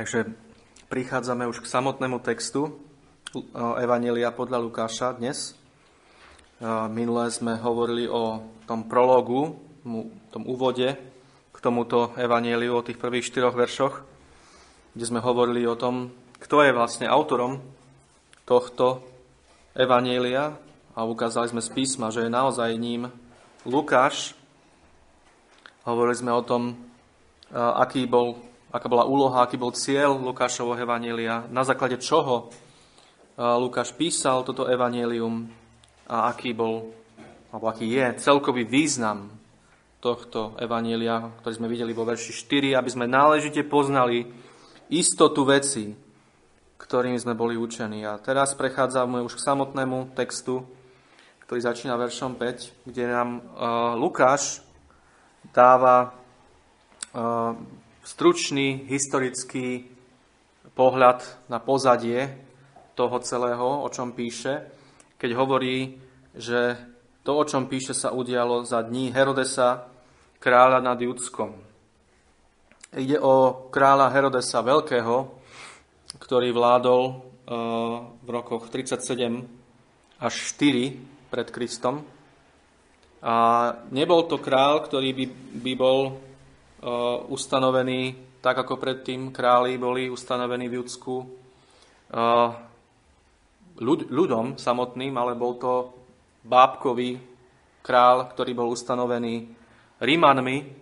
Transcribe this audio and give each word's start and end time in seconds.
Takže 0.00 0.32
prichádzame 0.88 1.44
už 1.44 1.60
k 1.60 1.68
samotnému 1.76 2.24
textu 2.24 2.72
Evanelia 3.52 4.32
podľa 4.32 4.56
Lukáša 4.64 5.12
dnes. 5.12 5.52
Minulé 6.88 7.28
sme 7.28 7.60
hovorili 7.60 8.08
o 8.08 8.40
tom 8.64 8.88
prologu, 8.88 9.60
tom 10.32 10.48
úvode 10.48 10.96
k 11.52 11.56
tomuto 11.60 12.16
Evangeliu, 12.16 12.80
o 12.80 12.80
tých 12.80 12.96
prvých 12.96 13.28
štyroch 13.28 13.52
veršoch, 13.52 14.00
kde 14.96 15.04
sme 15.04 15.20
hovorili 15.20 15.68
o 15.68 15.76
tom, 15.76 16.08
kto 16.40 16.64
je 16.64 16.72
vlastne 16.72 17.04
autorom 17.04 17.60
tohto 18.48 19.04
Evanielia 19.76 20.56
a 20.96 21.04
ukázali 21.04 21.52
sme 21.52 21.60
z 21.60 21.76
písma, 21.76 22.08
že 22.08 22.24
je 22.24 22.32
naozaj 22.32 22.72
ním 22.80 23.12
Lukáš. 23.68 24.32
Hovorili 25.84 26.16
sme 26.16 26.32
o 26.32 26.40
tom, 26.40 26.88
aký 27.52 28.08
bol 28.08 28.48
aká 28.70 28.86
bola 28.86 29.06
úloha, 29.06 29.42
aký 29.42 29.58
bol 29.58 29.74
cieľ 29.74 30.14
Lukášovho 30.14 30.78
evanielia, 30.78 31.46
na 31.50 31.66
základe 31.66 31.98
čoho 31.98 32.50
Lukáš 33.40 33.96
písal 33.96 34.44
toto 34.44 34.68
evanelium 34.68 35.48
a 36.04 36.28
aký 36.28 36.52
bol, 36.52 36.92
alebo 37.50 37.66
aký 37.72 37.88
je 37.88 38.20
celkový 38.20 38.68
význam 38.68 39.32
tohto 40.00 40.56
evanielia, 40.60 41.32
ktorý 41.40 41.54
sme 41.56 41.72
videli 41.72 41.92
vo 41.96 42.04
verši 42.04 42.32
4, 42.36 42.76
aby 42.76 42.90
sme 42.92 43.06
náležite 43.08 43.64
poznali 43.64 44.28
istotu 44.92 45.44
veci, 45.48 45.92
ktorými 46.80 47.16
sme 47.20 47.32
boli 47.36 47.56
učení. 47.56 48.04
A 48.04 48.20
teraz 48.20 48.56
prechádzame 48.56 49.24
už 49.24 49.36
k 49.36 49.44
samotnému 49.44 50.16
textu, 50.16 50.64
ktorý 51.44 51.60
začína 51.64 51.96
veršom 52.00 52.36
5, 52.36 52.88
kde 52.88 53.04
nám 53.08 53.28
uh, 53.40 53.42
Lukáš 53.96 54.64
dáva 55.52 56.12
uh, 57.12 57.56
stručný 58.04 58.88
historický 58.88 59.88
pohľad 60.72 61.24
na 61.52 61.60
pozadie 61.60 62.32
toho 62.96 63.16
celého, 63.20 63.84
o 63.84 63.88
čom 63.88 64.12
píše, 64.12 64.64
keď 65.20 65.30
hovorí, 65.36 66.00
že 66.36 66.76
to, 67.20 67.36
o 67.36 67.44
čom 67.44 67.68
píše, 67.68 67.92
sa 67.92 68.12
udialo 68.16 68.64
za 68.64 68.80
dní 68.80 69.12
Herodesa, 69.12 69.84
kráľa 70.40 70.80
nad 70.80 70.96
Judskom. 70.96 71.52
Ide 72.96 73.20
o 73.20 73.68
kráľa 73.68 74.08
Herodesa 74.10 74.64
Veľkého, 74.64 75.36
ktorý 76.16 76.50
vládol 76.50 77.02
e, 77.06 77.12
v 78.24 78.28
rokoch 78.28 78.72
37 78.72 79.46
až 80.18 80.34
4 80.56 81.30
pred 81.30 81.48
Kristom. 81.52 82.02
A 83.20 83.34
nebol 83.92 84.24
to 84.26 84.40
král, 84.40 84.80
ktorý 84.80 85.12
by, 85.12 85.26
by 85.60 85.72
bol 85.76 86.18
ustanovení, 87.28 88.16
tak 88.40 88.64
ako 88.64 88.80
predtým 88.80 89.30
králi 89.30 89.76
boli 89.76 90.08
ustanovení 90.08 90.68
v 90.68 90.80
Judsku 90.80 91.14
eh, 91.20 92.48
ľud, 93.80 94.00
ľudom 94.08 94.56
samotným, 94.56 95.12
ale 95.16 95.36
bol 95.36 95.60
to 95.60 95.92
bábkový 96.44 97.20
král, 97.84 98.28
ktorý 98.32 98.52
bol 98.56 98.72
ustanovený 98.72 99.52
Rímanmi, 100.00 100.80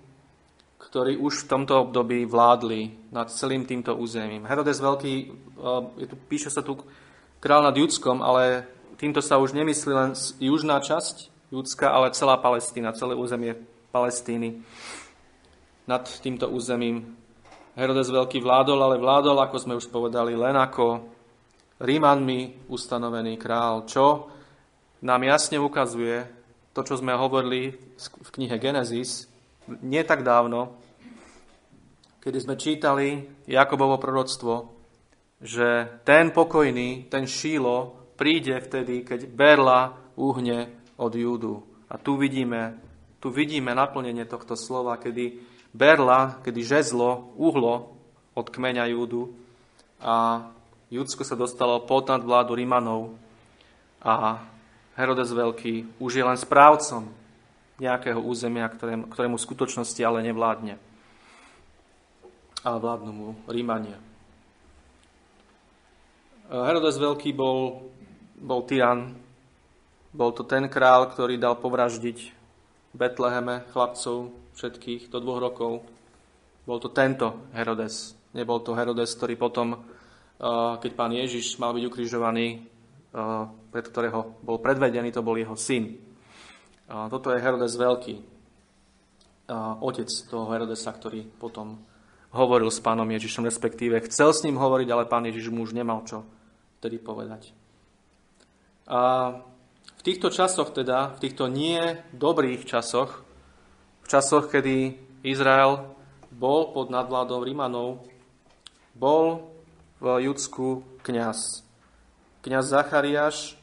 ktorí 0.79 1.19
už 1.19 1.45
v 1.45 1.49
tomto 1.51 1.91
období 1.91 2.23
vládli 2.23 3.11
nad 3.11 3.27
celým 3.35 3.67
týmto 3.67 3.99
územím. 3.99 4.47
Herodes 4.47 4.79
Veľký, 4.79 5.15
eh, 5.19 5.83
je 5.99 6.07
tu, 6.07 6.15
píše 6.31 6.55
sa 6.55 6.63
tu 6.63 6.79
král 7.43 7.67
nad 7.67 7.75
Judskom, 7.75 8.23
ale 8.23 8.71
týmto 9.03 9.19
sa 9.19 9.43
už 9.43 9.51
nemyslí 9.51 9.91
len 9.91 10.15
južná 10.39 10.79
časť 10.79 11.35
Judska, 11.51 11.91
ale 11.91 12.15
celá 12.15 12.39
Palestína, 12.39 12.95
celé 12.95 13.19
územie 13.19 13.59
Palestíny 13.91 14.63
nad 15.89 16.05
týmto 16.21 16.53
územím. 16.53 17.17
Herodes 17.73 18.13
Veľký 18.13 18.45
vládol, 18.45 18.77
ale 18.85 19.01
vládol, 19.01 19.41
ako 19.41 19.57
sme 19.57 19.75
už 19.81 19.89
povedali, 19.89 20.37
len 20.37 20.53
ako 20.53 21.17
Rímanmi 21.81 22.69
ustanovený 22.69 23.41
král, 23.41 23.89
čo 23.89 24.29
nám 25.01 25.25
jasne 25.25 25.57
ukazuje 25.57 26.27
to, 26.77 26.85
čo 26.85 27.01
sme 27.01 27.17
hovorili 27.17 27.73
v 27.97 28.31
knihe 28.37 28.61
Genesis 28.61 29.31
nie 29.81 30.03
tak 30.05 30.25
dávno, 30.25 30.77
kedy 32.21 32.39
sme 32.41 32.61
čítali 32.61 33.25
Jakobovo 33.49 33.97
proroctvo, 34.01 34.75
že 35.39 36.01
ten 36.03 36.35
pokojný, 36.35 37.07
ten 37.07 37.25
šílo 37.29 37.95
príde 38.19 38.59
vtedy, 38.59 39.07
keď 39.07 39.31
berla 39.31 39.95
uhne 40.19 40.83
od 40.99 41.13
Júdu. 41.15 41.63
A 41.89 41.97
tu 41.97 42.19
vidíme, 42.19 42.75
tu 43.23 43.31
vidíme 43.31 43.71
naplnenie 43.71 44.27
tohto 44.27 44.59
slova, 44.59 44.99
kedy 44.99 45.39
berla, 45.73 46.41
kedy 46.45 46.61
žezlo, 46.65 47.35
uhlo 47.37 47.95
od 48.35 48.47
kmeňa 48.49 48.89
Júdu 48.95 49.35
a 49.99 50.47
Judsko 50.89 51.27
sa 51.27 51.37
dostalo 51.37 51.85
pod 51.85 52.09
vládu 52.09 52.57
Rimanov 52.57 53.13
a 54.01 54.41
Herodes 54.97 55.31
Veľký 55.31 56.01
už 56.01 56.13
je 56.19 56.25
len 56.25 56.39
správcom 56.39 57.07
nejakého 57.79 58.19
územia, 58.19 58.67
ktorému, 58.67 59.07
ktorému 59.13 59.37
v 59.39 59.47
skutočnosti 59.47 60.01
ale 60.03 60.27
nevládne. 60.27 60.75
Ale 62.67 62.77
vládnu 62.83 63.13
mu 63.15 63.29
Rímania. 63.47 64.01
Herodes 66.51 66.99
Veľký 66.99 67.31
bol, 67.37 67.93
bol 68.41 68.65
tyran, 68.67 69.15
bol 70.11 70.33
to 70.33 70.43
ten 70.43 70.67
král, 70.67 71.07
ktorý 71.07 71.39
dal 71.39 71.61
povraždiť 71.61 72.35
Betleheme 72.97 73.69
chlapcov 73.71 74.33
všetkých 74.59 75.07
do 75.15 75.23
dvoch 75.23 75.39
rokov. 75.39 75.87
Bol 76.67 76.83
to 76.83 76.91
tento 76.91 77.47
Herodes. 77.55 78.19
Nebol 78.35 78.59
to 78.67 78.75
Herodes, 78.75 79.15
ktorý 79.15 79.39
potom, 79.39 79.79
uh, 79.79 80.75
keď 80.83 80.91
pán 80.99 81.15
Ježiš 81.15 81.63
mal 81.63 81.71
byť 81.71 81.85
ukrižovaný, 81.87 82.67
uh, 83.15 83.47
pred 83.71 83.87
ktorého 83.87 84.43
bol 84.43 84.59
predvedený, 84.59 85.15
to 85.15 85.23
bol 85.23 85.39
jeho 85.39 85.55
syn. 85.55 86.09
Toto 86.89 87.29
je 87.29 87.45
Herodes 87.45 87.77
Veľký, 87.77 88.17
otec 89.85 90.09
toho 90.09 90.49
Herodesa, 90.49 90.89
ktorý 90.89 91.21
potom 91.37 91.77
hovoril 92.33 92.73
s 92.73 92.81
pánom 92.81 93.05
Ježišom, 93.05 93.45
respektíve 93.45 94.01
chcel 94.09 94.33
s 94.33 94.41
ním 94.41 94.57
hovoriť, 94.57 94.89
ale 94.89 95.05
pán 95.05 95.29
Ježiš 95.29 95.53
mu 95.53 95.69
už 95.69 95.77
nemal 95.77 96.01
čo 96.09 96.25
vtedy 96.81 96.97
povedať. 96.97 97.53
A 98.89 99.01
v 100.01 100.03
týchto 100.05 100.33
časoch 100.33 100.73
teda, 100.73 101.13
v 101.13 101.29
týchto 101.29 101.45
nie 101.53 102.01
dobrých 102.17 102.65
časoch, 102.65 103.28
časoch, 104.09 104.49
kedy 104.49 104.97
Izrael 105.21 105.85
bol 106.33 106.73
pod 106.73 106.89
nadvládou 106.89 107.45
Rímanov, 107.45 108.09
bol 108.97 109.53
v 110.01 110.25
Judsku 110.25 110.83
kňaz. 111.05 111.63
Kňaz 112.41 112.65
Zachariáš, 112.73 113.61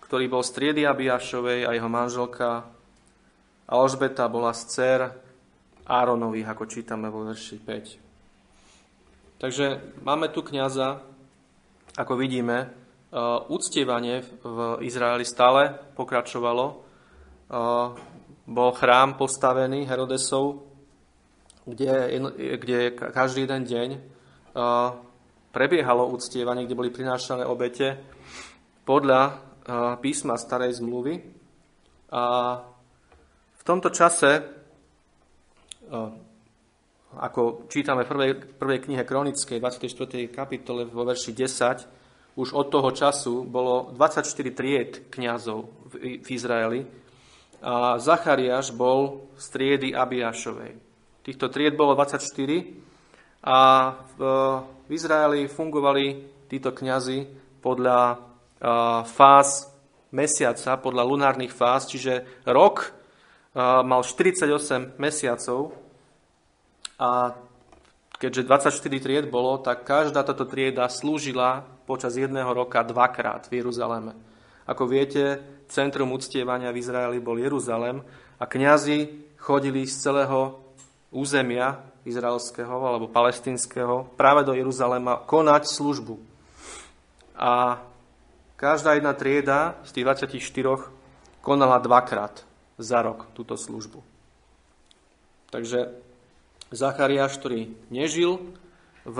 ktorý 0.00 0.32
bol 0.32 0.40
z 0.40 0.50
triedy 0.56 0.88
Abiašovej 0.88 1.68
a 1.68 1.76
jeho 1.76 1.90
manželka 1.92 2.64
Alžbeta 3.66 4.30
bola 4.30 4.54
z 4.54 4.62
dcer 4.70 5.00
Áronových, 5.86 6.48
ako 6.50 6.64
čítame 6.70 7.10
vo 7.10 7.26
verši 7.26 7.58
5. 7.60 9.42
Takže 9.42 9.66
máme 10.06 10.32
tu 10.32 10.40
kňaza, 10.40 11.02
ako 11.98 12.14
vidíme, 12.16 12.56
e, 12.62 12.68
uctievanie 13.50 14.24
v 14.40 14.80
Izraeli 14.86 15.26
stále 15.26 15.74
pokračovalo. 15.98 16.86
Bol 18.46 18.70
chrám 18.78 19.18
postavený 19.18 19.90
Herodesov, 19.90 20.62
kde, 21.66 22.22
kde 22.62 22.94
každý 22.94 23.42
jeden 23.42 23.66
deň 23.66 23.88
prebiehalo 25.50 26.06
uctievanie, 26.14 26.62
kde 26.62 26.78
boli 26.78 26.94
prinášané 26.94 27.42
obete 27.42 27.98
podľa 28.86 29.42
písma 29.98 30.38
starej 30.38 30.78
zmluvy. 30.78 31.18
A 32.14 32.22
v 33.50 33.62
tomto 33.66 33.90
čase, 33.90 34.46
ako 37.18 37.66
čítame 37.66 38.06
v 38.06 38.10
prvej, 38.14 38.32
prvej 38.62 38.78
knihe 38.86 39.02
Kronickej, 39.02 39.58
24. 39.58 40.30
kapitole 40.30 40.86
vo 40.86 41.02
verši 41.02 41.34
10, 41.34 42.38
už 42.38 42.54
od 42.54 42.66
toho 42.70 42.94
času 42.94 43.42
bolo 43.42 43.90
24 43.90 44.22
tried 44.54 44.92
kňazov 45.10 45.90
v, 45.98 46.22
v 46.22 46.28
Izraeli, 46.30 46.80
a 47.62 47.96
Zachariáš 48.00 48.72
bol 48.72 49.28
z 49.36 49.46
triedy 49.52 49.88
Abiášovej. 49.92 50.76
Týchto 51.24 51.50
tried 51.50 51.74
bolo 51.74 51.96
24 51.98 52.22
a 53.42 53.58
v, 54.14 54.20
v 54.86 54.90
Izraeli 54.90 55.50
fungovali 55.50 56.04
títo 56.46 56.70
kňazi 56.70 57.26
podľa 57.58 58.22
fáz 59.04 59.68
mesiaca, 60.14 60.78
podľa 60.78 61.02
lunárnych 61.02 61.50
fáz, 61.50 61.90
čiže 61.90 62.24
rok 62.46 62.94
mal 63.58 64.00
48 64.04 64.96
mesiacov 64.96 65.74
a 66.96 67.36
keďže 68.16 68.48
24 68.48 69.04
tried 69.04 69.26
bolo, 69.28 69.60
tak 69.60 69.84
každá 69.84 70.24
táto 70.24 70.48
trieda 70.48 70.88
slúžila 70.88 71.66
počas 71.84 72.16
jedného 72.16 72.48
roka 72.48 72.80
dvakrát 72.80 73.50
v 73.50 73.60
Jeruzaleme. 73.60 74.16
Ako 74.66 74.88
viete, 74.88 75.42
centrum 75.68 76.12
uctievania 76.12 76.72
v 76.72 76.80
Izraeli 76.80 77.18
bol 77.18 77.38
Jeruzalem 77.38 78.02
a 78.36 78.44
kňazi 78.44 79.10
chodili 79.40 79.86
z 79.86 79.94
celého 80.10 80.58
územia 81.14 81.80
izraelského 82.06 82.86
alebo 82.86 83.10
palestinského 83.10 84.06
práve 84.14 84.46
do 84.46 84.54
Jeruzalema 84.54 85.22
konať 85.26 85.66
službu. 85.66 86.14
A 87.36 87.82
každá 88.54 88.94
jedna 88.94 89.12
trieda 89.12 89.76
z 89.82 89.90
tých 90.00 90.04
24 90.30 90.92
konala 91.42 91.78
dvakrát 91.82 92.46
za 92.78 93.00
rok 93.02 93.26
túto 93.32 93.56
službu. 93.56 94.00
Takže 95.50 95.94
Zachariáš, 96.74 97.38
ktorý 97.38 97.70
nežil 97.88 98.42
v 99.06 99.18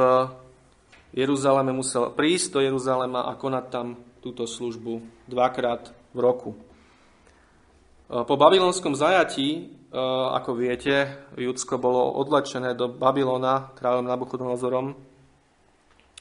Jeruzaleme, 1.14 1.70
musel 1.70 2.10
prísť 2.10 2.58
do 2.58 2.60
Jeruzalema 2.60 3.30
a 3.30 3.38
konať 3.38 3.64
tam 3.70 3.96
túto 4.20 4.44
službu 4.44 5.00
dvakrát 5.30 5.95
v 6.16 6.20
roku. 6.24 6.50
Po 8.08 8.34
babylonskom 8.38 8.96
zajatí 8.96 9.76
E, 9.96 10.02
ako 10.36 10.52
viete, 10.60 11.24
Judsko 11.40 11.80
bolo 11.80 12.20
odlečené 12.20 12.76
do 12.76 12.92
Babylona 12.92 13.72
kráľom 13.80 14.04
Nabuchodonozorom 14.04 14.92
e, 14.92 14.94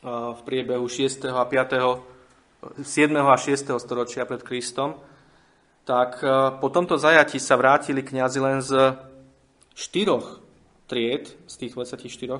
v 0.08 0.40
priebehu 0.48 0.88
6. 0.88 1.28
a 1.28 1.44
5. 1.44 2.80
7. 2.80 3.12
a 3.20 3.36
6. 3.36 3.76
storočia 3.76 4.24
pred 4.24 4.48
Kristom, 4.48 4.96
tak 5.84 6.24
e, 6.24 6.56
po 6.56 6.72
tomto 6.72 6.96
zajatí 6.96 7.36
sa 7.36 7.60
vrátili 7.60 8.00
kňazi 8.00 8.40
len 8.40 8.64
z 8.64 8.96
štyroch 9.76 10.40
tried, 10.88 11.36
z 11.44 11.54
tých 11.60 11.76
24, 11.76 12.40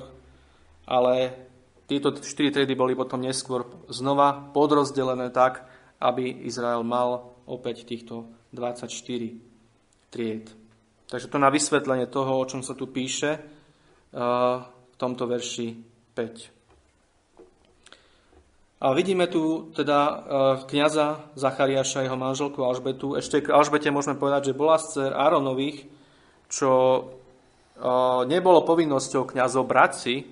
ale 0.88 1.36
tieto 1.84 2.16
štyri 2.16 2.48
triedy 2.48 2.72
boli 2.72 2.96
potom 2.96 3.20
neskôr 3.20 3.68
znova 3.92 4.54
podrozdelené 4.56 5.28
tak, 5.36 5.68
aby 6.00 6.48
Izrael 6.48 6.80
mal 6.80 7.35
opäť 7.46 7.86
týchto 7.86 8.26
24 8.52 8.90
tried. 10.10 10.50
Takže 11.06 11.30
to 11.30 11.38
na 11.38 11.50
vysvetlenie 11.50 12.06
toho, 12.10 12.42
o 12.42 12.46
čom 12.46 12.62
sa 12.66 12.74
tu 12.74 12.86
píše 12.90 13.38
v 14.12 14.96
tomto 14.98 15.26
verši 15.30 15.76
5. 16.14 16.50
A 18.76 18.92
vidíme 18.92 19.24
tu 19.30 19.72
teda 19.72 20.26
kniaza 20.68 21.32
Zachariáša, 21.32 22.04
jeho 22.04 22.18
manželku 22.18 22.60
Alžbetu. 22.60 23.16
Ešte 23.16 23.40
k 23.40 23.54
Alžbete 23.54 23.88
môžeme 23.88 24.20
povedať, 24.20 24.52
že 24.52 24.58
bola 24.58 24.76
z 24.76 24.84
dcer 24.92 25.16
Áronových, 25.16 25.88
čo 26.50 26.70
nebolo 28.28 28.64
povinnosťou 28.64 29.24
kniazov 29.32 29.68
brať 29.68 29.92
si 29.96 30.24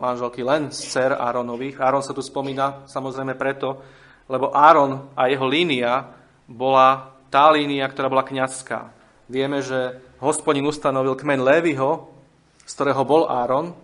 manželky 0.00 0.44
len 0.44 0.72
z 0.72 0.78
dcer 0.90 1.12
Áronových. 1.16 1.80
Áron 1.80 2.02
sa 2.04 2.14
tu 2.16 2.22
spomína 2.24 2.88
samozrejme 2.88 3.34
preto, 3.36 3.80
lebo 4.28 4.52
Áron 4.52 5.12
a 5.12 5.28
jeho 5.28 5.44
línia 5.44 6.15
bola 6.46 7.14
tá 7.28 7.50
línia, 7.50 7.86
ktorá 7.90 8.06
bola 8.06 8.26
kniazská. 8.26 8.94
Vieme, 9.26 9.60
že 9.60 9.98
hospodin 10.22 10.66
ustanovil 10.66 11.18
kmeň 11.18 11.38
Lévyho, 11.42 12.06
z 12.62 12.72
ktorého 12.72 13.02
bol 13.02 13.26
Áron, 13.26 13.74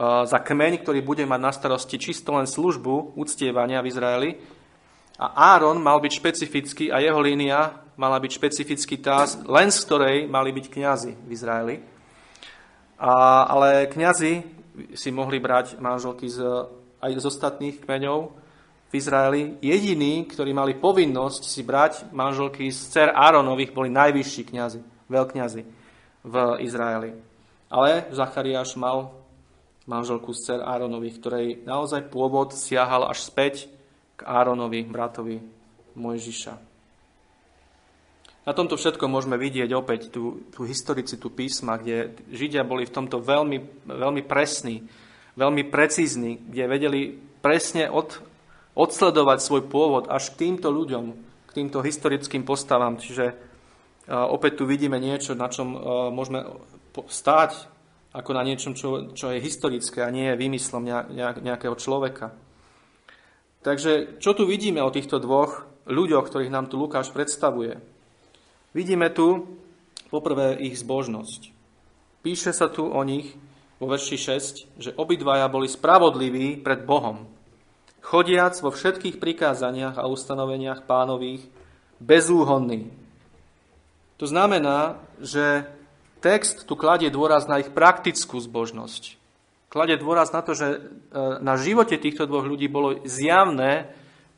za 0.00 0.40
kmeň, 0.40 0.80
ktorý 0.80 1.04
bude 1.04 1.28
mať 1.28 1.40
na 1.40 1.52
starosti 1.52 2.00
čisto 2.00 2.32
len 2.32 2.48
službu 2.48 3.20
uctievania 3.20 3.84
v 3.84 3.90
Izraeli. 3.92 4.30
A 5.20 5.52
Áron 5.52 5.76
mal 5.76 6.00
byť 6.00 6.12
špecifický 6.16 6.88
a 6.88 7.04
jeho 7.04 7.20
línia 7.20 7.76
mala 8.00 8.16
byť 8.16 8.32
špecifický 8.32 8.96
tá, 9.04 9.28
len 9.44 9.68
z 9.68 9.78
ktorej 9.84 10.16
mali 10.24 10.56
byť 10.56 10.66
kňazi 10.72 11.12
v 11.20 11.30
Izraeli. 11.36 11.76
A, 12.96 13.44
ale 13.44 13.92
kňazi 13.92 14.32
si 14.96 15.08
mohli 15.12 15.36
brať 15.36 15.76
manželky 15.76 16.32
z, 16.32 16.40
aj 17.04 17.20
z 17.20 17.24
ostatných 17.28 17.84
kmeňov 17.84 18.39
v 18.90 18.92
Izraeli. 18.98 19.42
Jediní, 19.62 20.26
ktorí 20.26 20.50
mali 20.50 20.74
povinnosť 20.74 21.42
si 21.46 21.62
brať 21.62 22.10
manželky 22.10 22.74
z 22.74 22.78
cer 22.90 23.08
Áronových, 23.14 23.70
boli 23.70 23.88
najvyšší 23.94 24.42
kňazi 24.50 24.80
veľkňazi 25.06 25.62
v 26.26 26.34
Izraeli. 26.62 27.10
Ale 27.70 28.10
Zachariáš 28.10 28.74
mal 28.74 29.14
manželku 29.86 30.34
z 30.34 30.40
cer 30.42 30.60
Áronovi, 30.62 31.10
ktorej 31.10 31.62
naozaj 31.66 32.10
pôvod 32.10 32.54
siahal 32.54 33.06
až 33.06 33.26
späť 33.26 33.66
k 34.18 34.26
Áronovi, 34.26 34.86
bratovi 34.86 35.42
Mojžiša. 35.98 36.54
Na 38.46 38.56
tomto 38.56 38.74
všetko 38.74 39.04
môžeme 39.06 39.36
vidieť 39.36 39.70
opäť 39.76 40.10
tú, 40.10 40.42
tú 40.50 40.64
historicitu 40.64 41.28
písma, 41.28 41.76
kde 41.76 42.16
Židia 42.32 42.64
boli 42.64 42.88
v 42.88 42.94
tomto 42.94 43.20
veľmi, 43.20 43.86
veľmi 43.86 44.22
presní, 44.24 44.82
veľmi 45.36 45.68
precízni, 45.68 46.40
kde 46.40 46.64
vedeli 46.66 47.00
presne 47.44 47.92
od, 47.92 48.16
odsledovať 48.74 49.38
svoj 49.42 49.62
pôvod 49.66 50.06
až 50.06 50.34
k 50.34 50.46
týmto 50.46 50.70
ľuďom, 50.70 51.04
k 51.46 51.50
týmto 51.50 51.82
historickým 51.82 52.46
postavám. 52.46 52.98
Čiže 53.02 53.34
opäť 54.10 54.62
tu 54.62 54.64
vidíme 54.66 54.98
niečo, 54.98 55.38
na 55.38 55.46
čom 55.46 55.74
e, 55.74 55.78
môžeme 56.10 56.46
stáť 57.06 57.70
ako 58.10 58.30
na 58.34 58.42
niečom, 58.42 58.74
čo, 58.74 59.14
čo 59.14 59.30
je 59.30 59.38
historické 59.38 60.02
a 60.02 60.10
nie 60.10 60.26
je 60.34 60.40
výmyslom 60.40 60.82
nejakého 61.38 61.78
človeka. 61.78 62.34
Takže 63.62 64.18
čo 64.18 64.34
tu 64.34 64.50
vidíme 64.50 64.82
o 64.82 64.90
týchto 64.90 65.22
dvoch 65.22 65.62
ľuďoch, 65.86 66.26
ktorých 66.26 66.50
nám 66.50 66.66
tu 66.66 66.74
Lukáš 66.80 67.14
predstavuje? 67.14 67.78
Vidíme 68.74 69.14
tu 69.14 69.46
poprvé 70.10 70.58
ich 70.58 70.82
zbožnosť. 70.82 71.54
Píše 72.26 72.50
sa 72.50 72.66
tu 72.66 72.90
o 72.90 73.00
nich 73.06 73.38
vo 73.78 73.86
verši 73.86 74.16
6, 74.18 74.82
že 74.82 74.90
obidvaja 74.98 75.46
boli 75.46 75.70
spravodliví 75.70 76.58
pred 76.60 76.82
Bohom, 76.82 77.30
chodiac 78.00 78.56
vo 78.60 78.72
všetkých 78.72 79.20
prikázaniach 79.20 80.00
a 80.00 80.08
ustanoveniach 80.08 80.88
pánových, 80.88 81.44
bezúhonní, 82.00 83.00
to 84.20 84.28
znamená, 84.28 85.00
že 85.16 85.64
text 86.20 86.68
tu 86.68 86.76
kladie 86.76 87.08
dôraz 87.08 87.48
na 87.48 87.64
ich 87.64 87.72
praktickú 87.72 88.36
zbožnosť. 88.36 89.16
Kladie 89.72 89.96
dôraz 89.96 90.28
na 90.36 90.44
to, 90.44 90.52
že 90.52 90.76
e, 90.76 90.78
na 91.40 91.56
živote 91.56 91.96
týchto 91.96 92.28
dvoch 92.28 92.44
ľudí 92.44 92.68
bolo 92.68 93.00
zjavné, 93.08 93.88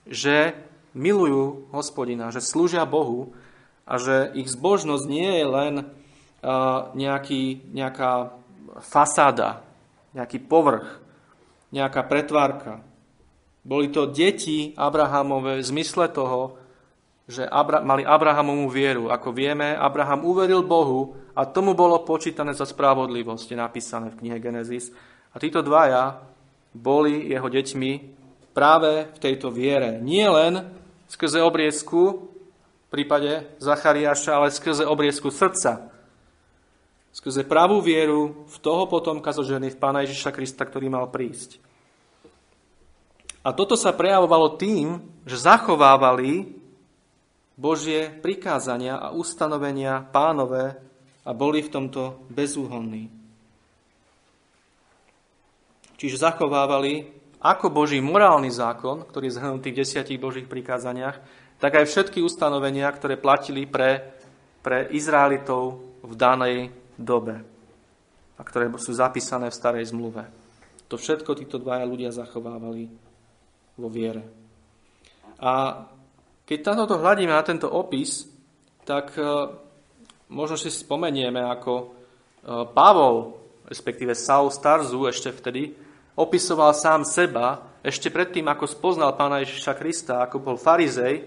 že 0.06 0.54
milujú 0.94 1.66
hospodina, 1.74 2.30
že 2.30 2.38
slúžia 2.38 2.86
Bohu 2.86 3.34
a 3.82 3.98
že 3.98 4.30
ich 4.38 4.54
zbožnosť 4.54 5.04
nie 5.10 5.42
je 5.42 5.46
len 5.50 5.74
e, 5.82 5.84
nejaký, 6.94 7.74
nejaká 7.74 8.38
fasáda, 8.86 9.66
nejaký 10.14 10.38
povrch, 10.46 11.02
nejaká 11.74 12.06
pretvárka. 12.06 12.86
Boli 13.62 13.94
to 13.94 14.10
deti 14.10 14.74
Abrahamové 14.74 15.62
v 15.62 15.68
zmysle 15.70 16.10
toho, 16.10 16.58
že 17.30 17.46
Abra- 17.46 17.86
mali 17.86 18.02
Abrahamovú 18.02 18.66
vieru. 18.66 19.06
Ako 19.08 19.30
vieme, 19.30 19.78
Abraham 19.78 20.26
uveril 20.26 20.66
Bohu 20.66 21.14
a 21.38 21.46
tomu 21.46 21.72
bolo 21.72 22.02
počítané 22.02 22.52
za 22.52 22.66
spravodlivosť, 22.66 23.54
napísané 23.54 24.10
v 24.10 24.18
knihe 24.18 24.38
Genesis. 24.42 24.90
A 25.32 25.38
títo 25.38 25.62
dvaja 25.62 26.18
boli 26.74 27.30
jeho 27.30 27.46
deťmi 27.46 27.92
práve 28.50 29.08
v 29.14 29.18
tejto 29.22 29.54
viere. 29.54 30.02
Nie 30.02 30.26
len 30.28 30.66
skrze 31.06 31.38
obriezku, 31.40 32.28
v 32.88 32.88
prípade 32.90 33.48
Zachariáša, 33.56 34.36
ale 34.36 34.52
skrze 34.52 34.84
obriezku 34.84 35.32
srdca. 35.32 35.88
Skrze 37.12 37.44
pravú 37.48 37.80
vieru 37.80 38.44
v 38.44 38.56
toho 38.60 38.84
potomka 38.84 39.32
zo 39.32 39.44
ženy, 39.44 39.72
v 39.72 39.80
Pána 39.80 40.04
Ježiša 40.04 40.32
Krista, 40.32 40.68
ktorý 40.68 40.92
mal 40.92 41.08
prísť. 41.08 41.71
A 43.42 43.50
toto 43.50 43.74
sa 43.74 43.90
prejavovalo 43.90 44.54
tým, 44.54 45.02
že 45.26 45.34
zachovávali 45.34 46.54
Božie 47.58 48.10
prikázania 48.22 48.98
a 48.98 49.10
ustanovenia 49.10 50.06
pánové 50.14 50.78
a 51.26 51.30
boli 51.34 51.62
v 51.62 51.70
tomto 51.70 52.22
bezúhonní. 52.30 53.10
Čiže 55.98 56.22
zachovávali 56.22 57.06
ako 57.42 57.70
Boží 57.70 57.98
morálny 57.98 58.50
zákon, 58.50 59.06
ktorý 59.06 59.30
je 59.30 59.36
zhrnutý 59.38 59.68
v 59.74 59.78
desiatich 59.82 60.18
Božích 60.18 60.46
prikázaniach, 60.46 61.18
tak 61.62 61.78
aj 61.78 61.86
všetky 61.86 62.22
ustanovenia, 62.22 62.90
ktoré 62.90 63.18
platili 63.18 63.66
pre, 63.66 64.18
pre 64.62 64.90
Izraelitov 64.90 65.82
v 66.02 66.14
danej 66.18 66.56
dobe 66.98 67.42
a 68.34 68.42
ktoré 68.42 68.70
sú 68.78 68.90
zapísané 68.94 69.50
v 69.50 69.58
starej 69.58 69.94
zmluve. 69.94 70.26
To 70.90 70.98
všetko 70.98 71.38
títo 71.38 71.62
dvaja 71.62 71.86
ľudia 71.86 72.10
zachovávali 72.10 72.90
vo 73.76 73.88
viere. 73.88 74.22
A 75.42 75.84
keď 76.46 76.58
táto 76.62 77.00
hľadíme 77.00 77.32
na 77.32 77.42
tento 77.42 77.70
opis, 77.70 78.28
tak 78.82 79.14
e, 79.16 79.22
možno 80.30 80.58
si 80.58 80.70
spomenieme, 80.70 81.40
ako 81.40 81.72
e, 81.78 81.86
Pavol, 82.70 83.38
respektíve 83.66 84.12
Saul 84.14 84.52
Starzu 84.52 85.06
ešte 85.08 85.32
vtedy, 85.32 85.72
opisoval 86.18 86.76
sám 86.76 87.06
seba, 87.08 87.72
ešte 87.82 88.12
predtým, 88.12 88.46
ako 88.46 88.68
spoznal 88.68 89.16
pána 89.16 89.42
Ježiša 89.42 89.74
Krista, 89.74 90.22
ako 90.22 90.38
bol 90.38 90.56
farizej, 90.60 91.26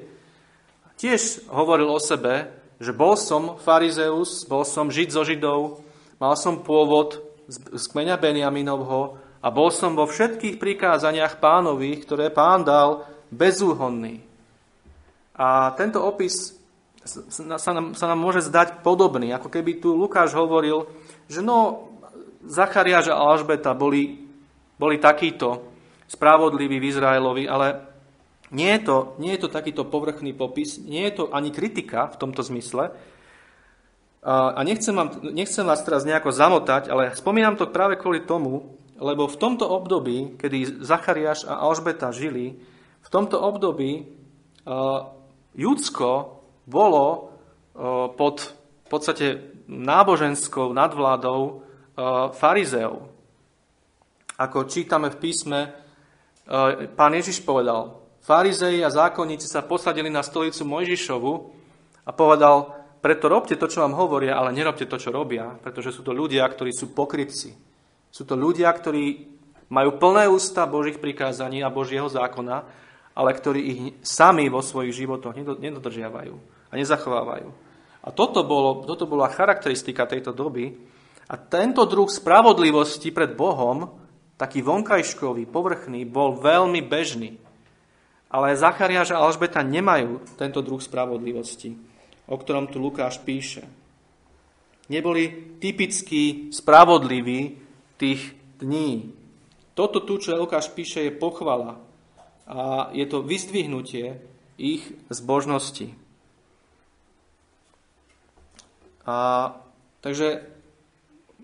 tiež 0.95 1.47
hovoril 1.51 1.91
o 1.91 1.99
sebe, 1.99 2.47
že 2.79 2.95
bol 2.95 3.15
som 3.15 3.55
farizeus, 3.59 4.47
bol 4.47 4.63
som 4.63 4.91
žid 4.91 5.11
zo 5.11 5.23
židov, 5.23 5.83
mal 6.19 6.35
som 6.35 6.63
pôvod 6.63 7.19
z 7.49 7.83
kmeňa 7.91 8.15
Beniaminovho 8.19 9.19
a 9.45 9.47
bol 9.53 9.69
som 9.69 9.93
vo 9.93 10.09
všetkých 10.09 10.57
prikázaniach 10.57 11.37
pánových, 11.37 12.01
ktoré 12.09 12.33
pán 12.33 12.65
dal 12.65 13.05
bezúhonný. 13.29 14.25
A 15.37 15.69
tento 15.77 16.01
opis 16.01 16.57
sa 17.05 17.71
nám, 17.77 17.93
sa 17.93 18.09
nám 18.09 18.17
môže 18.17 18.41
zdať 18.41 18.81
podobný, 18.81 19.29
ako 19.29 19.53
keby 19.53 19.77
tu 19.77 19.93
Lukáš 19.93 20.33
hovoril, 20.33 20.89
že 21.29 21.45
no, 21.45 21.93
Zachariáš 22.41 23.13
a 23.13 23.21
Alžbeta 23.21 23.77
boli, 23.77 24.25
boli 24.81 24.97
takíto 24.97 25.69
spravodliví 26.09 26.81
v 26.81 26.89
Izraelovi, 26.89 27.45
ale 27.45 27.85
nie 28.49 28.73
je, 28.73 28.81
to, 28.81 28.97
nie 29.21 29.37
je 29.37 29.45
to 29.45 29.49
takýto 29.53 29.85
povrchný 29.85 30.33
popis, 30.33 30.81
nie 30.81 31.05
je 31.05 31.21
to 31.21 31.23
ani 31.29 31.53
kritika 31.53 32.09
v 32.09 32.17
tomto 32.17 32.41
zmysle. 32.41 32.93
A 34.25 34.57
nechcem, 34.65 34.89
vám, 34.89 35.21
nechcem 35.21 35.61
vás 35.61 35.85
teraz 35.85 36.01
nejako 36.01 36.33
zamotať, 36.33 36.89
ale 36.89 37.13
spomínam 37.13 37.53
to 37.53 37.69
práve 37.69 38.01
kvôli 38.01 38.25
tomu, 38.25 38.73
lebo 38.99 39.27
v 39.27 39.39
tomto 39.39 39.67
období, 39.67 40.39
kedy 40.39 40.83
Zachariáš 40.83 41.47
a 41.47 41.59
Alžbeta 41.63 42.11
žili, 42.15 42.55
v 43.03 43.09
tomto 43.11 43.37
období 43.37 44.01
uh, 44.01 45.11
Judsko 45.55 46.41
bolo 46.65 47.05
uh, 47.75 48.09
pod 48.15 48.55
v 48.85 48.89
podstate 48.93 49.27
náboženskou 49.65 50.69
nadvládou 50.69 51.41
uh, 51.41 51.55
farizeov. 52.37 53.09
Ako 54.37 54.69
čítame 54.69 55.09
v 55.09 55.17
písme, 55.17 55.59
pán 56.93 57.15
Ježiš 57.15 57.39
povedal, 57.41 58.03
farizei 58.19 58.83
a 58.83 58.91
zákonníci 58.91 59.47
sa 59.47 59.63
posadili 59.63 60.11
na 60.11 60.19
stolicu 60.21 60.67
Mojžišovu 60.67 61.33
a 62.03 62.11
povedal, 62.11 62.75
preto 62.99 63.31
robte 63.31 63.55
to, 63.55 63.69
čo 63.69 63.85
vám 63.85 63.95
hovoria, 63.95 64.35
ale 64.35 64.51
nerobte 64.51 64.89
to, 64.89 64.99
čo 64.99 65.13
robia, 65.15 65.55
pretože 65.61 65.95
sú 65.95 66.01
to 66.03 66.11
ľudia, 66.11 66.43
ktorí 66.45 66.75
sú 66.75 66.91
pokrytci. 66.91 67.53
Sú 68.15 68.23
to 68.23 68.39
ľudia, 68.39 68.71
ktorí 68.71 69.27
majú 69.67 69.99
plné 69.99 70.31
ústa 70.31 70.63
Božích 70.63 71.03
prikázaní 71.03 71.59
a 71.59 71.67
Božieho 71.67 72.07
zákona, 72.07 72.63
ale 73.11 73.35
ktorí 73.35 73.59
ich 73.59 73.79
sami 73.99 74.47
vo 74.47 74.63
svojich 74.63 75.03
životoch 75.03 75.35
nedodržiavajú 75.35 76.35
a 76.71 76.73
nezachovávajú. 76.79 77.51
A 78.07 78.09
toto, 78.15 78.47
bolo, 78.47 78.87
toto 78.87 79.03
bola 79.03 79.27
charakteristika 79.27 80.07
tejto 80.07 80.31
doby. 80.31 80.71
A 81.27 81.35
tento 81.35 81.83
druh 81.83 82.07
spravodlivosti 82.07 83.11
pred 83.11 83.35
Bohom, 83.35 83.99
taký 84.39 84.63
vonkajškový, 84.63 85.49
povrchný, 85.51 86.07
bol 86.07 86.39
veľmi 86.39 86.79
bežný. 86.87 87.35
Ale 88.31 88.55
Zachariáš 88.55 89.11
a 89.11 89.19
Alžbeta 89.19 89.59
nemajú 89.59 90.23
tento 90.39 90.63
druh 90.63 90.79
spravodlivosti 90.79 91.95
o 92.25 92.35
ktorom 92.37 92.69
tu 92.69 92.81
Lukáš 92.81 93.21
píše. 93.21 93.61
Neboli 94.89 95.57
typicky 95.57 96.49
spravodliví 96.53 97.64
tých 97.97 98.35
dní. 98.59 99.13
Toto 99.75 99.99
tu, 99.99 100.15
čo 100.19 100.35
Lukáš 100.39 100.71
píše, 100.71 101.03
je 101.03 101.11
pochvala 101.11 101.79
a 102.45 102.89
je 102.93 103.05
to 103.09 103.25
vyzdvihnutie 103.25 104.21
ich 104.55 104.85
zbožnosti. 105.11 105.91
A, 109.05 109.51
takže 110.01 110.41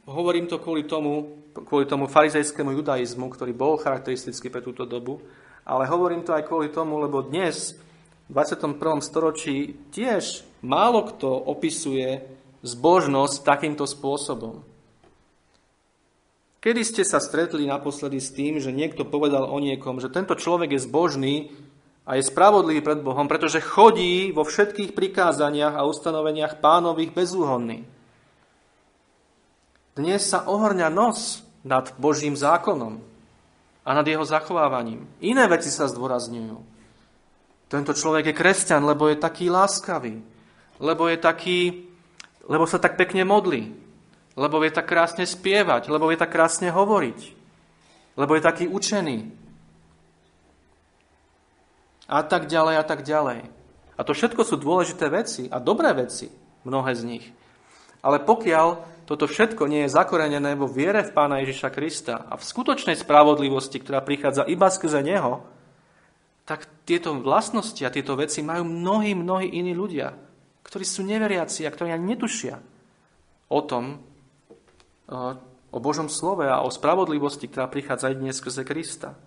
hovorím 0.08 0.48
to 0.48 0.58
kvôli 0.58 0.88
tomu, 0.88 1.38
kvôli 1.54 1.86
tomu 1.86 2.08
farizejskému 2.08 2.72
judaizmu, 2.74 3.30
ktorý 3.30 3.52
bol 3.54 3.78
charakteristický 3.78 4.50
pre 4.50 4.64
túto 4.64 4.88
dobu, 4.88 5.22
ale 5.68 5.86
hovorím 5.86 6.26
to 6.26 6.34
aj 6.34 6.48
kvôli 6.48 6.74
tomu, 6.74 6.98
lebo 6.98 7.22
dnes, 7.22 7.78
v 8.32 8.40
21. 8.40 9.04
storočí, 9.04 9.76
tiež 9.92 10.48
Málo 10.62 11.10
kto 11.10 11.28
opisuje 11.50 12.22
zbožnosť 12.62 13.42
takýmto 13.42 13.90
spôsobom. 13.90 14.62
Kedy 16.62 16.82
ste 16.86 17.04
sa 17.04 17.18
stretli 17.18 17.66
naposledy 17.66 18.22
s 18.22 18.30
tým, 18.32 18.62
že 18.62 18.70
niekto 18.70 19.02
povedal 19.02 19.50
o 19.50 19.58
niekom, 19.58 19.98
že 19.98 20.14
tento 20.14 20.38
človek 20.38 20.78
je 20.78 20.86
zbožný 20.86 21.36
a 22.06 22.22
je 22.22 22.30
spravodlivý 22.30 22.86
pred 22.86 23.02
Bohom, 23.02 23.26
pretože 23.26 23.66
chodí 23.66 24.30
vo 24.30 24.46
všetkých 24.46 24.94
prikázaniach 24.94 25.74
a 25.74 25.90
ustanoveniach 25.90 26.62
pánových 26.62 27.18
bezúhonný. 27.18 27.82
Dnes 29.98 30.22
sa 30.22 30.46
ohorňa 30.46 30.88
nos 30.94 31.42
nad 31.66 31.90
Božím 31.98 32.38
zákonom 32.38 33.02
a 33.82 33.90
nad 33.98 34.06
jeho 34.06 34.24
zachovávaním. 34.24 35.10
Iné 35.20 35.50
veci 35.50 35.74
sa 35.74 35.90
zdôrazňujú. 35.90 36.58
Tento 37.74 37.92
človek 37.98 38.32
je 38.32 38.38
kresťan, 38.38 38.86
lebo 38.86 39.10
je 39.10 39.18
taký 39.18 39.50
láskavý 39.50 40.22
lebo 40.82 41.06
je 41.06 41.18
taký, 41.22 41.60
lebo 42.50 42.66
sa 42.66 42.82
tak 42.82 42.98
pekne 42.98 43.22
modlí, 43.22 43.70
lebo 44.42 44.58
vie 44.58 44.74
tak 44.74 44.90
krásne 44.90 45.30
spievať, 45.30 45.94
lebo 45.94 46.10
vie 46.10 46.18
tak 46.18 46.34
krásne 46.34 46.74
hovoriť, 46.74 47.20
lebo 48.18 48.34
je 48.34 48.42
taký 48.42 48.66
učený. 48.66 49.30
A 52.10 52.26
tak 52.26 52.50
ďalej, 52.50 52.76
a 52.82 52.86
tak 52.86 53.06
ďalej. 53.06 53.46
A 53.96 54.02
to 54.02 54.18
všetko 54.18 54.42
sú 54.42 54.58
dôležité 54.58 55.14
veci 55.14 55.46
a 55.46 55.62
dobré 55.62 55.94
veci, 55.94 56.34
mnohé 56.66 56.92
z 56.98 57.04
nich. 57.06 57.26
Ale 58.02 58.18
pokiaľ 58.18 58.68
toto 59.06 59.30
všetko 59.30 59.70
nie 59.70 59.86
je 59.86 59.94
zakorenené 59.94 60.58
vo 60.58 60.66
viere 60.66 61.06
v 61.06 61.14
Pána 61.14 61.38
Ježiša 61.46 61.70
Krista 61.70 62.26
a 62.26 62.34
v 62.34 62.44
skutočnej 62.44 62.98
spravodlivosti, 62.98 63.78
ktorá 63.78 64.02
prichádza 64.02 64.50
iba 64.50 64.74
skrze 64.74 65.06
Neho, 65.06 65.46
tak 66.50 66.66
tieto 66.90 67.14
vlastnosti 67.14 67.80
a 67.86 67.94
tieto 67.94 68.18
veci 68.18 68.42
majú 68.42 68.66
mnohí, 68.66 69.14
mnohí 69.14 69.54
iní 69.54 69.78
ľudia 69.78 70.32
ktorí 70.72 70.86
sú 70.86 71.02
neveriaci 71.04 71.66
a 71.66 71.74
ktorí 71.74 71.90
ani 71.92 72.16
netušia 72.16 72.56
o 73.52 73.60
tom, 73.66 74.00
o 75.12 75.78
Božom 75.80 76.08
slove 76.08 76.48
a 76.48 76.64
o 76.64 76.72
spravodlivosti, 76.72 77.52
ktorá 77.52 77.68
prichádza 77.68 78.16
dnes 78.16 78.40
skrze 78.40 78.64
Krista. 78.64 79.20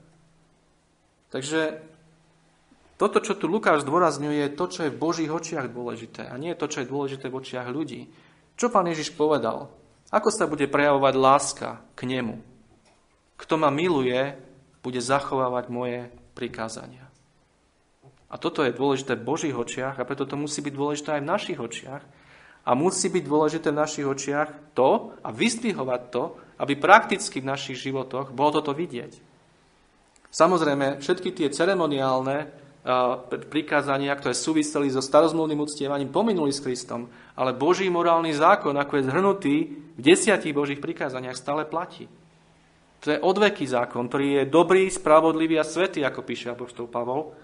Takže 1.29 1.85
toto, 2.95 3.19
čo 3.19 3.35
tu 3.35 3.51
Lukáš 3.51 3.83
zdôrazňuje, 3.83 4.49
je 4.49 4.57
to, 4.57 4.65
čo 4.71 4.81
je 4.87 4.95
v 4.95 5.01
Božích 5.01 5.29
očiach 5.29 5.69
dôležité 5.69 6.31
a 6.31 6.35
nie 6.41 6.55
je 6.55 6.61
to, 6.63 6.67
čo 6.71 6.79
je 6.83 6.91
dôležité 6.91 7.27
v 7.29 7.39
očiach 7.43 7.69
ľudí. 7.69 8.07
Čo 8.55 8.71
pán 8.71 8.87
Ježiš 8.87 9.13
povedal? 9.19 9.67
Ako 10.15 10.31
sa 10.31 10.47
bude 10.47 10.71
prejavovať 10.71 11.15
láska 11.19 11.69
k 11.99 12.07
nemu? 12.07 12.39
Kto 13.35 13.59
ma 13.59 13.75
miluje, 13.75 14.39
bude 14.79 15.03
zachovávať 15.03 15.75
moje 15.75 16.07
prikázania. 16.39 17.11
A 18.31 18.39
toto 18.39 18.63
je 18.63 18.75
dôležité 18.75 19.19
v 19.19 19.27
Božích 19.27 19.55
očiach 19.55 19.99
a 19.99 20.07
preto 20.07 20.23
to 20.23 20.39
musí 20.39 20.63
byť 20.63 20.75
dôležité 20.75 21.09
aj 21.19 21.23
v 21.23 21.31
našich 21.35 21.59
očiach. 21.59 22.03
A 22.65 22.73
musí 22.73 23.13
byť 23.13 23.25
dôležité 23.29 23.69
v 23.71 23.81
našich 23.81 24.07
očiach 24.09 24.73
to 24.73 25.13
a 25.21 25.29
vystvihovať 25.29 26.03
to, 26.09 26.23
aby 26.61 26.81
prakticky 26.81 27.45
v 27.45 27.51
našich 27.51 27.77
životoch 27.77 28.33
bolo 28.33 28.61
toto 28.61 28.73
vidieť. 28.73 29.21
Samozrejme, 30.33 30.99
všetky 30.99 31.31
tie 31.31 31.53
ceremoniálne 31.53 32.65
prikázania, 33.49 34.13
ktoré 34.13 34.37
súviseli 34.37 34.93
so 34.93 35.01
starozmluvným 35.01 35.61
uctievaním, 35.65 36.13
pominuli 36.13 36.53
s 36.53 36.61
Kristom, 36.61 37.09
ale 37.33 37.57
Boží 37.57 37.89
morálny 37.89 38.37
zákon, 38.37 38.77
ako 38.77 38.93
je 39.01 39.09
zhrnutý 39.09 39.55
v 39.97 40.01
desiatich 40.01 40.53
Božích 40.53 40.85
prikázaniach, 40.85 41.39
stále 41.39 41.65
platí. 41.65 42.05
To 43.05 43.13
je 43.13 43.21
odveký 43.21 43.69
zákon, 43.69 44.09
ktorý 44.09 44.41
je 44.41 44.53
dobrý, 44.53 44.89
spravodlivý 44.89 45.61
a 45.61 45.65
svetý, 45.65 46.05
ako 46.05 46.25
píše 46.25 46.53
Apoštol 46.53 46.89
Pavol. 46.89 47.37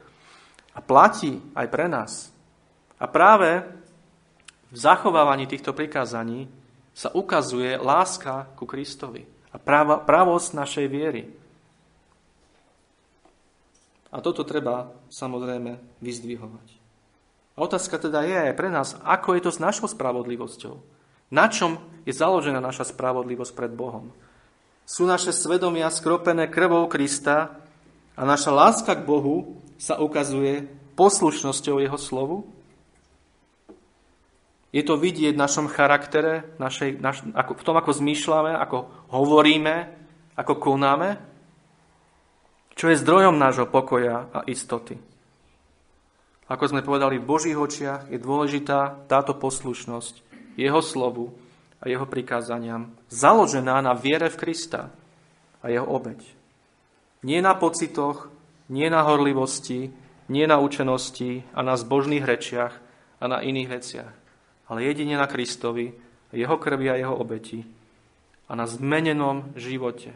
A 0.76 0.80
platí 0.80 1.36
aj 1.56 1.66
pre 1.68 1.88
nás. 1.88 2.32
A 3.00 3.08
práve 3.08 3.64
v 4.70 4.76
zachovávaní 4.78 5.50
týchto 5.50 5.74
prikázaní 5.74 6.46
sa 6.94 7.10
ukazuje 7.10 7.74
láska 7.78 8.50
ku 8.54 8.66
Kristovi 8.66 9.26
a 9.50 9.58
pravosť 9.98 10.50
našej 10.54 10.86
viery. 10.86 11.22
A 14.10 14.18
toto 14.22 14.42
treba 14.42 14.90
samozrejme 15.10 15.78
vyzdvihovať. 16.02 16.68
A 17.54 17.58
otázka 17.62 17.98
teda 17.98 18.26
je 18.26 18.50
aj 18.50 18.54
pre 18.58 18.70
nás, 18.70 18.98
ako 19.02 19.38
je 19.38 19.42
to 19.46 19.50
s 19.54 19.62
našou 19.62 19.86
spravodlivosťou. 19.86 20.74
Na 21.30 21.46
čom 21.46 21.78
je 22.02 22.10
založená 22.10 22.58
naša 22.58 22.90
spravodlivosť 22.90 23.52
pred 23.54 23.70
Bohom? 23.70 24.10
Sú 24.82 25.06
naše 25.06 25.30
svedomia 25.30 25.86
skropené 25.94 26.50
krvou 26.50 26.90
Krista 26.90 27.54
a 28.18 28.22
naša 28.26 28.50
láska 28.50 28.98
k 28.98 29.06
Bohu 29.06 29.62
sa 29.78 30.02
ukazuje 30.02 30.66
poslušnosťou 30.98 31.78
jeho 31.78 31.98
slovu? 31.98 32.50
Je 34.70 34.82
to 34.86 34.94
vidieť 34.94 35.34
v 35.34 35.42
našom 35.42 35.66
charaktere, 35.66 36.54
našej, 36.62 37.02
naš, 37.02 37.26
ako, 37.34 37.58
v 37.58 37.64
tom, 37.66 37.76
ako 37.76 37.90
zmýšľame, 37.90 38.54
ako 38.54 38.78
hovoríme, 39.10 39.76
ako 40.38 40.52
konáme? 40.62 41.18
Čo 42.78 42.88
je 42.88 43.02
zdrojom 43.02 43.34
nášho 43.34 43.66
pokoja 43.66 44.30
a 44.30 44.46
istoty? 44.46 44.94
Ako 46.50 46.70
sme 46.70 46.86
povedali, 46.86 47.18
v 47.18 47.28
Božích 47.30 47.58
očiach 47.58 48.10
je 48.10 48.18
dôležitá 48.18 49.06
táto 49.06 49.38
poslušnosť 49.38 50.22
jeho 50.58 50.82
slovu 50.82 51.34
a 51.78 51.86
jeho 51.86 52.06
prikázaniam, 52.06 52.90
založená 53.10 53.78
na 53.82 53.94
viere 53.94 54.26
v 54.30 54.38
Krista 54.38 54.90
a 55.62 55.66
jeho 55.70 55.86
obeď. 55.86 56.18
Nie 57.22 57.38
na 57.42 57.54
pocitoch, 57.54 58.30
nie 58.70 58.86
na 58.90 59.02
horlivosti, 59.02 59.94
nie 60.30 60.44
na 60.46 60.62
učenosti 60.62 61.42
a 61.54 61.60
na 61.62 61.74
zbožných 61.74 62.22
rečiach 62.22 62.74
a 63.20 63.24
na 63.26 63.42
iných 63.42 63.68
veciach, 63.68 64.12
ale 64.70 64.86
jedine 64.86 65.18
na 65.18 65.26
Kristovi, 65.26 65.90
jeho 66.30 66.56
krvi 66.62 66.86
a 66.86 66.94
jeho 66.94 67.18
obeti 67.18 67.66
a 68.46 68.54
na 68.54 68.70
zmenenom 68.70 69.50
živote. 69.58 70.14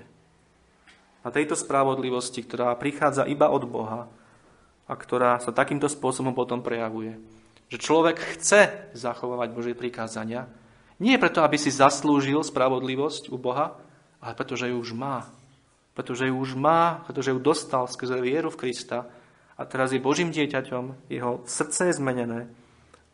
Na 1.26 1.34
tejto 1.34 1.58
spravodlivosti, 1.58 2.46
ktorá 2.46 2.70
prichádza 2.78 3.26
iba 3.26 3.50
od 3.50 3.66
Boha 3.66 4.06
a 4.86 4.92
ktorá 4.94 5.42
sa 5.42 5.50
takýmto 5.50 5.90
spôsobom 5.90 6.36
potom 6.36 6.62
prejavuje. 6.62 7.18
Že 7.72 7.78
človek 7.82 8.16
chce 8.38 8.92
zachovávať 8.94 9.48
Božie 9.50 9.74
prikázania, 9.74 10.46
nie 11.02 11.18
preto, 11.18 11.42
aby 11.42 11.58
si 11.58 11.74
zaslúžil 11.74 12.38
spravodlivosť 12.46 13.34
u 13.34 13.36
Boha, 13.40 13.74
ale 14.22 14.32
pretože 14.38 14.70
ju 14.70 14.78
už 14.78 14.94
má. 14.94 15.26
Pretože 15.98 16.30
ju 16.30 16.34
už 16.38 16.54
má, 16.54 17.02
pretože 17.06 17.34
ju 17.34 17.38
dostal 17.42 17.90
skrze 17.90 18.22
vieru 18.22 18.50
v 18.54 18.66
Krista 18.66 19.10
a 19.58 19.62
teraz 19.66 19.90
je 19.90 20.02
Božím 20.02 20.30
dieťaťom, 20.30 21.10
jeho 21.10 21.42
srdce 21.46 21.90
je 21.90 21.98
zmenené 21.98 22.46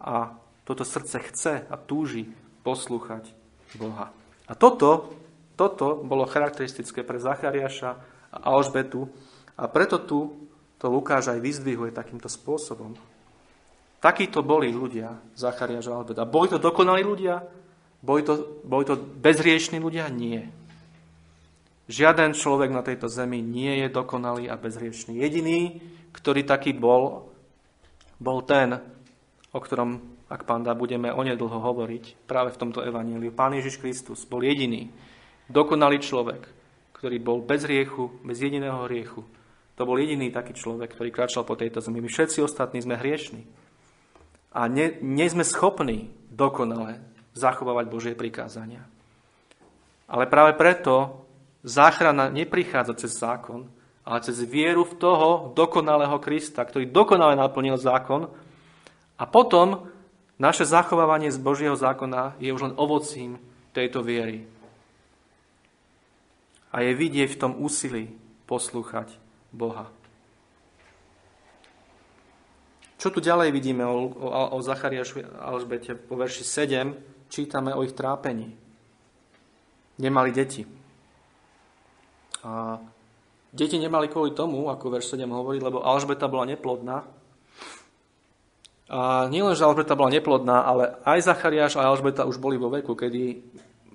a 0.00 0.39
toto 0.70 0.86
srdce 0.86 1.18
chce 1.18 1.54
a 1.66 1.74
túži 1.74 2.30
poslúchať 2.62 3.26
Boha. 3.74 4.14
A 4.46 4.54
toto, 4.54 5.10
toto 5.58 5.98
bolo 6.06 6.30
charakteristické 6.30 7.02
pre 7.02 7.18
Zachariáša 7.18 7.98
a 8.30 8.38
Alžbetu 8.54 9.10
a 9.58 9.66
preto 9.66 9.98
tu 9.98 10.46
to 10.78 10.86
Lukáš 10.86 11.34
aj 11.34 11.42
vyzdvihuje 11.42 11.90
takýmto 11.90 12.30
spôsobom. 12.30 12.94
Takíto 13.98 14.46
boli 14.46 14.70
ľudia, 14.70 15.18
Zachariáš 15.34 15.90
a 15.90 15.98
Alžbeta. 15.98 16.22
Boli 16.22 16.48
to 16.48 16.62
dokonalí 16.62 17.02
ľudia? 17.02 17.42
Boli 18.00 18.22
to, 18.22 18.62
boli 18.62 18.86
to 18.86 18.96
bezriešní 18.96 19.76
ľudia? 19.76 20.06
Nie. 20.08 20.48
Žiaden 21.90 22.32
človek 22.38 22.70
na 22.70 22.86
tejto 22.86 23.10
zemi 23.10 23.42
nie 23.42 23.82
je 23.84 23.90
dokonalý 23.90 24.46
a 24.46 24.54
bezriešný. 24.54 25.18
Jediný, 25.18 25.82
ktorý 26.14 26.46
taký 26.46 26.72
bol, 26.72 27.28
bol 28.22 28.38
ten, 28.46 28.78
o 29.50 29.58
ktorom, 29.58 30.09
ak 30.30 30.46
pán 30.46 30.62
dá, 30.62 30.78
budeme 30.78 31.10
onedlho 31.10 31.58
hovoriť 31.58 32.24
práve 32.30 32.54
v 32.54 32.60
tomto 32.62 32.86
evaníliu. 32.86 33.34
Pán 33.34 33.50
Ježiš 33.58 33.82
Kristus 33.82 34.22
bol 34.22 34.46
jediný, 34.46 34.86
dokonalý 35.50 35.98
človek, 35.98 36.46
ktorý 36.94 37.18
bol 37.18 37.42
bez 37.42 37.66
hriechu, 37.66 38.14
bez 38.22 38.38
jediného 38.38 38.86
hriechu. 38.86 39.26
To 39.74 39.82
bol 39.82 39.98
jediný 39.98 40.30
taký 40.30 40.54
človek, 40.54 40.94
ktorý 40.94 41.10
kráčal 41.10 41.42
po 41.42 41.58
tejto 41.58 41.82
zemi. 41.82 41.98
My 41.98 42.06
všetci 42.06 42.46
ostatní 42.46 42.78
sme 42.78 42.94
hriešní. 42.94 43.42
A 44.54 44.70
nie, 44.70 45.02
nie 45.02 45.26
sme 45.26 45.42
schopní 45.42 46.14
dokonale 46.30 47.02
zachovávať 47.34 47.86
Božie 47.90 48.14
prikázania. 48.14 48.86
Ale 50.06 50.30
práve 50.30 50.54
preto 50.54 51.26
Záchrana 51.60 52.32
neprichádza 52.32 52.96
cez 52.96 53.20
zákon, 53.20 53.68
ale 54.00 54.24
cez 54.24 54.40
vieru 54.48 54.88
v 54.88 54.96
toho 54.96 55.52
dokonalého 55.52 56.16
Krista, 56.16 56.64
ktorý 56.64 56.88
dokonale 56.88 57.36
naplnil 57.36 57.76
zákon. 57.76 58.32
A 59.20 59.24
potom 59.28 59.84
naše 60.40 60.64
zachovávanie 60.64 61.28
z 61.28 61.36
Božieho 61.36 61.76
zákona 61.76 62.40
je 62.40 62.48
už 62.48 62.72
len 62.72 62.74
ovocím 62.80 63.36
tejto 63.76 64.00
viery. 64.00 64.48
A 66.72 66.80
je 66.80 66.96
vidieť 66.96 67.36
v 67.36 67.40
tom 67.40 67.52
úsilí 67.60 68.16
poslúchať 68.48 69.20
Boha. 69.52 69.92
Čo 73.00 73.12
tu 73.12 73.20
ďalej 73.20 73.52
vidíme 73.52 73.84
o, 73.84 74.12
o, 74.12 74.28
o 74.28 74.58
Zachariášu 74.60 75.24
Alžbete? 75.40 75.96
Po 75.96 76.16
verši 76.16 76.44
7 76.44 77.28
čítame 77.32 77.72
o 77.76 77.84
ich 77.84 77.96
trápení. 77.96 78.56
Nemali 80.00 80.32
deti. 80.32 80.64
A 82.44 82.80
deti 83.52 83.76
nemali 83.76 84.08
kvôli 84.08 84.32
tomu, 84.32 84.68
ako 84.72 85.00
verš 85.00 85.16
7 85.16 85.28
hovorí, 85.28 85.60
lebo 85.60 85.84
Alžbeta 85.84 86.28
bola 86.28 86.48
neplodná. 86.48 87.19
A 88.90 89.30
nielen, 89.30 89.54
že 89.54 89.62
Alžbeta 89.62 89.94
bola 89.94 90.10
neplodná, 90.10 90.66
ale 90.66 90.98
aj 91.06 91.30
Zachariáš 91.30 91.78
a 91.78 91.86
Alžbeta 91.86 92.26
už 92.26 92.42
boli 92.42 92.58
vo 92.58 92.74
veku, 92.74 92.98
kedy 92.98 93.38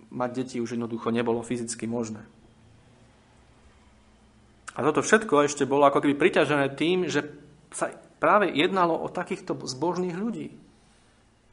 mať 0.07 0.29
deti 0.31 0.57
už 0.63 0.79
jednoducho 0.79 1.11
nebolo 1.11 1.43
fyzicky 1.43 1.83
možné. 1.83 2.23
A 4.75 4.79
toto 4.83 5.03
všetko 5.03 5.43
ešte 5.43 5.67
bolo 5.67 5.83
ako 5.83 5.99
keby 5.99 6.15
priťažené 6.15 6.79
tým, 6.79 7.11
že 7.11 7.27
sa 7.75 7.91
práve 8.23 8.51
jednalo 8.55 8.95
o 8.95 9.11
takýchto 9.11 9.59
zbožných 9.67 10.15
ľudí. 10.15 10.55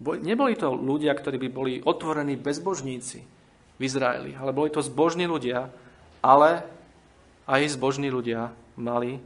Neboli 0.02 0.54
to 0.54 0.74
ľudia, 0.74 1.14
ktorí 1.14 1.38
by 1.42 1.48
boli 1.50 1.72
otvorení 1.82 2.38
bezbožníci 2.38 3.18
v 3.78 3.80
Izraeli, 3.82 4.38
ale 4.38 4.54
boli 4.54 4.70
to 4.70 4.82
zbožní 4.82 5.26
ľudia, 5.26 5.70
ale 6.22 6.62
aj 7.46 7.74
zbožní 7.74 8.10
ľudia 8.10 8.54
mali 8.78 9.18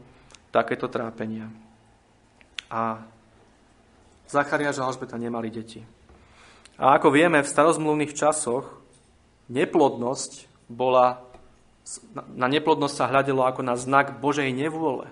takéto 0.52 0.88
trápenia. 0.88 1.48
A 2.72 3.04
Zachariáš 4.26 4.82
a 4.82 4.86
Alžbeta 4.86 5.14
nemali 5.18 5.50
deti. 5.50 5.82
A 6.76 6.98
ako 6.98 7.08
vieme, 7.14 7.40
v 7.40 7.48
starozmluvných 7.48 8.12
časoch 8.12 8.68
neplodnosť 9.48 10.50
bola, 10.68 11.22
na 12.34 12.50
neplodnosť 12.50 12.94
sa 12.94 13.08
hľadelo 13.08 13.46
ako 13.46 13.62
na 13.62 13.78
znak 13.78 14.18
Božej 14.18 14.50
nevôle 14.52 15.08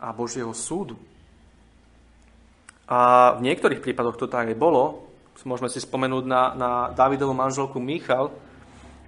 a 0.00 0.14
Božieho 0.14 0.54
súdu. 0.54 0.96
A 2.86 3.34
v 3.34 3.50
niektorých 3.50 3.82
prípadoch 3.82 4.16
to 4.16 4.30
tak 4.30 4.54
aj 4.54 4.56
bolo. 4.56 5.10
Môžeme 5.42 5.68
si 5.68 5.82
spomenúť 5.82 6.24
na, 6.24 6.42
na 6.54 6.70
Davidovú 6.94 7.34
manželku 7.36 7.76
Michal, 7.82 8.32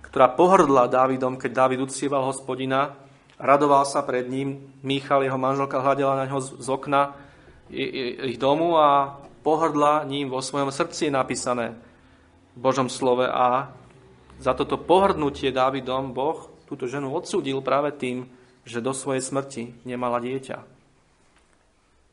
ktorá 0.04 0.28
pohrdla 0.35 0.90
Dávidom, 0.90 1.38
keď 1.38 1.50
Dávid 1.64 1.81
uctieval 1.81 2.26
hospodina, 2.26 2.98
radoval 3.38 3.87
sa 3.88 4.04
pred 4.04 4.26
ním. 4.28 4.74
Michal, 4.83 5.24
jeho 5.24 5.38
manželka, 5.40 5.81
hľadela 5.81 6.18
na 6.18 6.24
neho 6.28 6.42
z 6.42 6.68
okna 6.68 7.16
ich 7.70 8.38
domu 8.40 8.76
a 8.76 9.20
pohrdla 9.42 10.04
ním 10.04 10.28
vo 10.28 10.44
svojom 10.44 10.72
srdci 10.72 11.09
napísané 11.12 11.76
v 12.52 12.59
Božom 12.59 12.88
slove 12.90 13.28
a 13.28 13.72
za 14.38 14.54
toto 14.54 14.78
pohrdnutie 14.78 15.50
Dávidom 15.50 16.14
Boh 16.14 16.46
túto 16.68 16.87
ženu 16.87 17.11
odsúdil 17.11 17.59
práve 17.64 17.96
tým, 17.96 18.28
že 18.68 18.85
do 18.85 18.92
svojej 18.92 19.24
smrti 19.24 19.83
nemala 19.88 20.20
dieťa. 20.20 20.59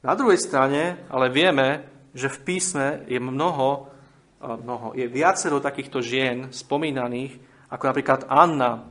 Na 0.05 0.13
druhej 0.15 0.39
strane 0.39 1.03
ale 1.11 1.27
vieme, 1.27 1.85
že 2.15 2.31
v 2.31 2.41
písme 2.47 3.03
je 3.11 3.19
mnoho, 3.19 3.91
mnoho 4.39 4.95
je 4.95 5.05
viacero 5.11 5.59
takýchto 5.59 5.99
žien 5.99 6.47
spomínaných, 6.55 7.35
ako 7.67 7.83
napríklad 7.83 8.21
Anna 8.31 8.87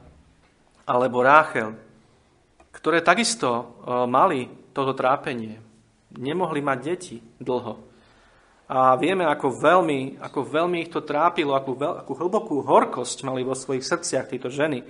alebo 0.85 1.25
Ráchel, 1.25 1.73
ktoré 2.69 3.01
takisto 3.01 3.49
e, 3.49 3.65
mali 4.05 4.45
toto 4.77 4.93
trápenie. 4.93 5.64
Nemohli 6.15 6.63
mať 6.63 6.79
deti 6.83 7.17
dlho. 7.43 7.75
A 8.65 8.97
vieme, 8.97 9.29
ako 9.29 9.61
veľmi, 9.61 10.25
ako 10.25 10.41
veľmi 10.41 10.89
ich 10.89 10.91
to 10.91 11.05
trápilo, 11.05 11.53
akú, 11.53 11.77
veľ, 11.77 12.01
akú 12.01 12.17
hlbokú 12.17 12.65
horkosť 12.65 13.29
mali 13.29 13.45
vo 13.45 13.53
svojich 13.53 13.85
srdciach 13.85 14.31
títo 14.31 14.49
ženy. 14.49 14.81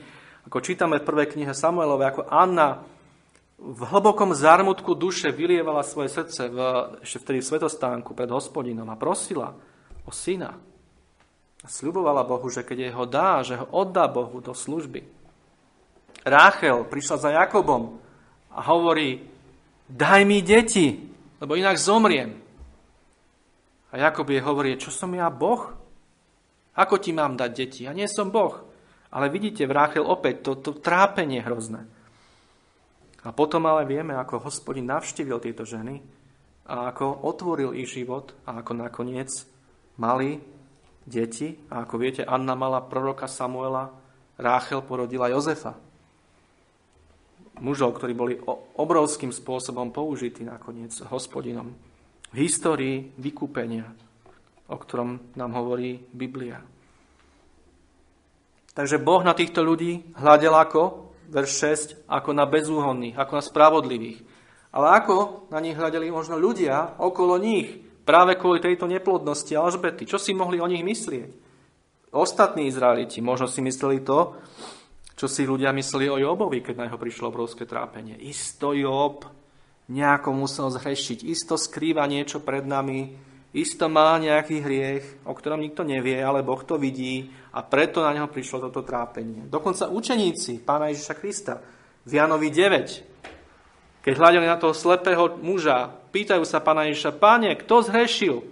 Ako 0.47 0.63
čítame 0.63 1.03
v 1.03 1.07
prvej 1.09 1.35
knihe 1.35 1.51
Samuelove, 1.51 2.07
ako 2.07 2.23
Anna 2.31 2.87
v 3.59 3.81
hlbokom 3.89 4.37
zármutku 4.37 4.93
duše 4.93 5.33
vylievala 5.33 5.81
svoje 5.87 6.13
srdce 6.13 6.53
v, 6.53 6.59
ešte 7.01 7.23
vtedy 7.23 7.39
v 7.41 7.49
svetostánku 7.49 8.13
pred 8.13 8.29
hospodinom 8.29 8.87
a 8.93 8.99
prosila 8.99 9.57
o 10.05 10.13
syna. 10.13 10.53
A 11.65 11.67
sľubovala 11.67 12.29
Bohu, 12.29 12.45
že 12.53 12.61
keď 12.61 12.93
ho 12.93 13.09
dá, 13.09 13.41
že 13.41 13.57
ho 13.57 13.65
oddá 13.73 14.05
Bohu 14.05 14.45
do 14.45 14.53
služby. 14.53 15.01
Ráchel 16.29 16.85
prišla 16.85 17.17
za 17.17 17.31
Jakobom 17.33 17.97
a 18.53 18.61
hovorí, 18.69 19.25
daj 19.89 20.23
mi 20.29 20.45
deti, 20.45 21.14
lebo 21.45 21.61
inak 21.61 21.77
zomriem. 21.77 22.41
A 23.93 24.01
Jakob 24.01 24.25
jej 24.33 24.41
hovorí, 24.41 24.81
čo 24.81 24.89
som 24.89 25.13
ja 25.13 25.29
Boh? 25.29 25.77
Ako 26.73 26.97
ti 26.97 27.13
mám 27.13 27.37
dať 27.37 27.51
deti? 27.53 27.81
Ja 27.85 27.93
nie 27.93 28.09
som 28.09 28.33
Boh. 28.33 28.65
Ale 29.13 29.29
vidíte 29.29 29.69
v 29.69 29.77
Ráchel 29.77 30.09
opäť 30.09 30.41
to, 30.41 30.53
to 30.59 30.71
trápenie 30.81 31.45
hrozné. 31.45 31.85
A 33.23 33.31
potom 33.31 33.69
ale 33.69 33.85
vieme, 33.85 34.17
ako 34.17 34.49
hospodin 34.49 34.89
navštívil 34.89 35.39
tieto 35.39 35.69
ženy 35.69 36.01
a 36.65 36.91
ako 36.91 37.29
otvoril 37.29 37.77
ich 37.77 37.93
život 37.93 38.33
a 38.49 38.65
ako 38.65 38.81
nakoniec 38.81 39.29
mali 40.01 40.41
deti. 41.05 41.61
A 41.69 41.85
ako 41.85 41.95
viete, 42.01 42.25
Anna 42.25 42.57
mala 42.57 42.81
proroka 42.81 43.29
Samuela, 43.29 43.93
Ráchel 44.41 44.81
porodila 44.81 45.29
Jozefa. 45.29 45.77
Mužov, 47.63 47.99
ktorí 47.99 48.13
boli 48.15 48.35
obrovským 48.79 49.31
spôsobom 49.31 49.95
použití 49.95 50.43
nakoniec 50.43 50.91
hospodinom. 51.07 51.71
V 52.35 52.37
histórii 52.39 53.15
vykúpenia, 53.15 53.87
o 54.67 54.77
ktorom 54.79 55.35
nám 55.39 55.55
hovorí 55.55 56.03
Biblia. 56.11 56.59
Takže 58.75 58.99
Boh 58.99 59.23
na 59.23 59.39
týchto 59.39 59.63
ľudí 59.63 60.03
hľadel 60.19 60.51
ako, 60.51 61.15
verš 61.31 61.51
6, 62.03 62.11
ako 62.11 62.31
na 62.35 62.43
bezúhonných, 62.43 63.15
ako 63.15 63.33
na 63.39 63.43
spravodlivých. 63.43 64.19
Ale 64.75 64.99
ako 64.99 65.47
na 65.55 65.63
nich 65.63 65.79
hľadeli 65.79 66.11
možno 66.11 66.35
ľudia 66.35 66.99
okolo 66.99 67.39
nich, 67.39 67.85
Práve 68.05 68.37
kvôli 68.37 68.61
tejto 68.61 68.85
neplodnosti 68.85 69.49
Alžbety. 69.57 70.05
Čo 70.05 70.21
si 70.21 70.37
mohli 70.37 70.61
o 70.61 70.69
nich 70.69 70.85
myslieť? 70.85 71.33
Ostatní 72.13 72.69
Izraeliti 72.69 73.25
možno 73.25 73.49
si 73.49 73.65
mysleli 73.65 74.05
to, 74.05 74.37
čo 75.15 75.27
si 75.31 75.47
ľudia 75.47 75.71
mysleli 75.71 76.11
o 76.11 76.19
Jobovi, 76.19 76.61
keď 76.61 76.75
na 76.75 76.85
jeho 76.91 76.99
prišlo 76.99 77.31
obrovské 77.31 77.65
trápenie. 77.65 78.19
Isto 78.19 78.75
Job 78.75 79.27
nejako 79.91 80.35
musel 80.35 80.71
zhrešiť, 80.71 81.23
isto 81.27 81.55
skrýva 81.55 82.05
niečo 82.11 82.43
pred 82.43 82.67
nami, 82.67 83.15
isto 83.55 83.87
má 83.87 84.19
nejaký 84.19 84.57
hriech, 84.59 85.05
o 85.27 85.33
ktorom 85.37 85.63
nikto 85.63 85.87
nevie, 85.87 86.19
ale 86.19 86.43
Boh 86.43 86.59
to 86.67 86.75
vidí 86.75 87.31
a 87.55 87.63
preto 87.63 88.03
na 88.03 88.11
neho 88.11 88.27
prišlo 88.27 88.67
toto 88.67 88.83
trápenie. 88.83 89.47
Dokonca 89.47 89.93
učeníci 89.93 90.65
pána 90.67 90.91
Ježiša 90.91 91.15
Krista 91.15 91.55
v 92.03 92.11
Janovi 92.19 92.51
9, 92.51 94.03
keď 94.03 94.13
hľadeli 94.19 94.47
na 94.51 94.59
toho 94.59 94.75
slepého 94.75 95.39
muža, 95.39 96.05
Pýtajú 96.15 96.47
sa 96.47 96.63
pána 96.63 96.87
Ježiša, 96.87 97.19
páne, 97.19 97.59
kto 97.59 97.91
zhrešil? 97.91 98.47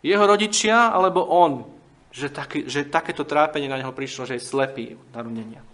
Jeho 0.00 0.24
rodičia 0.24 0.88
alebo 0.88 1.20
on? 1.20 1.68
Že, 2.14 2.30
taký, 2.30 2.70
že 2.70 2.86
takéto 2.86 3.26
trápenie 3.26 3.66
na 3.66 3.82
neho 3.82 3.90
prišlo, 3.90 4.22
že 4.22 4.38
je 4.38 4.46
slepý 4.46 4.94
od 4.94 5.08
narodenia. 5.10 5.66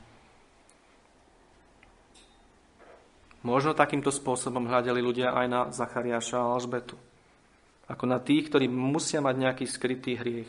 Možno 3.44 3.76
takýmto 3.76 4.08
spôsobom 4.08 4.64
hľadeli 4.64 5.04
ľudia 5.04 5.36
aj 5.36 5.46
na 5.48 5.60
Zachariáša 5.68 6.40
a 6.40 6.48
Alžbetu. 6.56 6.96
Ako 7.92 8.08
na 8.08 8.20
tých, 8.20 8.48
ktorí 8.48 8.72
musia 8.72 9.20
mať 9.20 9.36
nejaký 9.36 9.64
skrytý 9.68 10.16
hriech 10.16 10.48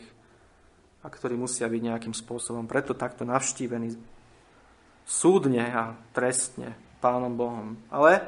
a 1.04 1.08
ktorí 1.12 1.36
musia 1.36 1.68
byť 1.68 1.82
nejakým 1.82 2.14
spôsobom 2.16 2.64
preto 2.64 2.96
takto 2.96 3.28
navštívení 3.28 3.96
súdne 5.04 5.64
a 5.72 5.92
trestne 6.16 6.72
Pánom 7.02 7.34
Bohom. 7.34 7.76
Ale 7.90 8.22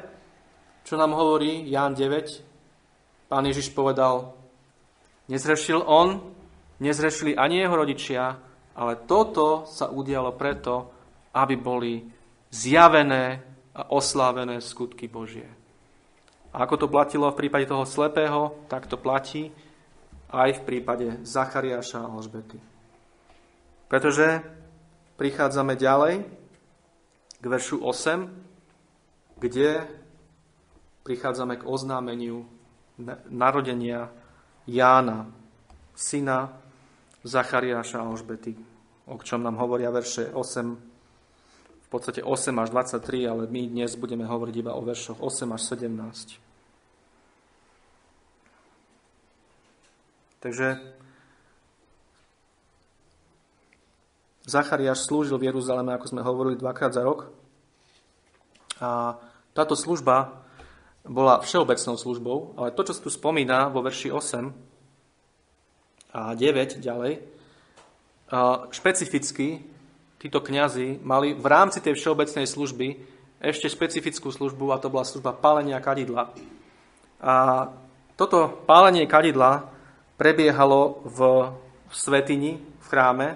čo 0.85 0.99
nám 1.01 1.17
hovorí 1.17 1.65
Ján 1.65 1.97
9? 1.97 3.31
Pán 3.31 3.45
Ježiš 3.47 3.73
povedal, 3.73 4.37
nezrešil 5.31 5.81
on, 5.81 6.35
nezrešili 6.85 7.33
ani 7.33 7.65
jeho 7.65 7.75
rodičia, 7.75 8.37
ale 8.77 8.93
toto 9.09 9.65
sa 9.65 9.89
udialo 9.89 10.37
preto, 10.37 10.93
aby 11.33 11.55
boli 11.57 12.05
zjavené 12.53 13.41
a 13.75 13.91
oslávené 13.91 14.63
skutky 14.63 15.09
Božie. 15.11 15.49
A 16.55 16.63
ako 16.63 16.85
to 16.85 16.87
platilo 16.87 17.27
v 17.27 17.39
prípade 17.43 17.67
toho 17.67 17.83
slepého, 17.83 18.63
tak 18.71 18.87
to 18.87 18.95
platí 18.95 19.51
aj 20.31 20.61
v 20.61 20.61
prípade 20.63 21.07
Zachariáša 21.27 22.07
a 22.07 22.11
Alžbety. 22.11 22.59
Pretože 23.91 24.39
prichádzame 25.19 25.75
ďalej 25.75 26.23
k 27.39 27.45
veršu 27.45 27.83
8, 27.83 29.43
kde 29.43 29.83
prichádzame 31.03 31.59
k 31.59 31.67
oznámeniu 31.67 32.47
narodenia 33.27 34.07
Jána, 34.65 35.29
syna 35.93 36.64
Zachariáša 37.25 38.05
a 38.05 38.05
Alžbety, 38.05 38.53
o 39.09 39.17
čom 39.17 39.41
nám 39.41 39.57
hovoria 39.57 39.89
verše 39.89 40.29
8 40.29 40.37
v 41.85 41.87
podstate 41.89 42.21
8 42.21 42.53
až 42.61 42.69
23, 42.69 43.25
ale 43.25 43.49
my 43.49 43.65
dnes 43.65 43.97
budeme 43.97 44.29
hovoriť 44.29 44.55
iba 44.61 44.77
o 44.77 44.85
veršoch 44.85 45.17
8 45.17 45.57
až 45.57 45.61
17. 45.73 46.37
Takže 50.45 50.77
Zachariáš 54.45 55.09
slúžil 55.09 55.41
v 55.41 55.49
Jeruzaleme, 55.49 55.97
ako 55.97 56.05
sme 56.05 56.21
hovorili, 56.21 56.61
dvakrát 56.61 56.93
za 56.93 57.01
rok. 57.01 57.33
A 58.77 59.17
táto 59.57 59.73
služba 59.73 60.45
bola 61.01 61.41
všeobecnou 61.41 61.97
službou, 61.97 62.53
ale 62.61 62.69
to, 62.77 62.85
čo 62.85 62.93
sa 62.93 63.01
tu 63.01 63.09
spomína 63.09 63.73
vo 63.73 63.81
verši 63.81 64.13
8 64.13 64.74
a 66.15 66.31
9 66.31 66.79
ďalej, 66.79 67.19
špecificky 68.71 69.59
títo 70.15 70.39
kňazi 70.39 71.03
mali 71.03 71.35
v 71.35 71.43
rámci 71.43 71.83
tej 71.83 71.99
všeobecnej 71.99 72.47
služby 72.47 72.87
ešte 73.43 73.67
špecifickú 73.67 74.31
službu 74.31 74.71
a 74.71 74.79
to 74.79 74.87
bola 74.87 75.03
služba 75.03 75.35
pálenia 75.35 75.77
kadidla. 75.83 76.31
A 77.19 77.67
toto 78.15 78.63
pálenie 78.63 79.05
kadidla 79.11 79.67
prebiehalo 80.15 81.03
v 81.03 81.19
svetini, 81.91 82.57
v 82.57 82.85
chráme. 82.87 83.35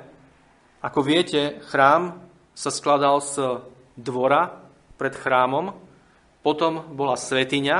Ako 0.79 1.03
viete, 1.03 1.59
chrám 1.67 2.15
sa 2.55 2.71
skladal 2.71 3.19
z 3.19 3.59
dvora 3.99 4.55
pred 4.95 5.11
chrámom, 5.11 5.75
potom 6.39 6.95
bola 6.95 7.19
svetiňa 7.19 7.77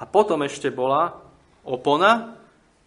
a 0.00 0.04
potom 0.08 0.40
ešte 0.48 0.72
bola 0.72 1.20
opona 1.62 2.40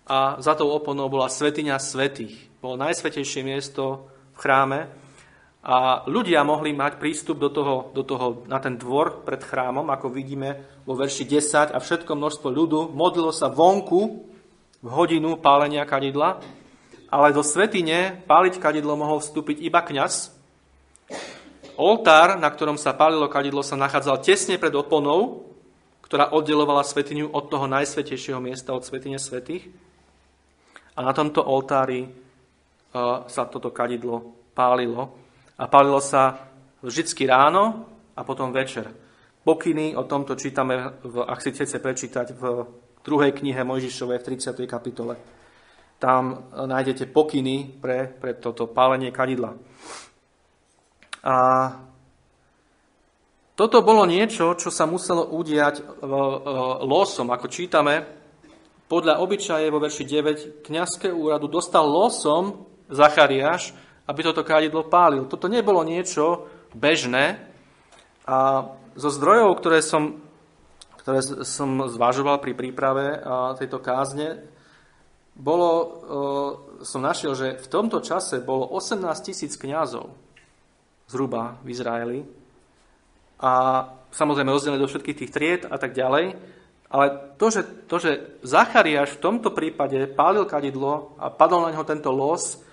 a 0.07 0.39
za 0.39 0.55
tou 0.55 0.71
oponou 0.71 1.11
bola 1.11 1.27
svetiňa 1.27 1.75
svetých. 1.83 2.47
Bolo 2.63 2.79
najsvetejšie 2.79 3.43
miesto 3.43 4.07
v 4.33 4.37
chráme 4.39 4.79
a 5.67 6.07
ľudia 6.07 6.47
mohli 6.47 6.71
mať 6.71 6.95
prístup 6.95 7.43
do 7.43 7.51
toho, 7.51 7.91
do 7.91 8.07
toho, 8.07 8.47
na 8.47 8.55
ten 8.63 8.79
dvor 8.79 9.27
pred 9.27 9.43
chrámom, 9.43 9.83
ako 9.91 10.07
vidíme 10.07 10.79
vo 10.87 10.95
verši 10.95 11.27
10, 11.27 11.75
a 11.75 11.77
všetko 11.83 12.15
množstvo 12.15 12.47
ľudu 12.47 12.79
modlilo 12.95 13.35
sa 13.35 13.51
vonku 13.51 14.23
v 14.79 14.87
hodinu 14.87 15.35
pálenia 15.35 15.83
kadidla, 15.83 16.39
ale 17.11 17.35
do 17.35 17.43
svetine 17.43 18.23
páliť 18.23 18.63
kadidlo 18.63 18.95
mohol 18.95 19.19
vstúpiť 19.19 19.59
iba 19.59 19.83
kňaz. 19.83 20.31
Oltár, 21.75 22.39
na 22.39 22.47
ktorom 22.47 22.79
sa 22.79 22.95
pálilo 22.95 23.27
kadidlo, 23.27 23.59
sa 23.59 23.75
nachádzal 23.75 24.23
tesne 24.23 24.55
pred 24.55 24.71
oponou, 24.71 25.51
ktorá 26.07 26.31
oddelovala 26.31 26.87
svetiniu 26.87 27.27
od 27.35 27.51
toho 27.51 27.67
najsvetejšieho 27.67 28.39
miesta, 28.39 28.71
od 28.71 28.87
svetine 28.87 29.19
svetých. 29.19 29.67
A 30.97 30.99
na 31.05 31.13
tomto 31.13 31.45
oltári 31.45 32.01
uh, 32.01 32.11
sa 33.29 33.45
toto 33.45 33.69
kadidlo 33.69 34.49
pálilo 34.57 35.13
a 35.61 35.69
palilo 35.69 36.01
sa 36.01 36.49
vždycky 36.81 37.29
ráno 37.29 37.85
a 38.17 38.25
potom 38.25 38.49
večer. 38.49 38.89
Pokyny 39.45 39.93
o 39.93 40.03
tomto 40.09 40.33
čítame, 40.33 40.97
v, 41.05 41.21
ak 41.21 41.39
si 41.39 41.53
chcete 41.53 41.77
prečítať, 41.77 42.27
v 42.33 42.43
druhej 43.05 43.31
knihe 43.31 43.61
Mojžišovej 43.63 44.19
v 44.19 44.27
30. 44.35 44.67
kapitole. 44.67 45.15
Tam 45.97 46.51
nájdete 46.51 47.09
pokyny 47.09 47.79
pre, 47.79 48.11
pre 48.11 48.35
toto 48.37 48.67
pálenie 48.67 49.09
kadidla. 49.13 49.55
A 51.23 51.35
toto 53.57 53.81
bolo 53.81 54.05
niečo, 54.05 54.53
čo 54.53 54.69
sa 54.69 54.85
muselo 54.85 55.33
udiať 55.33 55.81
losom. 56.85 57.33
Ako 57.33 57.49
čítame, 57.49 58.05
podľa 58.87 59.19
obyčaje 59.19 59.67
vo 59.67 59.83
verši 59.83 60.03
9, 60.07 60.63
kniazské 60.63 61.11
úradu 61.11 61.51
dostal 61.51 61.83
losom 61.83 62.63
Zachariáš, 62.87 63.75
aby 64.07 64.19
toto 64.23 64.47
kádidlo 64.47 64.87
pálil. 64.87 65.27
Toto 65.27 65.51
nebolo 65.51 65.83
niečo 65.83 66.47
bežné 66.71 67.43
a 68.23 68.63
zo 68.95 69.09
zdrojov, 69.11 69.59
ktoré 69.59 69.83
som, 69.83 70.23
ktoré 71.03 71.19
som 71.43 71.91
zvažoval 71.91 72.39
pri 72.39 72.55
príprave 72.55 73.19
tejto 73.59 73.83
kázne, 73.83 74.47
bolo, 75.37 75.69
som 76.81 77.03
našiel, 77.03 77.37
že 77.37 77.61
v 77.61 77.67
tomto 77.69 78.01
čase 78.01 78.41
bolo 78.41 78.65
18 78.73 79.03
tisíc 79.21 79.53
kňazov 79.53 80.09
zhruba 81.05 81.61
v 81.61 81.67
Izraeli 81.71 82.19
a 83.37 83.85
samozrejme 84.09 84.49
rozdelené 84.49 84.81
do 84.81 84.89
všetkých 84.89 85.19
tých 85.21 85.33
tried 85.35 85.61
a 85.69 85.77
tak 85.77 85.93
ďalej. 85.93 86.56
Ale 86.87 87.35
to, 87.35 87.51
že, 87.51 87.61
to, 87.91 87.99
že 87.99 88.11
Zachariáš 88.47 89.19
v 89.19 89.21
tomto 89.23 89.51
prípade 89.51 90.07
pálil 90.07 90.47
kadidlo 90.47 91.19
a 91.19 91.27
padol 91.27 91.67
na 91.67 91.75
neho 91.75 91.83
tento 91.83 92.07
los, 92.15 92.63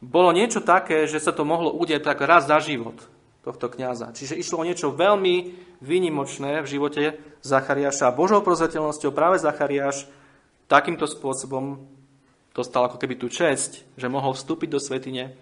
bolo 0.00 0.32
niečo 0.32 0.64
také, 0.64 1.04
že 1.04 1.20
sa 1.20 1.36
to 1.36 1.44
mohlo 1.44 1.76
udieť 1.76 2.00
tak 2.00 2.24
raz 2.24 2.48
za 2.48 2.56
život 2.56 2.96
tohto 3.44 3.68
kniaza. 3.68 4.12
Čiže 4.12 4.36
išlo 4.36 4.60
o 4.60 4.66
niečo 4.68 4.92
veľmi 4.92 5.52
výnimočné 5.80 6.60
v 6.64 6.66
živote 6.68 7.02
Zachariáša. 7.44 8.08
A 8.08 8.16
Božou 8.16 8.40
prozreteľnosťou 8.44 9.12
práve 9.12 9.40
Zachariáš 9.40 10.08
takýmto 10.68 11.08
spôsobom 11.08 11.84
dostal 12.52 12.88
ako 12.88 13.00
keby 13.00 13.16
tú 13.16 13.32
česť, 13.32 13.84
že 13.96 14.12
mohol 14.12 14.36
vstúpiť 14.36 14.68
do 14.68 14.80
svetine 14.80 15.36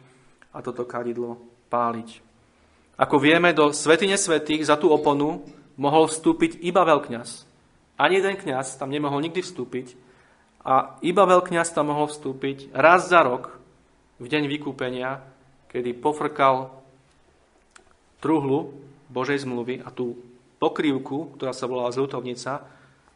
a 0.55 0.59
toto 0.63 0.87
kadidlo 0.87 1.43
páliť. 1.71 2.23
Ako 2.99 3.23
vieme, 3.23 3.55
do 3.55 3.71
svetine 3.71 4.19
svetých 4.19 4.67
za 4.67 4.75
tú 4.75 4.91
oponu 4.91 5.47
mohol 5.79 6.11
vstúpiť 6.11 6.59
iba 6.67 6.83
veľkňaz. 6.83 7.48
Ani 7.99 8.23
jeden 8.23 8.39
kňaz 8.39 8.79
tam 8.79 8.95
nemohol 8.95 9.19
nikdy 9.27 9.43
vstúpiť 9.43 9.99
a 10.63 10.97
iba 11.03 11.27
veľkňaz 11.27 11.75
tam 11.75 11.91
mohol 11.91 12.07
vstúpiť 12.07 12.71
raz 12.71 13.11
za 13.11 13.27
rok 13.27 13.59
v 14.23 14.27
deň 14.31 14.47
vykúpenia, 14.47 15.19
kedy 15.67 15.99
pofrkal 15.99 16.79
truhlu 18.23 18.75
Božej 19.11 19.43
zmluvy 19.43 19.83
a 19.83 19.91
tú 19.91 20.19
pokrývku, 20.63 21.39
ktorá 21.39 21.55
sa 21.55 21.67
volala 21.71 21.95
zľutovnica, 21.95 22.67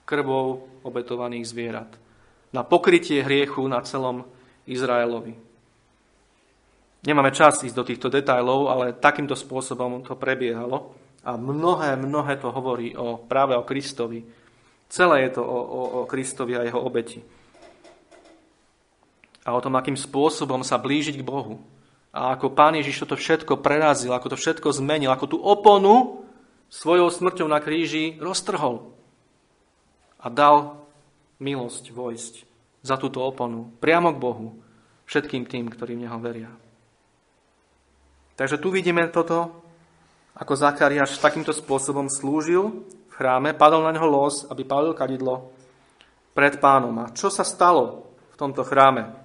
krvou 0.06 0.66
obetovaných 0.82 1.46
zvierat. 1.46 1.90
Na 2.50 2.66
pokrytie 2.66 3.22
hriechu 3.22 3.62
na 3.70 3.82
celom 3.86 4.26
Izraelovi. 4.66 5.34
Nemáme 7.02 7.34
čas 7.34 7.66
ísť 7.66 7.74
do 7.74 7.82
týchto 7.86 8.08
detajlov, 8.10 8.70
ale 8.70 8.94
takýmto 8.94 9.34
spôsobom 9.34 10.06
to 10.06 10.14
prebiehalo 10.14 10.94
a 11.26 11.34
mnohé, 11.34 11.98
mnohé 11.98 12.38
to 12.38 12.54
hovorí 12.54 12.94
o, 12.94 13.18
práve 13.18 13.58
o 13.58 13.66
Kristovi. 13.66 14.22
Celé 14.92 15.24
je 15.24 15.40
to 15.40 15.42
o, 15.42 15.60
o, 15.64 15.80
o 16.04 16.08
Kristovi 16.08 16.52
a 16.52 16.68
jeho 16.68 16.76
obeti 16.76 17.24
a 19.42 19.50
o 19.54 19.62
tom, 19.62 19.74
akým 19.74 19.98
spôsobom 19.98 20.62
sa 20.62 20.78
blížiť 20.78 21.18
k 21.18 21.26
Bohu. 21.26 21.58
A 22.14 22.36
ako 22.36 22.52
Pán 22.52 22.78
Ježiš 22.78 23.02
toto 23.02 23.18
všetko 23.18 23.58
prerazil, 23.58 24.14
ako 24.14 24.36
to 24.36 24.36
všetko 24.38 24.68
zmenil, 24.70 25.10
ako 25.10 25.26
tú 25.26 25.38
oponu 25.40 26.22
svojou 26.70 27.10
smrťou 27.10 27.48
na 27.50 27.58
kríži 27.58 28.20
roztrhol. 28.22 28.92
A 30.22 30.30
dal 30.30 30.86
milosť 31.42 31.90
vojsť 31.90 32.34
za 32.86 32.94
túto 33.00 33.18
oponu 33.24 33.74
priamo 33.82 34.14
k 34.14 34.22
Bohu 34.22 34.46
všetkým 35.10 35.50
tým, 35.50 35.66
ktorí 35.66 35.98
v 35.98 36.06
Neho 36.06 36.18
veria. 36.22 36.50
Takže 38.38 38.62
tu 38.62 38.70
vidíme 38.70 39.10
toto, 39.10 39.50
ako 40.38 40.52
Zachariáš 40.54 41.18
takýmto 41.18 41.50
spôsobom 41.50 42.06
slúžil 42.06 42.86
chráme, 43.22 43.54
padol 43.54 43.86
na 43.86 43.94
neho 43.94 44.10
los, 44.10 44.50
aby 44.50 44.66
palil 44.66 44.98
kadidlo 44.98 45.54
pred 46.34 46.58
pánom. 46.58 47.06
A 47.06 47.14
čo 47.14 47.30
sa 47.30 47.46
stalo 47.46 48.10
v 48.34 48.36
tomto 48.36 48.66
chráme? 48.66 49.22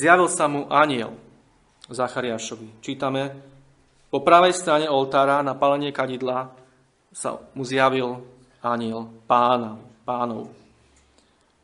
zjavil 0.00 0.28
sa 0.30 0.46
mu 0.46 0.66
aniel 0.70 1.14
Zachariášovi. 1.90 2.80
Čítame, 2.80 3.34
po 4.10 4.22
pravej 4.22 4.54
strane 4.54 4.86
oltára 4.86 5.42
na 5.42 5.54
palenie 5.54 5.90
kadidla 5.90 6.50
sa 7.10 7.38
mu 7.54 7.66
zjavil 7.66 8.22
aniel 8.62 9.10
pána, 9.26 9.78
pánov. 10.06 10.50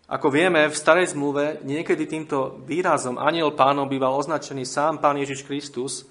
Ako 0.07 0.31
vieme, 0.31 0.71
v 0.71 0.75
starej 0.75 1.19
zmluve 1.19 1.63
niekedy 1.67 2.07
týmto 2.07 2.63
výrazom 2.63 3.19
aniel 3.19 3.55
pánov 3.55 3.91
býval 3.91 4.15
označený 4.15 4.63
sám 4.63 5.03
pán 5.03 5.19
Ježiš 5.19 5.43
Kristus, 5.43 6.07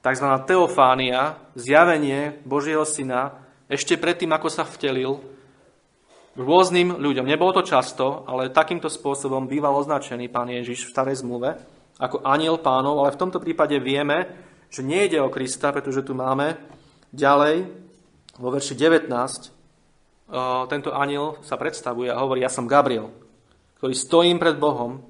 tzv. 0.00 0.26
teofánia, 0.46 1.38
zjavenie 1.58 2.40
Božieho 2.46 2.86
syna, 2.86 3.44
ešte 3.68 4.00
predtým, 4.00 4.32
ako 4.32 4.48
sa 4.48 4.64
vtelil 4.64 5.20
rôznym 6.38 6.96
ľuďom. 6.96 7.26
Nebolo 7.26 7.60
to 7.60 7.66
často, 7.66 8.24
ale 8.24 8.54
takýmto 8.54 8.86
spôsobom 8.88 9.50
býval 9.50 9.76
označený 9.76 10.30
pán 10.30 10.48
Ježiš 10.48 10.88
v 10.88 10.92
starej 10.94 11.20
zmluve 11.20 11.58
ako 11.98 12.22
aniel 12.22 12.62
pánov, 12.62 13.02
ale 13.02 13.10
v 13.10 13.20
tomto 13.26 13.42
prípade 13.42 13.74
vieme, 13.82 14.30
že 14.70 14.86
nejde 14.86 15.18
o 15.18 15.34
Krista, 15.34 15.74
pretože 15.74 16.06
tu 16.06 16.14
máme 16.14 16.54
ďalej 17.10 17.66
vo 18.38 18.48
verši 18.54 18.78
19 18.78 19.58
tento 20.68 20.92
aniel 20.92 21.40
sa 21.40 21.56
predstavuje 21.56 22.12
a 22.12 22.20
hovorí, 22.20 22.44
ja 22.44 22.52
som 22.52 22.68
Gabriel, 22.68 23.08
ktorý 23.80 23.94
stojím 23.96 24.36
pred 24.36 24.60
Bohom, 24.60 25.00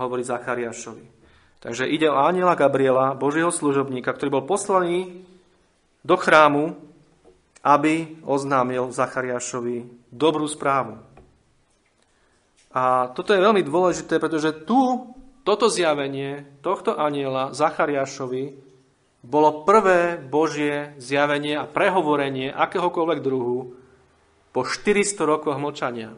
hovorí 0.00 0.24
Zachariášovi. 0.24 1.15
Takže 1.60 1.88
ide 1.88 2.12
o 2.12 2.20
aniela 2.20 2.58
Gabriela, 2.58 3.16
Božieho 3.16 3.48
služobníka, 3.48 4.12
ktorý 4.12 4.40
bol 4.40 4.44
poslaný 4.44 5.24
do 6.04 6.14
chrámu, 6.14 6.76
aby 7.66 8.22
oznámil 8.22 8.94
Zachariášovi 8.94 9.88
dobrú 10.14 10.46
správu. 10.46 11.02
A 12.76 13.08
toto 13.16 13.32
je 13.32 13.40
veľmi 13.40 13.64
dôležité, 13.64 14.20
pretože 14.20 14.52
tu 14.68 15.10
toto 15.46 15.70
zjavenie 15.70 16.42
tohto 16.58 16.98
aniela 16.98 17.54
Zachariášovi 17.54 18.58
bolo 19.22 19.62
prvé 19.62 20.18
Božie 20.18 20.94
zjavenie 20.98 21.54
a 21.54 21.70
prehovorenie 21.70 22.50
akéhokoľvek 22.50 23.18
druhu 23.22 23.74
po 24.50 24.60
400 24.66 25.22
rokoch 25.22 25.58
mlčania. 25.58 26.14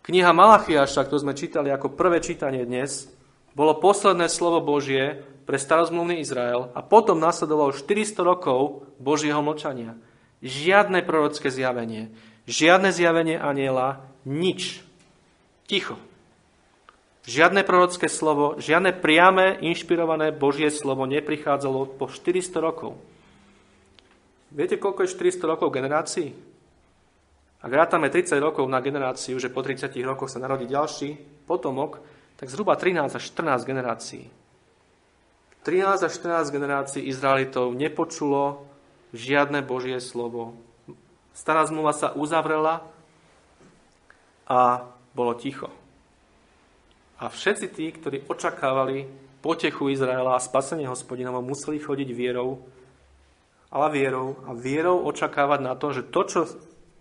Kniha 0.00 0.32
Malachiaša, 0.32 1.04
ktorú 1.04 1.28
sme 1.28 1.36
čítali 1.36 1.68
ako 1.68 1.92
prvé 1.92 2.24
čítanie 2.24 2.64
dnes, 2.64 3.12
bolo 3.58 3.74
posledné 3.74 4.30
slovo 4.30 4.62
Božie 4.62 5.26
pre 5.42 5.58
starozmluvný 5.58 6.22
Izrael 6.22 6.70
a 6.78 6.80
potom 6.86 7.18
nasledovalo 7.18 7.74
400 7.74 8.22
rokov 8.22 8.86
Božieho 9.02 9.42
mlčania. 9.42 9.98
Žiadne 10.38 11.02
prorocké 11.02 11.50
zjavenie, 11.50 12.14
žiadne 12.46 12.94
zjavenie 12.94 13.34
aniela, 13.34 14.06
nič. 14.22 14.86
Ticho. 15.66 15.98
Žiadne 17.26 17.66
prorocké 17.66 18.06
slovo, 18.06 18.56
žiadne 18.62 18.94
priame, 18.94 19.58
inšpirované 19.58 20.30
Božie 20.30 20.70
slovo 20.70 21.04
neprichádzalo 21.10 21.98
po 21.98 22.06
400 22.06 22.62
rokov. 22.62 22.94
Viete, 24.54 24.78
koľko 24.78 25.04
je 25.04 25.12
400 25.12 25.44
rokov 25.44 25.74
generácií? 25.74 26.32
Ak 27.58 27.72
rátame 27.74 28.06
30 28.06 28.38
rokov 28.38 28.70
na 28.70 28.78
generáciu, 28.78 29.36
že 29.42 29.50
po 29.50 29.66
30 29.66 29.90
rokoch 30.06 30.30
sa 30.30 30.38
narodí 30.38 30.70
ďalší 30.70 31.18
potomok, 31.44 32.00
tak 32.38 32.46
zhruba 32.46 32.78
13 32.78 33.18
až 33.18 33.22
14 33.34 33.66
generácií. 33.66 34.30
13 35.66 36.06
až 36.06 36.12
14 36.22 36.54
generácií 36.54 37.02
Izraelitov 37.10 37.74
nepočulo 37.74 38.62
žiadne 39.10 39.58
Božie 39.66 39.98
slovo. 39.98 40.54
Stará 41.34 41.66
zmluva 41.66 41.90
sa 41.90 42.14
uzavrela 42.14 42.86
a 44.46 44.86
bolo 45.12 45.34
ticho. 45.34 45.68
A 47.18 47.26
všetci 47.26 47.66
tí, 47.74 47.90
ktorí 47.90 48.22
očakávali 48.30 49.10
potechu 49.42 49.90
Izraela 49.90 50.38
a 50.38 50.42
spasenie 50.42 50.86
hospodinovo, 50.86 51.42
museli 51.42 51.82
chodiť 51.82 52.08
vierou, 52.14 52.62
ale 53.74 53.86
vierou 53.90 54.38
a 54.46 54.54
vierou 54.54 55.02
očakávať 55.10 55.60
na 55.60 55.74
to, 55.74 55.90
že 55.90 56.06
to, 56.14 56.20
čo 56.22 56.40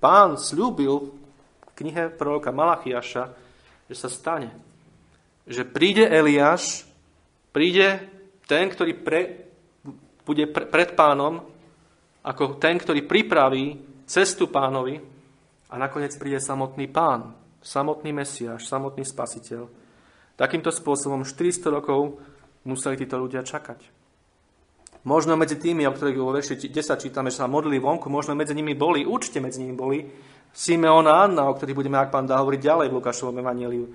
pán 0.02 0.36
slúbil 0.42 1.14
v 1.62 1.72
knihe 1.78 2.10
proroka 2.10 2.50
Malachiaša, 2.50 3.24
že 3.86 3.96
sa 3.96 4.10
stane. 4.10 4.67
Že 5.48 5.64
príde 5.72 6.04
Eliáš, 6.04 6.84
príde 7.56 8.04
ten, 8.46 8.68
ktorý 8.68 8.94
pre, 9.00 9.48
bude 10.28 10.48
pre, 10.52 10.68
pred 10.68 10.92
pánom, 10.94 11.44
ako 12.24 12.60
ten, 12.60 12.76
ktorý 12.76 13.08
pripraví 13.08 13.80
cestu 14.04 14.52
pánovi 14.52 15.00
a 15.72 15.76
nakoniec 15.80 16.16
príde 16.20 16.44
samotný 16.44 16.92
pán, 16.92 17.32
samotný 17.64 18.12
Mesiáš, 18.12 18.68
samotný 18.68 19.08
spasiteľ. 19.08 19.68
Takýmto 20.36 20.70
spôsobom 20.72 21.24
400 21.24 21.72
rokov 21.72 22.20
museli 22.68 23.00
títo 23.00 23.16
ľudia 23.16 23.42
čakať. 23.44 23.98
Možno 25.08 25.40
medzi 25.40 25.56
tými, 25.56 25.88
o 25.88 25.96
ktorých 25.96 26.20
vo 26.20 26.36
verši 26.36 26.68
10 26.68 27.00
čítame, 27.00 27.32
že 27.32 27.40
sa 27.40 27.48
modlili 27.48 27.80
vonku, 27.80 28.12
možno 28.12 28.36
medzi 28.36 28.52
nimi 28.52 28.76
boli, 28.76 29.08
určite 29.08 29.40
medzi 29.40 29.64
nimi 29.64 29.72
boli 29.72 30.04
Simeon 30.52 31.08
a 31.08 31.24
Anna, 31.24 31.48
o 31.48 31.56
ktorých 31.56 31.80
budeme, 31.80 31.96
ak 31.96 32.12
pán 32.12 32.28
dá, 32.28 32.44
hovoriť 32.44 32.60
ďalej 32.60 32.88
v 32.92 32.98
Lukášovom 33.00 33.40
evaníliu. 33.40 33.88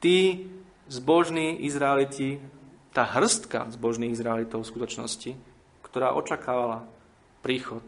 Tí 0.00 0.40
zbožní 0.88 1.64
Izraeliti, 1.64 2.40
tá 2.94 3.02
hrstka 3.02 3.70
zbožných 3.74 4.14
Izraelitov 4.14 4.62
v 4.62 4.70
skutočnosti, 4.70 5.32
ktorá 5.82 6.14
očakávala 6.14 6.86
príchod 7.42 7.82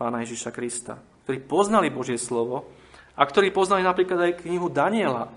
pána 0.00 0.24
Ježiša 0.24 0.50
Krista, 0.50 0.96
ktorí 1.28 1.44
poznali 1.44 1.92
Božie 1.92 2.16
slovo 2.16 2.66
a 3.14 3.22
ktorí 3.28 3.52
poznali 3.52 3.84
napríklad 3.84 4.32
aj 4.32 4.40
knihu 4.44 4.72
Daniela. 4.72 5.28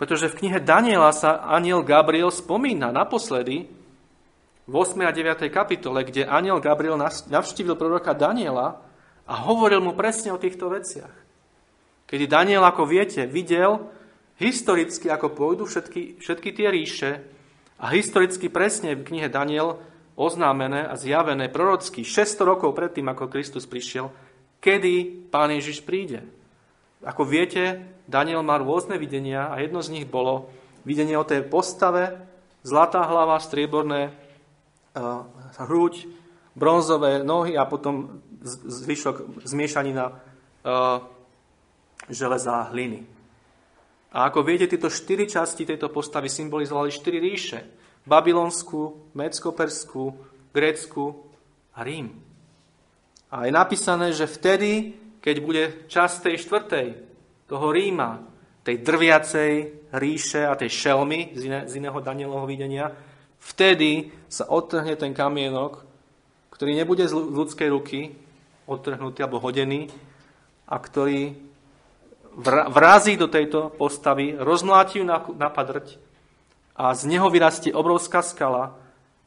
Pretože 0.00 0.32
v 0.32 0.38
knihe 0.42 0.58
Daniela 0.58 1.12
sa 1.12 1.44
aniel 1.44 1.84
Gabriel 1.84 2.32
spomína 2.32 2.90
naposledy, 2.90 3.68
v 4.62 4.74
8. 4.78 4.94
a 5.02 5.10
9. 5.10 5.50
kapitole, 5.50 6.06
kde 6.06 6.22
aniel 6.22 6.62
Gabriel 6.62 6.94
navštívil 7.28 7.74
proroka 7.74 8.14
Daniela 8.14 8.78
a 9.26 9.34
hovoril 9.42 9.82
mu 9.82 9.92
presne 9.98 10.30
o 10.30 10.38
týchto 10.38 10.70
veciach. 10.70 11.10
Kedy 12.06 12.30
Daniel, 12.30 12.62
ako 12.62 12.86
viete, 12.86 13.26
videl 13.26 13.90
historicky, 14.42 15.06
ako 15.06 15.32
pôjdu 15.32 15.64
všetky, 15.64 16.18
všetky 16.18 16.50
tie 16.52 16.68
ríše 16.68 17.10
a 17.78 17.90
historicky 17.94 18.50
presne 18.50 18.98
v 18.98 19.06
knihe 19.06 19.28
Daniel 19.30 19.78
oznámené 20.18 20.84
a 20.86 20.94
zjavené 20.98 21.48
prorocky 21.48 22.04
600 22.04 22.42
rokov 22.44 22.76
predtým, 22.76 23.08
ako 23.08 23.32
Kristus 23.32 23.64
prišiel, 23.64 24.12
kedy 24.60 25.26
Pán 25.32 25.50
Ježiš 25.50 25.82
príde. 25.82 26.22
Ako 27.02 27.26
viete, 27.26 27.82
Daniel 28.06 28.46
má 28.46 28.60
rôzne 28.60 29.00
videnia 29.00 29.50
a 29.50 29.58
jedno 29.58 29.82
z 29.82 29.90
nich 29.98 30.06
bolo 30.06 30.52
videnie 30.86 31.18
o 31.18 31.26
tej 31.26 31.42
postave, 31.46 32.14
zlatá 32.62 33.02
hlava, 33.02 33.42
strieborné 33.42 34.14
hruď, 35.58 36.06
bronzové 36.54 37.24
nohy 37.24 37.56
a 37.56 37.64
potom 37.64 38.22
zvyšok 38.44 39.42
zmiešanina 39.42 40.14
železa 42.12 42.52
a 42.52 42.68
hliny. 42.70 43.21
A 44.12 44.28
ako 44.28 44.44
viete, 44.44 44.68
tieto 44.68 44.92
štyri 44.92 45.24
časti 45.24 45.64
tejto 45.64 45.88
postavy 45.88 46.28
symbolizovali 46.28 46.92
štyri 46.92 47.18
ríše. 47.18 47.64
Babylonskú, 48.04 49.12
Meckoperskú, 49.16 50.12
Grécku 50.52 51.04
a 51.72 51.80
Rím. 51.80 52.12
A 53.32 53.48
je 53.48 53.52
napísané, 53.54 54.12
že 54.12 54.28
vtedy, 54.28 54.92
keď 55.24 55.36
bude 55.40 55.64
čas 55.88 56.20
tej 56.20 56.36
štvrtej, 56.44 56.88
toho 57.48 57.72
Ríma, 57.72 58.20
tej 58.62 58.84
drviacej 58.84 59.52
ríše 59.96 60.44
a 60.44 60.54
tej 60.54 60.70
šelmy 60.70 61.32
z, 61.34 61.42
iné, 61.48 61.60
z 61.64 61.80
iného 61.80 61.98
Danielovho 61.98 62.44
videnia, 62.44 62.92
Vtedy 63.42 64.14
sa 64.30 64.46
odtrhne 64.46 64.94
ten 64.94 65.10
kamienok, 65.10 65.82
ktorý 66.54 66.78
nebude 66.78 67.10
z 67.10 67.14
ľudskej 67.18 67.68
ruky 67.74 68.14
odtrhnutý 68.70 69.26
alebo 69.26 69.42
hodený 69.42 69.90
a 70.70 70.78
ktorý 70.78 71.34
vrazí 72.72 73.16
do 73.20 73.28
tejto 73.28 73.72
postavy, 73.76 74.36
rozmláti 74.36 75.00
ju 75.00 75.04
na, 75.04 75.20
padrť 75.52 76.00
a 76.72 76.96
z 76.96 77.04
neho 77.04 77.28
vyrastie 77.28 77.70
obrovská 77.72 78.24
skala, 78.24 78.72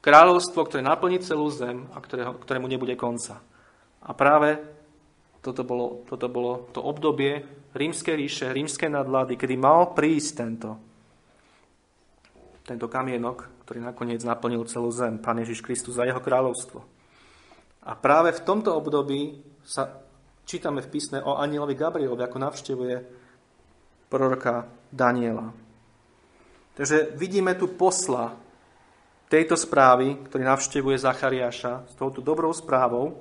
kráľovstvo, 0.02 0.66
ktoré 0.66 0.82
naplní 0.82 1.22
celú 1.22 1.50
zem 1.54 1.86
a 1.94 2.02
ktorého, 2.02 2.38
ktorému 2.38 2.66
nebude 2.66 2.98
konca. 2.98 3.42
A 4.06 4.14
práve 4.14 4.62
toto 5.42 5.62
bolo, 5.62 6.06
toto 6.10 6.26
bolo 6.30 6.70
to 6.74 6.82
obdobie 6.82 7.46
rímskej 7.78 8.16
ríše, 8.18 8.46
rímskej 8.50 8.90
nadvlády, 8.90 9.38
kedy 9.38 9.56
mal 9.58 9.94
prísť 9.94 10.30
tento, 10.38 10.70
tento 12.66 12.90
kamienok, 12.90 13.66
ktorý 13.66 13.82
nakoniec 13.82 14.22
naplnil 14.26 14.66
celú 14.66 14.90
zem, 14.90 15.22
Pán 15.22 15.42
Ježiš 15.42 15.62
Kristus 15.62 15.98
za 15.98 16.06
jeho 16.06 16.22
kráľovstvo. 16.22 16.82
A 17.86 17.94
práve 17.94 18.34
v 18.34 18.42
tomto 18.42 18.74
období 18.74 19.46
sa 19.62 20.05
čítame 20.46 20.86
v 20.86 20.92
písme 20.94 21.20
o 21.26 21.36
anielovi 21.42 21.74
Gabrielovi, 21.74 22.22
ako 22.24 22.38
navštevuje 22.38 22.96
proroka 24.08 24.70
Daniela. 24.94 25.52
Takže 26.78 27.18
vidíme 27.18 27.58
tu 27.58 27.74
posla 27.74 28.38
tejto 29.26 29.58
správy, 29.58 30.22
ktorý 30.30 30.44
navštevuje 30.46 31.02
Zachariáša 31.02 31.90
s 31.90 31.94
touto 31.98 32.22
dobrou 32.22 32.54
správou. 32.54 33.20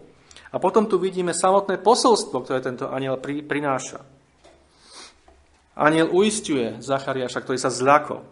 A 0.54 0.62
potom 0.62 0.86
tu 0.86 1.00
vidíme 1.00 1.34
samotné 1.34 1.82
posolstvo, 1.82 2.44
ktoré 2.44 2.62
tento 2.62 2.86
aniel 2.86 3.18
prináša. 3.22 4.04
Aniel 5.74 6.14
uistuje 6.14 6.78
Zachariáša, 6.78 7.42
ktorý 7.42 7.58
sa 7.58 7.72
zľakol. 7.72 8.22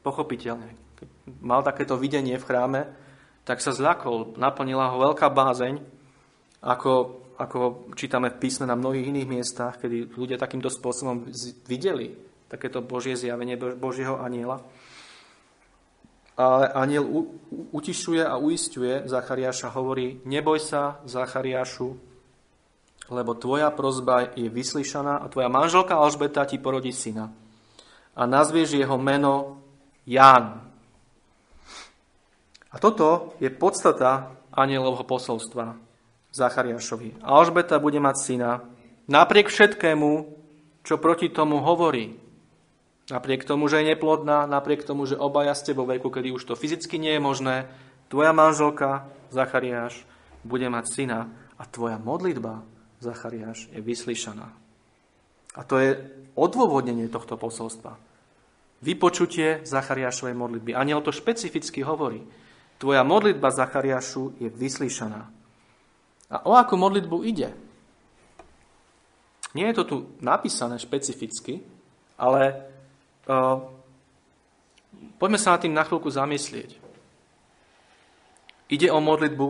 Pochopiteľne. 0.00 0.72
Keď 0.96 1.08
mal 1.44 1.60
takéto 1.60 2.00
videnie 2.00 2.40
v 2.40 2.46
chráme, 2.48 2.80
tak 3.44 3.60
sa 3.60 3.76
zľakol. 3.76 4.40
Naplnila 4.40 4.88
ho 4.92 5.12
veľká 5.12 5.28
bázeň, 5.28 5.80
ako, 6.64 7.20
ako 7.40 7.88
čítame 7.96 8.28
v 8.28 8.36
písme 8.36 8.68
na 8.68 8.76
mnohých 8.76 9.08
iných 9.08 9.28
miestach, 9.28 9.80
kedy 9.80 10.12
ľudia 10.12 10.36
takýmto 10.36 10.68
spôsobom 10.68 11.24
videli 11.64 12.12
takéto 12.52 12.84
Božie 12.84 13.16
zjavenie 13.16 13.56
Božieho 13.56 14.20
aniela. 14.20 14.60
Ale 16.36 16.68
aniel 16.76 17.04
utišuje 17.72 18.20
a 18.20 18.36
uistuje 18.36 19.08
Zachariáša, 19.08 19.72
hovorí, 19.72 20.20
neboj 20.28 20.60
sa, 20.60 21.00
Zachariášu, 21.08 21.96
lebo 23.10 23.32
tvoja 23.36 23.72
prozba 23.72 24.36
je 24.36 24.48
vyslyšaná 24.52 25.24
a 25.24 25.30
tvoja 25.32 25.48
manželka 25.48 25.96
Alžbeta 25.96 26.44
ti 26.44 26.60
porodí 26.60 26.92
syna. 26.92 27.32
A 28.16 28.22
nazvieš 28.28 28.76
jeho 28.76 28.96
meno 29.00 29.64
Ján. 30.04 30.64
A 32.70 32.76
toto 32.78 33.34
je 33.42 33.50
podstata 33.50 34.36
anielovho 34.52 35.02
posolstva 35.04 35.89
Zachariášovi. 36.30 37.22
Alžbeta 37.22 37.82
bude 37.82 37.98
mať 37.98 38.16
syna 38.18 38.50
napriek 39.10 39.50
všetkému, 39.50 40.10
čo 40.86 40.94
proti 41.02 41.28
tomu 41.28 41.58
hovorí. 41.58 42.16
Napriek 43.10 43.42
tomu, 43.42 43.66
že 43.66 43.82
je 43.82 43.90
neplodná, 43.90 44.46
napriek 44.46 44.86
tomu, 44.86 45.02
že 45.02 45.18
obaja 45.18 45.52
ste 45.58 45.74
vo 45.74 45.82
veku, 45.82 46.14
kedy 46.14 46.30
už 46.30 46.46
to 46.46 46.54
fyzicky 46.54 46.94
nie 46.94 47.18
je 47.18 47.22
možné, 47.22 47.66
tvoja 48.06 48.30
manželka, 48.30 49.10
Zachariáš, 49.34 50.06
bude 50.46 50.70
mať 50.70 50.84
syna 50.86 51.26
a 51.58 51.66
tvoja 51.66 51.98
modlitba, 51.98 52.62
Zachariáš, 53.02 53.66
je 53.74 53.82
vyslyšaná. 53.82 54.54
A 55.58 55.60
to 55.66 55.82
je 55.82 55.98
odôvodnenie 56.38 57.10
tohto 57.10 57.34
posolstva. 57.34 57.98
Vypočutie 58.80 59.66
Zachariášovej 59.66 60.38
modlitby. 60.38 60.72
Aniel 60.78 61.02
to 61.02 61.10
špecificky 61.10 61.82
hovorí. 61.82 62.22
Tvoja 62.78 63.02
modlitba, 63.02 63.50
Zachariášu, 63.50 64.38
je 64.38 64.48
vyslyšaná. 64.48 65.39
A 66.30 66.46
o 66.46 66.54
akú 66.54 66.78
modlitbu 66.78 67.16
ide? 67.26 67.50
Nie 69.54 69.74
je 69.74 69.82
to 69.82 69.84
tu 69.84 69.96
napísané 70.22 70.78
špecificky, 70.78 71.60
ale 72.14 72.70
Uh, 73.30 73.62
poďme 75.20 75.38
sa 75.38 75.54
na 75.54 75.62
tým 75.62 75.76
na 75.76 75.84
chvíľku 75.84 76.08
zamyslieť. 76.08 76.80
Ide 78.72 78.88
o 78.90 78.98
modlitbu 78.98 79.48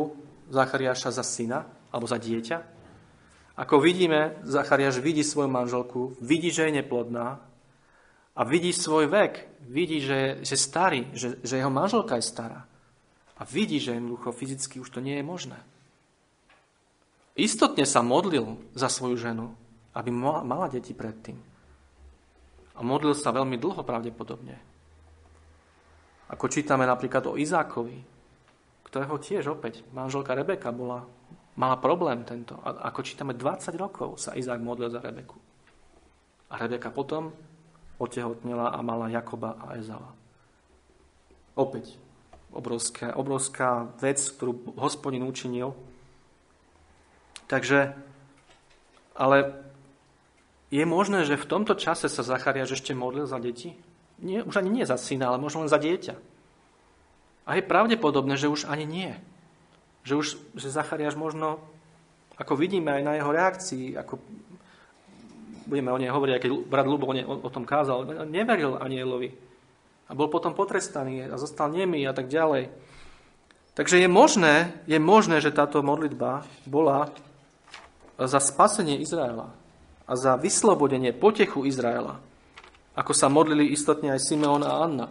Zachariáša 0.50 1.14
za 1.14 1.24
syna 1.24 1.64
alebo 1.88 2.04
za 2.04 2.20
dieťa. 2.20 2.58
Ako 3.56 3.80
vidíme, 3.80 4.36
Zachariáš 4.44 5.00
vidí 5.00 5.24
svoju 5.24 5.48
manželku, 5.48 6.12
vidí, 6.20 6.52
že 6.52 6.68
je 6.68 6.76
neplodná 6.82 7.40
a 8.36 8.40
vidí 8.44 8.72
svoj 8.72 9.08
vek, 9.08 9.64
vidí, 9.64 10.04
že 10.04 10.44
je 10.44 10.58
starý, 10.58 11.08
že, 11.16 11.40
že 11.40 11.60
jeho 11.60 11.70
manželka 11.72 12.20
je 12.20 12.24
stará. 12.26 12.68
A 13.40 13.42
vidí, 13.48 13.80
že 13.80 13.96
jednoducho 13.96 14.32
fyzicky 14.32 14.76
už 14.76 14.90
to 14.92 15.00
nie 15.00 15.16
je 15.16 15.24
možné. 15.24 15.56
Istotne 17.40 17.88
sa 17.88 18.04
modlil 18.04 18.60
za 18.76 18.92
svoju 18.92 19.16
ženu, 19.16 19.56
aby 19.96 20.12
mala 20.12 20.68
deti 20.68 20.92
predtým. 20.92 21.40
A 22.76 22.84
modlil 22.84 23.16
sa 23.16 23.32
veľmi 23.32 23.56
dlho 23.56 23.80
pravdepodobne. 23.80 24.60
Ako 26.28 26.46
čítame 26.52 26.84
napríklad 26.84 27.32
o 27.32 27.40
Izákovi, 27.40 27.96
ktorého 28.84 29.16
tiež 29.16 29.56
opäť 29.56 29.82
manželka 29.90 30.36
Rebeka 30.36 30.68
bola, 30.70 31.08
mala 31.56 31.80
problém 31.80 32.22
tento. 32.28 32.60
A 32.60 32.92
ako 32.92 33.00
čítame, 33.02 33.32
20 33.32 33.72
rokov 33.80 34.20
sa 34.20 34.36
Izák 34.36 34.60
modlil 34.60 34.92
za 34.92 35.00
Rebeku. 35.00 35.40
A 36.52 36.60
Rebeka 36.60 36.92
potom 36.92 37.32
otehotnila 37.96 38.72
a 38.72 38.78
mala 38.84 39.08
Jakoba 39.08 39.56
a 39.58 39.80
Ezava. 39.80 40.12
Opäť 41.56 41.96
obrovská, 42.54 43.14
obrovská 43.16 43.90
vec, 43.98 44.18
ktorú 44.18 44.76
hospodin 44.78 45.26
učinil. 45.26 45.74
Takže, 47.50 47.98
ale 49.18 49.58
je 50.70 50.86
možné, 50.86 51.26
že 51.26 51.34
v 51.34 51.50
tomto 51.50 51.74
čase 51.74 52.06
sa 52.06 52.22
Zachariáš 52.22 52.78
ešte 52.78 52.94
modlil 52.94 53.26
za 53.26 53.42
deti? 53.42 53.74
Nie, 54.22 54.46
už 54.46 54.62
ani 54.62 54.70
nie 54.70 54.86
za 54.86 54.94
syna, 54.94 55.34
ale 55.34 55.42
možno 55.42 55.66
len 55.66 55.72
za 55.72 55.82
dieťa. 55.82 56.14
A 57.50 57.58
je 57.58 57.66
pravdepodobné, 57.66 58.38
že 58.38 58.46
už 58.46 58.70
ani 58.70 58.86
nie. 58.86 59.10
Že 60.06 60.14
už 60.14 60.26
že 60.62 60.70
Zachariáš 60.70 61.18
možno, 61.18 61.58
ako 62.38 62.54
vidíme 62.54 62.94
aj 62.94 63.02
na 63.02 63.12
jeho 63.18 63.34
reakcii, 63.34 63.98
ako 63.98 64.22
budeme 65.66 65.90
o 65.90 65.98
nej 65.98 66.14
hovoriť, 66.14 66.32
aj 66.38 66.42
keď 66.46 66.50
brat 66.70 66.86
Lubo 66.86 67.10
o, 67.10 67.14
o 67.18 67.50
tom 67.50 67.66
kázal, 67.66 68.06
neveril 68.30 68.78
anielovi. 68.78 69.34
A 70.06 70.14
bol 70.14 70.30
potom 70.30 70.54
potrestaný 70.54 71.26
a 71.26 71.34
zostal 71.34 71.70
nemý 71.74 72.06
a 72.06 72.14
tak 72.14 72.30
ďalej. 72.30 72.70
Takže 73.74 74.02
je 74.02 74.08
možné, 74.10 74.74
je 74.86 74.98
možné, 74.98 75.42
že 75.42 75.54
táto 75.54 75.82
modlitba 75.82 76.46
bola 76.66 77.10
za 78.26 78.40
spasenie 78.42 79.00
Izraela 79.00 79.54
a 80.04 80.12
za 80.18 80.36
vyslobodenie, 80.36 81.16
potechu 81.16 81.64
Izraela, 81.64 82.20
ako 82.92 83.12
sa 83.14 83.32
modlili 83.32 83.70
istotne 83.72 84.12
aj 84.12 84.20
Simeon 84.20 84.66
a 84.66 84.84
Anna 84.84 85.08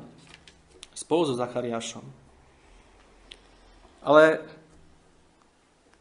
spolu 0.94 1.32
so 1.32 1.34
Zachariášom. 1.34 2.04
Ale 4.04 4.44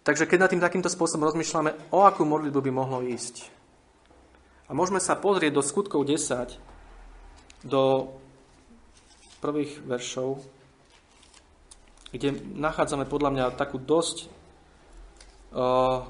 takže 0.02 0.26
keď 0.26 0.38
nad 0.42 0.50
tým 0.50 0.62
takýmto 0.62 0.90
spôsobom 0.90 1.30
rozmýšľame, 1.30 1.94
o 1.94 2.02
akú 2.02 2.26
modlitbu 2.26 2.60
by 2.60 2.72
mohlo 2.74 3.00
ísť. 3.06 3.46
A 4.68 4.76
môžeme 4.76 5.00
sa 5.00 5.16
pozrieť 5.16 5.54
do 5.54 5.62
skutkov 5.64 6.04
10, 6.04 6.60
do 7.64 8.12
prvých 9.38 9.80
veršov, 9.86 10.42
kde 12.10 12.36
nachádzame 12.58 13.06
podľa 13.06 13.30
mňa 13.32 13.44
takú 13.56 13.78
dosť 13.78 14.28
uh, 15.54 16.04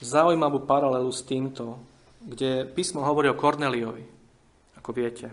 zaujímavú 0.00 0.64
paralelu 0.68 1.08
s 1.08 1.24
týmto, 1.24 1.80
kde 2.20 2.66
písmo 2.66 3.04
hovorí 3.06 3.30
o 3.30 3.38
Korneliovi, 3.38 4.04
ako 4.76 4.90
viete. 4.92 5.28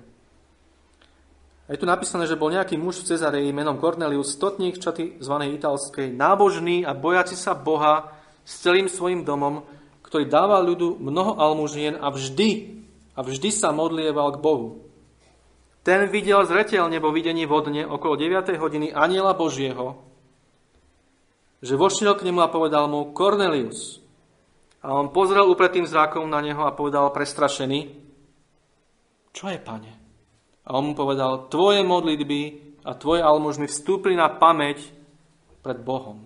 Je 1.72 1.80
tu 1.80 1.88
napísané, 1.88 2.28
že 2.28 2.36
bol 2.36 2.52
nejaký 2.52 2.76
muž 2.76 3.02
v 3.02 3.16
Cezareji 3.16 3.56
menom 3.56 3.80
Cornelius, 3.80 4.36
stotník 4.36 4.84
čaty 4.84 5.16
zvanej 5.24 5.56
italskej, 5.56 6.12
nábožný 6.12 6.84
a 6.84 6.92
bojaci 6.92 7.40
sa 7.40 7.56
Boha 7.56 8.12
s 8.44 8.60
celým 8.60 8.92
svojim 8.92 9.24
domom, 9.24 9.64
ktorý 10.04 10.28
dával 10.28 10.68
ľudu 10.68 11.00
mnoho 11.00 11.40
almužien 11.40 11.96
a 11.96 12.12
vždy, 12.12 12.84
a 13.16 13.24
vždy 13.24 13.50
sa 13.50 13.72
modlieval 13.72 14.36
k 14.36 14.44
Bohu. 14.44 14.84
Ten 15.88 16.12
videl 16.12 16.44
zretelne 16.44 17.00
vo 17.00 17.16
videní 17.16 17.48
vodne 17.48 17.88
okolo 17.88 18.20
9. 18.20 18.60
hodiny 18.60 18.92
aniela 18.92 19.32
Božieho, 19.32 20.04
že 21.64 21.80
vošiel 21.80 22.20
k 22.20 22.28
nemu 22.28 22.44
a 22.44 22.52
povedal 22.52 22.92
mu, 22.92 23.16
Cornelius, 23.16 24.03
a 24.84 24.92
on 24.92 25.16
pozrel 25.16 25.48
upretým 25.48 25.88
zrakom 25.88 26.28
na 26.28 26.44
neho 26.44 26.60
a 26.68 26.76
povedal 26.76 27.08
prestrašený, 27.16 28.04
čo 29.32 29.48
je, 29.48 29.58
pane? 29.58 29.92
A 30.68 30.76
on 30.76 30.92
mu 30.92 30.94
povedal, 30.94 31.48
tvoje 31.48 31.82
modlitby 31.82 32.42
a 32.84 32.92
tvoje 32.94 33.24
almužny 33.24 33.72
vstúpili 33.72 34.20
na 34.20 34.28
pamäť 34.28 34.92
pred 35.64 35.80
Bohom. 35.80 36.20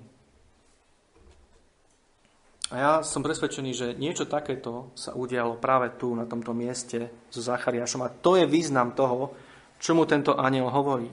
A 2.67 2.73
ja 2.75 2.93
som 2.99 3.23
presvedčený, 3.23 3.71
že 3.71 3.87
niečo 3.95 4.27
takéto 4.27 4.91
sa 4.91 5.15
udialo 5.15 5.55
práve 5.55 5.95
tu, 5.95 6.11
na 6.11 6.27
tomto 6.27 6.51
mieste 6.51 7.29
so 7.31 7.39
Zachariášom. 7.39 8.03
A 8.03 8.11
to 8.11 8.35
je 8.35 8.43
význam 8.43 8.91
toho, 8.91 9.31
čo 9.79 9.95
mu 9.95 10.03
tento 10.03 10.35
aniel 10.35 10.67
hovorí. 10.67 11.07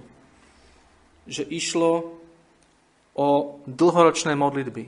Že 1.31 1.47
išlo 1.55 1.93
o 3.15 3.29
dlhoročné 3.71 4.35
modlitby. 4.35 4.85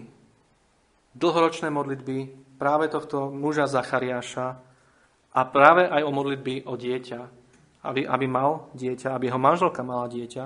Dlhoročné 1.14 1.70
modlitby 1.70 2.45
práve 2.56 2.88
tohto 2.88 3.28
muža 3.28 3.68
Zachariáša 3.68 4.56
a 5.36 5.40
práve 5.44 5.84
aj 5.84 6.02
o 6.02 6.10
modlitby 6.10 6.64
o 6.64 6.74
dieťa, 6.74 7.20
aby, 7.84 8.08
aby 8.08 8.26
mal 8.26 8.72
dieťa, 8.72 9.12
aby 9.12 9.28
jeho 9.28 9.40
manželka 9.40 9.84
mala 9.84 10.08
dieťa. 10.08 10.44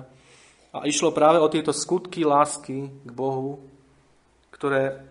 A 0.71 0.87
išlo 0.87 1.15
práve 1.15 1.39
o 1.39 1.51
tieto 1.51 1.75
skutky 1.75 2.27
lásky 2.27 2.91
k 2.91 3.11
Bohu, 3.11 3.63
ktoré 4.55 5.03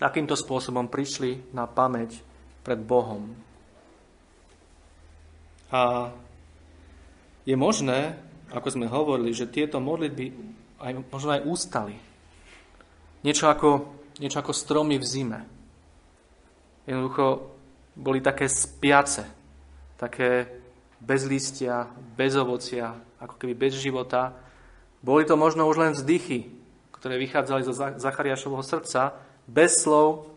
takýmto 0.00 0.36
spôsobom 0.36 0.88
prišli 0.88 1.52
na 1.52 1.68
pamäť 1.68 2.20
pred 2.64 2.80
Bohom. 2.80 3.32
A 5.68 6.12
je 7.44 7.56
možné, 7.56 8.16
ako 8.52 8.68
sme 8.72 8.88
hovorili, 8.88 9.36
že 9.36 9.48
tieto 9.48 9.80
modlitby 9.80 10.32
aj, 10.80 10.92
možno 11.12 11.30
aj 11.36 11.44
ústali. 11.44 11.96
Niečo 13.24 13.48
ako, 13.48 13.92
niečo 14.20 14.40
ako 14.40 14.52
stromy 14.56 14.96
v 14.96 15.04
zime 15.04 15.57
jednoducho 16.88 17.52
boli 17.92 18.24
také 18.24 18.48
spiace, 18.48 19.28
také 20.00 20.48
bez 20.96 21.28
listia, 21.28 21.84
bez 22.16 22.32
ovocia, 22.32 22.96
ako 23.20 23.36
keby 23.36 23.54
bez 23.68 23.76
života. 23.76 24.32
Boli 25.04 25.28
to 25.28 25.36
možno 25.36 25.68
už 25.68 25.76
len 25.76 25.92
vzdychy, 25.92 26.48
ktoré 26.96 27.20
vychádzali 27.20 27.62
zo 27.62 27.76
Zachariášovho 27.76 28.64
srdca, 28.64 29.14
bez 29.46 29.84
slov, 29.84 30.32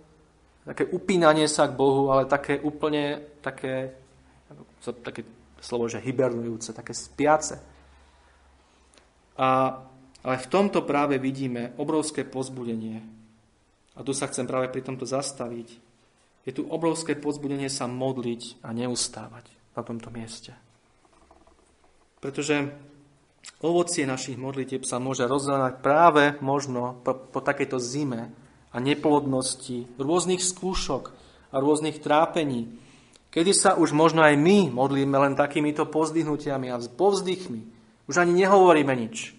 také 0.68 0.86
upínanie 0.86 1.48
sa 1.50 1.66
k 1.66 1.74
Bohu, 1.74 2.14
ale 2.14 2.30
také 2.30 2.62
úplne, 2.62 3.24
také, 3.42 3.96
také 5.02 5.26
slovo, 5.58 5.90
že 5.90 6.04
hibernujúce, 6.04 6.74
také 6.74 6.94
spiace. 6.94 7.58
A, 9.38 9.82
ale 10.22 10.36
v 10.38 10.48
tomto 10.52 10.86
práve 10.86 11.18
vidíme 11.18 11.74
obrovské 11.82 12.22
pozbudenie. 12.22 13.02
A 13.98 14.06
tu 14.06 14.14
sa 14.14 14.30
chcem 14.30 14.46
práve 14.46 14.70
pri 14.70 14.86
tomto 14.86 15.04
zastaviť. 15.04 15.91
Je 16.46 16.52
tu 16.52 16.66
obrovské 16.66 17.14
pozbudenie 17.14 17.70
sa 17.70 17.86
modliť 17.86 18.66
a 18.66 18.74
neustávať 18.74 19.46
na 19.78 19.82
tomto 19.86 20.10
mieste. 20.10 20.58
Pretože 22.22 22.70
ovocie 23.62 24.06
našich 24.06 24.38
modlitieb 24.38 24.86
sa 24.86 25.02
môže 25.02 25.26
rozdávať 25.26 25.82
práve 25.82 26.24
možno 26.42 27.02
po, 27.02 27.18
po 27.18 27.40
takejto 27.42 27.78
zime 27.78 28.34
a 28.74 28.78
neplodnosti, 28.78 29.90
rôznych 29.98 30.42
skúšok 30.42 31.14
a 31.52 31.56
rôznych 31.60 32.00
trápení, 32.00 32.78
kedy 33.30 33.52
sa 33.54 33.78
už 33.78 33.94
možno 33.94 34.24
aj 34.26 34.38
my 34.38 34.72
modlíme 34.72 35.18
len 35.18 35.34
takýmito 35.38 35.88
pozdvihnutiami 35.90 36.72
a 36.72 36.82
povzdychmi. 36.82 37.62
Už 38.10 38.16
ani 38.18 38.44
nehovoríme 38.44 38.92
nič, 38.98 39.38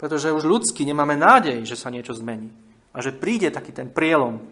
pretože 0.00 0.34
už 0.34 0.42
ľudsky 0.42 0.82
nemáme 0.82 1.14
nádej, 1.14 1.62
že 1.62 1.78
sa 1.78 1.92
niečo 1.92 2.16
zmení 2.16 2.50
a 2.92 3.00
že 3.00 3.14
príde 3.14 3.48
taký 3.48 3.72
ten 3.72 3.88
prielom. 3.88 4.42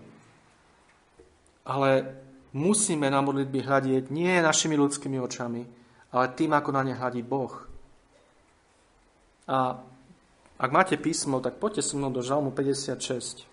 Ale 1.64 2.16
musíme 2.52 3.10
na 3.10 3.20
modlitby 3.22 3.60
hľadieť 3.62 4.04
nie 4.10 4.42
našimi 4.42 4.74
ľudskými 4.74 5.20
očami, 5.20 5.62
ale 6.10 6.34
tým, 6.34 6.50
ako 6.54 6.70
na 6.74 6.82
ne 6.82 6.94
hľadí 6.94 7.22
Boh. 7.22 7.54
A 9.50 9.78
ak 10.60 10.70
máte 10.70 10.96
písmo, 11.00 11.40
tak 11.40 11.56
poďte 11.56 11.82
so 11.82 11.96
mnou 11.96 12.12
do 12.12 12.22
Žalmu 12.22 12.50
56 12.52 13.46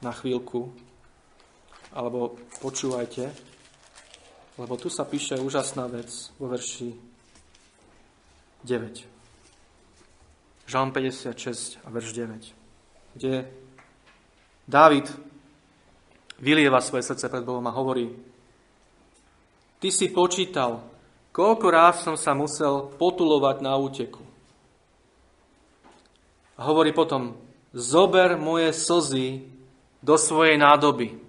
na 0.00 0.12
chvíľku, 0.12 0.72
alebo 1.92 2.36
počúvajte, 2.60 3.32
lebo 4.56 4.74
tu 4.76 4.88
sa 4.88 5.04
píše 5.04 5.36
úžasná 5.36 5.88
vec 5.88 6.08
vo 6.40 6.48
verši 6.48 6.96
9. 8.64 9.06
Žalm 10.66 10.90
56 10.90 11.78
a 11.84 11.88
verš 11.90 12.08
9, 12.12 12.54
kde 13.14 13.46
Dávid 14.66 15.06
vylieva 16.40 16.80
svoje 16.84 17.04
srdce 17.04 17.28
pred 17.28 17.44
Bohom 17.44 17.64
a 17.64 17.76
hovorí, 17.76 18.12
Ty 19.76 19.88
si 19.92 20.08
počítal, 20.08 20.80
koľko 21.36 21.66
ráz 21.68 22.00
som 22.00 22.16
sa 22.16 22.32
musel 22.32 22.88
potulovať 22.96 23.56
na 23.60 23.76
úteku. 23.76 24.24
A 26.56 26.64
hovorí 26.64 26.96
potom, 26.96 27.36
zober 27.76 28.40
moje 28.40 28.72
slzy 28.72 29.44
do 30.00 30.16
svojej 30.16 30.56
nádoby. 30.56 31.20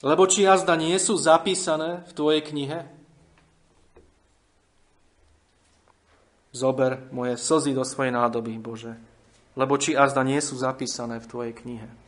Lebo 0.00 0.24
či 0.24 0.48
jazda 0.48 0.78
nie 0.80 0.96
sú 0.96 1.20
zapísané 1.20 2.06
v 2.08 2.12
tvojej 2.16 2.40
knihe? 2.40 2.88
Zober 6.56 7.04
moje 7.12 7.36
slzy 7.36 7.76
do 7.76 7.84
svojej 7.84 8.16
nádoby, 8.16 8.56
Bože. 8.56 8.96
Lebo 9.52 9.76
či 9.76 9.92
jazda 9.92 10.24
nie 10.24 10.40
sú 10.40 10.56
zapísané 10.56 11.20
v 11.20 11.28
tvojej 11.28 11.52
knihe? 11.52 12.07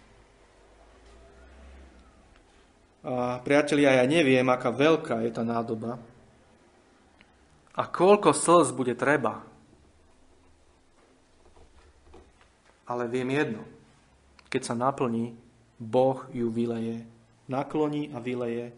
A 3.00 3.40
priatelia, 3.40 3.96
ja 3.96 4.04
neviem, 4.04 4.44
aká 4.44 4.68
veľká 4.68 5.24
je 5.24 5.30
tá 5.32 5.40
nádoba 5.40 5.96
a 7.72 7.82
koľko 7.88 8.36
slz 8.36 8.76
bude 8.76 8.92
treba. 8.92 9.40
Ale 12.84 13.06
viem 13.08 13.30
jedno– 13.30 13.62
keď 14.50 14.62
sa 14.66 14.74
naplní, 14.74 15.38
Boh 15.80 16.26
ju 16.34 16.50
vyleje, 16.50 17.06
nakloní 17.46 18.10
a 18.12 18.18
vyleje 18.18 18.74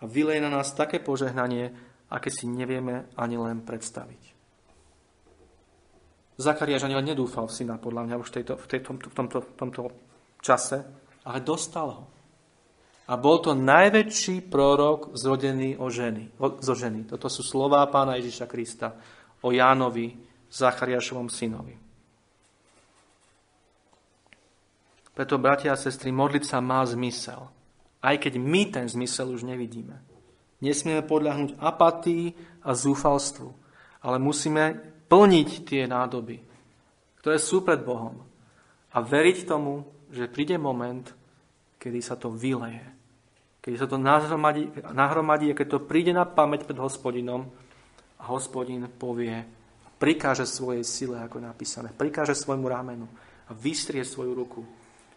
a 0.00 0.06
vyleje 0.06 0.40
na 0.40 0.48
nás 0.48 0.72
také 0.72 1.02
požehnanie, 1.02 1.74
aké 2.08 2.30
si 2.30 2.46
nevieme 2.48 3.10
ani 3.18 3.36
len 3.36 3.60
predstaviť. 3.60 4.22
Zachariáš 6.40 6.88
ani 6.88 6.96
len 6.96 7.12
nedúfal 7.12 7.50
v 7.50 7.52
syna, 7.52 7.76
podľa 7.76 8.08
mňa 8.08 8.16
už 8.16 8.32
tejto, 8.32 8.56
v, 8.56 8.66
tejto, 8.70 8.96
v, 8.96 9.12
tomto, 9.12 9.38
v 9.44 9.52
tomto 9.60 9.80
čase, 10.40 10.80
ale 11.26 11.44
dostal 11.44 11.92
ho. 11.92 12.04
A 13.10 13.18
bol 13.18 13.42
to 13.42 13.58
najväčší 13.58 14.46
prorok 14.46 15.18
zrodený 15.18 15.74
o 15.82 15.90
ženy, 15.90 16.30
o, 16.38 16.62
zo 16.62 16.78
ženy. 16.78 17.10
Toto 17.10 17.26
sú 17.26 17.42
slová 17.42 17.82
pána 17.90 18.14
Ježiša 18.14 18.46
Krista 18.46 18.94
o 19.42 19.50
Jánovi, 19.50 20.14
Zachariášovom 20.46 21.26
synovi. 21.26 21.74
Preto, 25.10 25.42
bratia 25.42 25.74
a 25.74 25.80
sestry, 25.80 26.14
modliť 26.14 26.44
sa 26.46 26.62
má 26.62 26.86
zmysel. 26.86 27.50
Aj 27.98 28.14
keď 28.14 28.38
my 28.38 28.70
ten 28.70 28.86
zmysel 28.86 29.34
už 29.34 29.42
nevidíme. 29.42 29.98
Nesmieme 30.62 31.02
podľahnúť 31.02 31.58
apatii 31.58 32.32
a 32.62 32.78
zúfalstvu, 32.78 33.50
ale 34.06 34.22
musíme 34.22 34.78
plniť 35.10 35.48
tie 35.66 35.82
nádoby, 35.90 36.38
ktoré 37.18 37.42
sú 37.42 37.66
pred 37.66 37.82
Bohom. 37.82 38.22
A 38.94 39.02
veriť 39.02 39.50
tomu, 39.50 39.82
že 40.14 40.30
príde 40.30 40.54
moment, 40.62 41.10
kedy 41.82 41.98
sa 41.98 42.14
to 42.14 42.30
vyleje. 42.30 42.99
Kedy 43.60 43.76
sa 43.76 43.88
to 43.88 44.00
nahromadí, 44.00 44.72
nahromadí 44.96 45.52
a 45.52 45.58
keď 45.58 45.66
to 45.76 45.84
príde 45.84 46.16
na 46.16 46.24
pamäť 46.24 46.64
pred 46.64 46.80
hospodinom 46.80 47.44
a 48.16 48.22
hospodin 48.32 48.88
povie, 48.88 49.44
prikáže 50.00 50.48
svojej 50.48 50.80
sile, 50.80 51.20
ako 51.20 51.38
je 51.38 51.44
napísané, 51.44 51.88
prikáže 51.92 52.32
svojmu 52.32 52.64
ramenu 52.64 53.04
a 53.48 53.52
vystrie 53.52 54.00
svoju 54.00 54.32
ruku 54.32 54.64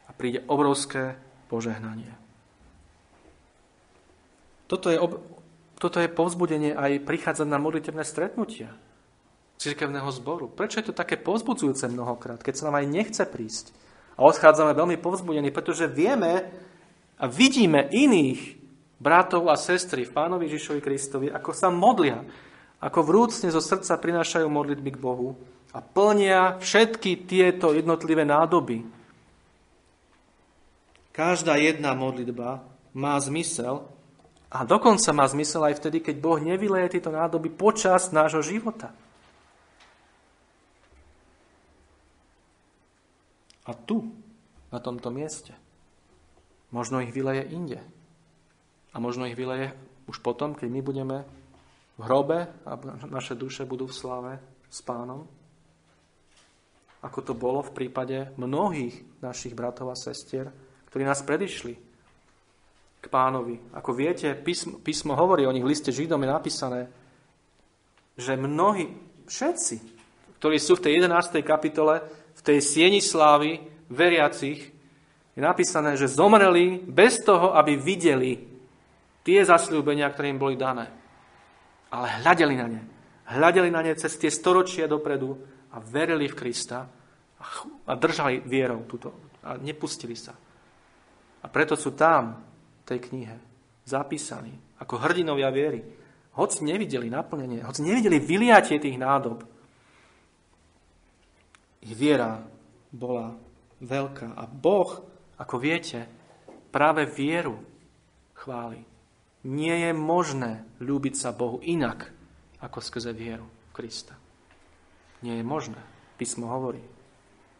a 0.07 0.11
príde 0.11 0.43
obrovské 0.51 1.15
požehnanie. 1.47 2.11
Toto 4.67 4.91
je, 4.91 4.99
ob, 4.99 5.23
toto 5.79 6.03
je 6.03 6.11
povzbudenie 6.11 6.75
aj 6.75 7.03
prichádzať 7.07 7.47
na 7.47 7.59
modlitebné 7.63 8.03
stretnutia 8.03 8.75
cirkevného 9.55 10.11
zboru. 10.11 10.51
Prečo 10.51 10.83
je 10.83 10.91
to 10.91 10.95
také 10.97 11.15
povzbudzujúce 11.15 11.87
mnohokrát, 11.87 12.43
keď 12.43 12.53
sa 12.59 12.67
nám 12.67 12.83
aj 12.83 12.87
nechce 12.91 13.23
prísť? 13.23 13.71
A 14.19 14.27
odchádzame 14.27 14.75
veľmi 14.75 14.97
povzbudení, 14.99 15.49
pretože 15.55 15.87
vieme 15.87 16.51
a 17.17 17.25
vidíme 17.29 17.89
iných 17.91 18.57
bratov 18.97 19.51
a 19.51 19.59
sestry 19.59 20.07
v 20.07 20.15
Pánovi 20.15 20.47
Žižovi 20.47 20.81
Kristovi, 20.81 21.27
ako 21.29 21.51
sa 21.51 21.67
modlia, 21.69 22.23
ako 22.79 22.99
vrúcne 23.03 23.51
zo 23.51 23.59
srdca 23.59 23.99
prinášajú 23.99 24.47
modlitby 24.47 24.89
k 24.95 25.01
Bohu 25.01 25.35
a 25.73 25.81
plnia 25.81 26.61
všetky 26.61 27.25
tieto 27.25 27.73
jednotlivé 27.73 28.23
nádoby, 28.27 29.03
Každá 31.13 31.61
jedna 31.61 31.93
modlitba 31.93 32.65
má 32.97 33.13
zmysel 33.21 33.85
a 34.49 34.65
dokonca 34.65 35.13
má 35.13 35.29
zmysel 35.29 35.61
aj 35.69 35.77
vtedy, 35.77 36.01
keď 36.01 36.15
Boh 36.17 36.41
nevyleje 36.41 36.97
tieto 36.97 37.13
nádoby 37.13 37.53
počas 37.53 38.09
nášho 38.09 38.41
života. 38.41 38.89
A 43.63 43.77
tu, 43.77 44.09
na 44.73 44.81
tomto 44.81 45.13
mieste, 45.13 45.53
možno 46.73 46.99
ich 46.99 47.13
vyleje 47.13 47.53
inde. 47.53 47.79
A 48.91 48.97
možno 48.97 49.29
ich 49.29 49.37
vyleje 49.37 49.71
už 50.09 50.19
potom, 50.19 50.57
keď 50.57 50.67
my 50.67 50.81
budeme 50.81 51.17
v 51.95 52.01
hrobe 52.03 52.49
a 52.65 52.71
naše 53.05 53.37
duše 53.37 53.69
budú 53.69 53.85
v 53.85 53.95
slave 53.95 54.33
s 54.67 54.81
pánom. 54.81 55.29
Ako 57.05 57.19
to 57.21 57.33
bolo 57.37 57.61
v 57.61 57.75
prípade 57.77 58.33
mnohých 58.35 59.21
našich 59.21 59.53
bratov 59.53 59.93
a 59.93 59.97
sestier, 59.97 60.49
ktorí 60.89 61.05
nás 61.05 61.21
predišli 61.21 61.73
k 63.03 63.05
pánovi. 63.11 63.59
Ako 63.77 63.93
viete, 63.93 64.33
písmo, 64.33 64.81
písmo 64.81 65.13
hovorí 65.13 65.45
o 65.45 65.53
nich 65.53 65.61
v 65.61 65.71
liste 65.71 65.91
Židom 65.91 66.23
je 66.23 66.29
napísané, 66.31 66.81
že 68.17 68.39
mnohí, 68.39 68.89
všetci, 69.29 69.75
ktorí 70.39 70.57
sú 70.57 70.79
v 70.79 70.83
tej 70.89 70.93
11. 71.05 71.43
kapitole, 71.43 72.01
v 72.33 72.41
tej 72.41 72.59
sieni 72.63 73.03
slávy 73.03 73.61
veriacich, 73.91 74.72
je 75.33 75.41
napísané, 75.41 75.97
že 75.97 76.11
zomreli 76.11 76.81
bez 76.85 77.21
toho, 77.25 77.57
aby 77.57 77.73
videli 77.77 78.37
tie 79.25 79.41
zasľúbenia, 79.41 80.09
ktoré 80.13 80.29
im 80.29 80.41
boli 80.41 80.53
dané. 80.53 80.89
Ale 81.89 82.21
hľadeli 82.21 82.55
na 82.57 82.67
ne. 82.69 82.81
Hľadeli 83.33 83.69
na 83.73 83.81
ne 83.81 83.93
cez 83.97 84.13
tie 84.19 84.29
storočia 84.29 84.85
dopredu 84.85 85.33
a 85.73 85.81
verili 85.81 86.29
v 86.29 86.37
Krista 86.37 86.85
a 87.87 87.91
držali 87.97 88.45
vierou 88.45 88.85
túto 88.85 89.33
a 89.43 89.57
nepustili 89.57 90.15
sa. 90.15 90.31
A 91.43 91.45
preto 91.51 91.75
sú 91.75 91.91
tam, 91.97 92.39
v 92.83 92.83
tej 92.87 92.99
knihe, 93.09 93.35
zapísaní 93.83 94.55
ako 94.79 94.99
hrdinovia 94.99 95.51
viery. 95.51 95.83
Hoď 96.35 96.63
nevideli 96.63 97.07
naplnenie, 97.07 97.63
hoď 97.63 97.83
nevideli 97.83 98.19
vyliatie 98.19 98.79
tých 98.79 98.99
nádob, 98.99 99.43
ich 101.83 101.93
viera 101.99 102.39
bola 102.95 103.35
veľká. 103.83 104.39
A 104.39 104.47
Boh, 104.47 105.03
ako 105.37 105.55
viete, 105.57 106.05
práve 106.73 107.05
vieru 107.05 107.57
chváli. 108.33 108.81
Nie 109.43 109.89
je 109.89 109.91
možné 109.91 110.63
ľúbiť 110.79 111.13
sa 111.19 111.35
Bohu 111.35 111.59
inak, 111.61 112.09
ako 112.63 112.79
skrze 112.79 113.11
vieru 113.11 113.45
Krista. 113.75 114.15
Nie 115.19 115.39
je 115.39 115.45
možné. 115.45 115.79
Písmo 116.15 116.47
hovorí. 116.47 116.79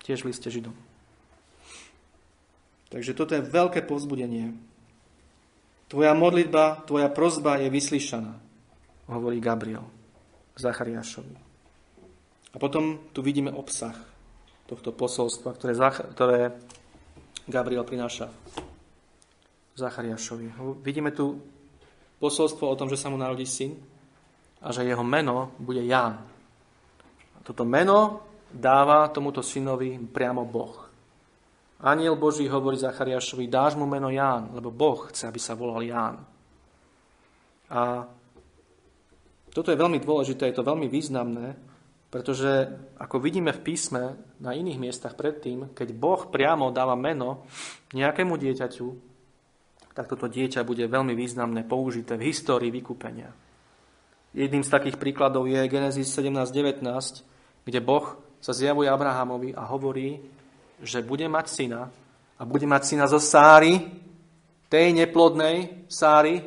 Tiež 0.03 0.23
v 0.23 0.31
liste 0.31 0.47
Židom. 0.47 0.75
Takže 2.91 3.17
toto 3.17 3.33
je 3.33 3.41
veľké 3.41 3.83
povzbudenie. 3.89 4.53
Tvoja 5.89 6.13
modlitba, 6.13 6.85
tvoja 6.85 7.09
prozba 7.09 7.57
je 7.57 7.69
vyslyšaná, 7.69 8.37
hovorí 9.09 9.41
Gabriel 9.41 9.85
Zachariášovi. 10.57 11.35
A 12.53 12.55
potom 12.61 13.01
tu 13.11 13.25
vidíme 13.25 13.49
obsah 13.49 13.97
tohto 14.69 14.93
posolstva, 14.93 15.57
ktoré 16.13 16.53
Gabriel 17.43 17.83
prináša 17.83 18.31
Zachariášovi. 19.75 20.79
Vidíme 20.79 21.11
tu 21.11 21.43
posolstvo 22.21 22.71
o 22.71 22.77
tom, 22.79 22.87
že 22.87 22.95
sa 22.95 23.11
mu 23.11 23.19
narodí 23.19 23.43
syn 23.43 23.75
a 24.63 24.71
že 24.71 24.87
jeho 24.87 25.03
meno 25.03 25.51
bude 25.59 25.83
Ján. 25.83 26.23
Toto 27.43 27.67
meno 27.67 28.23
dáva 28.47 29.11
tomuto 29.11 29.43
synovi 29.43 29.99
priamo 29.99 30.47
Boh. 30.47 30.87
Aniel 31.83 32.15
Boží 32.15 32.47
hovorí 32.47 32.79
Zachariášovi, 32.79 33.51
dáš 33.51 33.75
mu 33.75 33.83
meno 33.83 34.07
Ján, 34.07 34.55
lebo 34.55 34.71
Boh 34.71 35.11
chce, 35.11 35.27
aby 35.27 35.39
sa 35.41 35.51
volal 35.51 35.83
Ján. 35.83 36.15
A 37.67 38.07
toto 39.51 39.67
je 39.67 39.75
veľmi 39.75 39.99
dôležité, 39.99 40.47
je 40.47 40.55
to 40.55 40.63
veľmi 40.63 40.87
významné, 40.87 41.59
pretože 42.13 42.69
ako 43.01 43.17
vidíme 43.17 43.49
v 43.49 43.73
písme 43.73 44.13
na 44.37 44.53
iných 44.53 44.77
miestach 44.77 45.17
predtým, 45.17 45.73
keď 45.73 45.97
Boh 45.97 46.29
priamo 46.29 46.69
dáva 46.69 46.93
meno 46.93 47.49
nejakému 47.97 48.37
dieťaťu, 48.37 48.87
tak 49.97 50.05
toto 50.05 50.29
dieťa 50.29 50.61
bude 50.61 50.85
veľmi 50.85 51.17
významné 51.17 51.65
použité 51.65 52.13
v 52.13 52.29
histórii 52.29 52.69
vykúpenia. 52.69 53.33
Jedným 54.37 54.61
z 54.61 54.69
takých 54.69 55.01
príkladov 55.01 55.49
je 55.49 55.57
Genesis 55.65 56.13
17.19, 56.13 56.85
kde 57.65 57.79
Boh 57.81 58.13
sa 58.37 58.53
zjavuje 58.53 58.93
Abrahamovi 58.93 59.57
a 59.57 59.65
hovorí, 59.65 60.21
že 60.85 61.01
bude 61.01 61.25
mať 61.25 61.49
syna 61.49 61.89
a 62.37 62.41
bude 62.45 62.69
mať 62.69 62.93
syna 62.93 63.09
zo 63.09 63.17
Sáry, 63.17 63.89
tej 64.69 64.93
neplodnej 64.93 65.89
Sáry, 65.89 66.45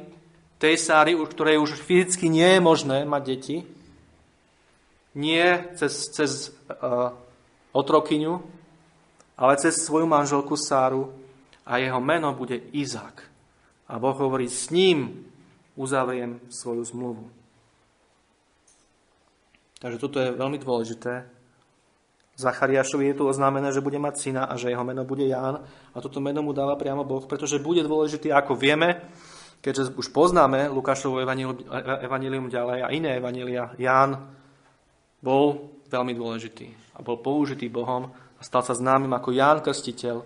tej 0.63 0.79
Sáry, 0.79 1.19
u 1.19 1.27
ktorej 1.27 1.59
už 1.59 1.75
fyzicky 1.83 2.31
nie 2.31 2.55
je 2.55 2.61
možné 2.63 3.03
mať 3.03 3.23
deti, 3.27 3.67
nie 5.17 5.65
cez, 5.81 6.13
cez 6.13 6.53
uh, 6.69 7.11
otrokyňu, 7.73 8.37
ale 9.41 9.53
cez 9.57 9.81
svoju 9.81 10.05
manželku 10.05 10.57
Sáru 10.57 11.13
a 11.65 11.81
jeho 11.81 12.01
meno 12.01 12.37
bude 12.37 12.61
Izák. 12.77 13.25
A 13.89 13.97
Boh 13.97 14.17
hovorí, 14.17 14.49
s 14.49 14.69
ním 14.69 15.25
uzavriem 15.77 16.41
svoju 16.53 16.85
zmluvu. 16.85 17.25
Takže 19.81 19.99
toto 20.01 20.17
je 20.21 20.33
veľmi 20.33 20.57
dôležité. 20.57 21.29
Zachariášovi 22.37 23.13
je 23.13 23.17
tu 23.17 23.25
oznámené, 23.29 23.73
že 23.73 23.85
bude 23.85 23.97
mať 23.97 24.15
syna 24.21 24.45
a 24.45 24.57
že 24.61 24.69
jeho 24.69 24.85
meno 24.85 25.05
bude 25.09 25.25
Ján. 25.25 25.65
A 25.93 25.97
toto 26.01 26.21
meno 26.21 26.45
mu 26.45 26.53
dáva 26.53 26.77
priamo 26.77 27.05
Boh, 27.05 27.25
pretože 27.25 27.61
bude 27.61 27.81
dôležitý, 27.81 28.29
ako 28.33 28.57
vieme, 28.57 29.01
keďže 29.65 29.97
už 29.97 30.13
poznáme 30.13 30.69
Lukášovo 30.69 31.21
evanílium 32.05 32.49
ďalej 32.53 32.79
a 32.85 32.89
iné 32.93 33.17
evanília. 33.17 33.73
Ján 33.81 34.37
bol 35.27 35.75
veľmi 35.91 36.15
dôležitý 36.15 36.95
a 36.95 37.03
bol 37.03 37.19
použitý 37.19 37.67
Bohom 37.67 38.15
a 38.15 38.41
stal 38.47 38.63
sa 38.63 38.79
známym 38.79 39.11
ako 39.11 39.35
Ján 39.35 39.59
Krstiteľ, 39.59 40.23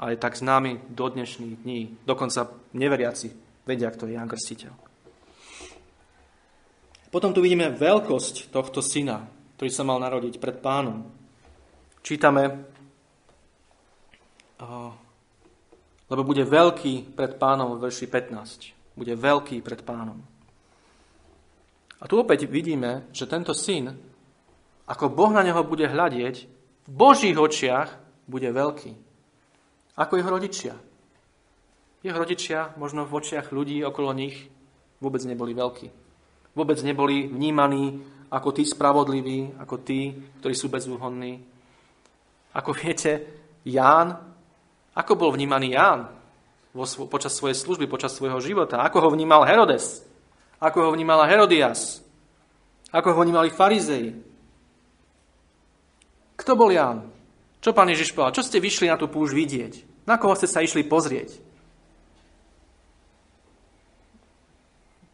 ale 0.00 0.16
je 0.16 0.24
tak 0.24 0.40
známy 0.40 0.88
do 0.88 1.04
dnešných 1.04 1.54
dní. 1.60 2.00
Dokonca 2.08 2.48
neveriaci 2.72 3.28
vedia, 3.68 3.92
kto 3.92 4.08
je 4.08 4.16
Ján 4.16 4.30
Krstiteľ. 4.32 4.72
Potom 7.12 7.36
tu 7.36 7.44
vidíme 7.44 7.68
veľkosť 7.76 8.48
tohto 8.48 8.80
syna, 8.80 9.28
ktorý 9.56 9.68
sa 9.68 9.84
mal 9.84 10.00
narodiť 10.00 10.40
pred 10.40 10.56
pánom. 10.64 11.08
Čítame, 12.00 12.68
lebo 16.08 16.22
bude 16.24 16.44
veľký 16.44 17.12
pred 17.12 17.36
pánom 17.36 17.76
v 17.76 17.88
verši 17.88 18.06
15. 18.08 18.96
Bude 18.96 19.12
veľký 19.12 19.60
pred 19.60 19.80
pánom. 19.84 20.20
A 21.98 22.04
tu 22.06 22.16
opäť 22.22 22.46
vidíme, 22.46 23.10
že 23.10 23.26
tento 23.26 23.50
syn 23.50 24.07
ako 24.88 25.12
Boh 25.12 25.28
na 25.28 25.44
neho 25.44 25.60
bude 25.68 25.84
hľadieť, 25.84 26.48
v 26.88 26.90
Božích 26.90 27.36
očiach 27.36 27.92
bude 28.24 28.48
veľký. 28.48 28.96
Ako 30.00 30.16
jeho 30.16 30.30
rodičia. 30.32 30.74
Jeho 32.00 32.16
rodičia 32.16 32.72
možno 32.80 33.04
v 33.04 33.12
očiach 33.20 33.52
ľudí 33.52 33.84
okolo 33.84 34.16
nich 34.16 34.48
vôbec 34.96 35.20
neboli 35.28 35.52
veľkí. 35.52 35.92
Vôbec 36.56 36.80
neboli 36.80 37.28
vnímaní 37.28 38.00
ako 38.32 38.48
tí 38.56 38.64
spravodliví, 38.64 39.60
ako 39.60 39.76
tí, 39.84 40.16
ktorí 40.40 40.54
sú 40.56 40.72
bezúhonní. 40.72 41.44
Ako 42.56 42.72
viete, 42.72 43.28
Ján, 43.68 44.16
ako 44.96 45.12
bol 45.20 45.30
vnímaný 45.36 45.76
Ján 45.76 46.08
počas 47.12 47.36
svojej 47.36 47.58
služby, 47.58 47.90
počas 47.90 48.16
svojho 48.16 48.40
života? 48.40 48.80
Ako 48.80 49.04
ho 49.04 49.08
vnímal 49.12 49.44
Herodes? 49.44 50.00
Ako 50.62 50.88
ho 50.88 50.90
vnímala 50.94 51.28
Herodias? 51.28 52.00
Ako 52.88 53.12
ho 53.12 53.20
vnímali 53.20 53.52
farizei? 53.52 54.27
Kto 56.38 56.54
bol 56.54 56.70
Ján? 56.70 57.02
Čo 57.58 57.74
pán 57.74 57.90
Ježiš 57.90 58.14
povedal? 58.14 58.38
Čo 58.38 58.46
ste 58.46 58.62
vyšli 58.62 58.86
na 58.86 58.94
tú 58.94 59.10
púšť 59.10 59.34
vidieť? 59.34 59.74
Na 60.06 60.16
koho 60.16 60.38
ste 60.38 60.46
sa 60.46 60.62
išli 60.62 60.86
pozrieť? 60.86 61.42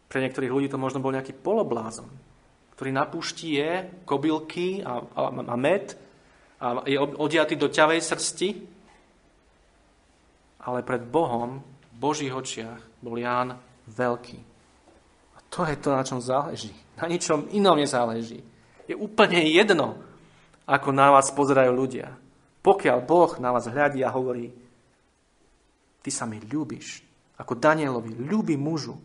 Pre 0.07 0.21
niektorých 0.21 0.53
ľudí 0.53 0.67
to 0.69 0.79
možno 0.79 1.01
bol 1.01 1.11
nejaký 1.11 1.35
poloblázon, 1.35 2.07
ktorý 2.77 2.89
na 2.93 3.03
púšti 3.03 3.59
je 3.59 3.89
kobylky 4.07 4.79
a, 4.85 5.01
a, 5.03 5.21
a 5.33 5.55
med 5.59 5.97
a 6.61 6.87
je 6.87 6.95
odiatý 6.95 7.59
do 7.59 7.67
ťavej 7.67 7.99
srsti, 7.99 8.49
ale 10.63 10.87
pred 10.87 11.03
Bohom, 11.03 11.59
v 11.91 11.95
Božích 11.99 12.31
očiach, 12.31 12.79
bol 13.03 13.19
Ján 13.19 13.59
veľký. 13.91 14.39
A 15.35 15.39
to 15.51 15.67
je 15.67 15.75
to, 15.77 15.89
na 15.91 16.07
čom 16.07 16.23
záleží. 16.23 16.71
Na 16.95 17.11
ničom 17.11 17.51
inom 17.51 17.75
nezáleží. 17.75 18.39
Je 18.87 18.95
úplne 18.95 19.43
jedno, 19.51 19.99
ako 20.65 20.89
na 20.91 21.13
vás 21.13 21.29
pozerajú 21.29 21.71
ľudia. 21.73 22.17
Pokiaľ 22.65 22.97
Boh 23.05 23.31
na 23.37 23.53
vás 23.53 23.69
hľadí 23.69 24.01
a 24.01 24.09
hovorí, 24.09 24.49
ty 26.01 26.09
sa 26.09 26.25
mi 26.25 26.41
ľúbiš, 26.41 27.05
ako 27.37 27.53
Danielovi, 27.57 28.17
ľúbi 28.25 28.57
mužu, 28.57 28.97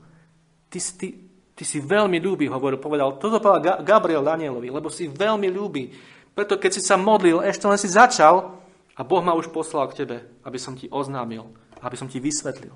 ty, 0.72 0.80
ty, 0.80 1.08
ty 1.52 1.64
si 1.64 1.80
veľmi 1.80 2.16
ľúbi, 2.16 2.48
hovoril, 2.48 2.80
povedal, 2.80 3.20
toto 3.20 3.36
povedal 3.36 3.84
Gabriel 3.84 4.24
Danielovi, 4.24 4.72
lebo 4.72 4.88
si 4.88 5.12
veľmi 5.12 5.48
ľúbi. 5.52 5.92
Preto 6.32 6.56
keď 6.56 6.80
si 6.80 6.82
sa 6.84 6.96
modlil, 6.96 7.44
ešte 7.44 7.68
len 7.68 7.76
si 7.76 7.92
začal 7.92 8.56
a 8.96 9.00
Boh 9.04 9.20
ma 9.20 9.36
už 9.36 9.52
poslal 9.52 9.88
k 9.92 10.04
tebe, 10.04 10.16
aby 10.40 10.56
som 10.56 10.72
ti 10.72 10.88
oznámil, 10.88 11.44
aby 11.84 11.96
som 12.00 12.08
ti 12.08 12.16
vysvetlil, 12.16 12.72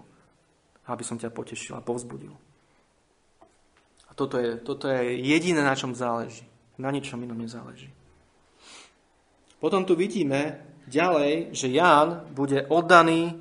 aby 0.85 1.01
som 1.01 1.16
ťa 1.16 1.32
potešil 1.32 1.80
a 1.80 1.85
povzbudil. 1.85 2.37
A 4.09 4.12
toto 4.12 4.37
je, 4.37 4.61
toto 4.61 4.87
je 4.93 5.16
jediné, 5.16 5.64
na 5.64 5.72
čom 5.72 5.97
záleží. 5.97 6.45
Na 6.76 6.91
ničom 6.91 7.22
inom 7.22 7.39
nezáleží. 7.39 7.89
Potom 9.64 9.88
tu 9.88 9.96
vidíme 9.96 10.60
ďalej, 10.92 11.56
že 11.56 11.72
Ján 11.72 12.28
bude 12.36 12.68
oddaný 12.68 13.32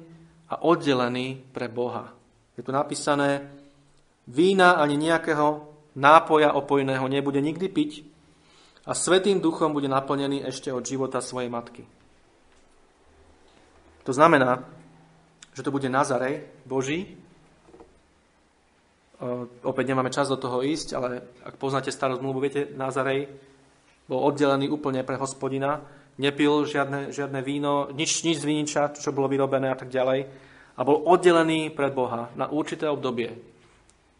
a 0.47 0.63
oddelený 0.63 1.51
pre 1.51 1.67
Boha. 1.67 2.15
Je 2.55 2.63
tu 2.63 2.71
napísané, 2.71 3.51
vína 4.31 4.79
ani 4.79 4.95
nejakého 4.95 5.67
nápoja 5.99 6.55
opojného 6.55 7.03
nebude 7.11 7.43
nikdy 7.43 7.67
piť 7.67 8.07
a 8.87 8.95
Svetým 8.95 9.43
duchom 9.43 9.75
bude 9.75 9.91
naplnený 9.91 10.47
ešte 10.47 10.71
od 10.71 10.87
života 10.87 11.19
svojej 11.19 11.51
matky. 11.51 11.83
To 14.07 14.15
znamená, 14.15 14.63
že 15.51 15.59
to 15.59 15.75
bude 15.75 15.91
Nazarej 15.91 16.47
Boží. 16.63 17.19
Opäť 19.59 19.91
nemáme 19.91 20.07
čas 20.07 20.31
do 20.31 20.39
toho 20.39 20.63
ísť, 20.63 20.95
ale 20.95 21.19
ak 21.43 21.59
poznáte 21.59 21.91
starú 21.91 22.15
zmluvu, 22.15 22.47
viete, 22.47 22.71
Nazarej 22.79 23.27
bol 24.07 24.23
oddelený 24.23 24.71
úplne 24.71 25.03
pre 25.03 25.19
hospodina 25.19 25.83
nepil 26.17 26.65
žiadne, 26.65 27.09
žiadne 27.09 27.39
víno, 27.41 27.89
nič, 27.93 28.21
nič 28.23 28.41
z 28.41 28.47
viniča, 28.47 28.93
čo 28.97 29.15
bolo 29.15 29.29
vyrobené 29.29 29.69
a 29.73 29.77
tak 29.77 29.89
ďalej. 29.89 30.25
A 30.73 30.81
bol 30.81 31.05
oddelený 31.05 31.69
pred 31.73 31.93
Boha 31.93 32.33
na 32.33 32.49
určité 32.49 32.89
obdobie 32.89 33.33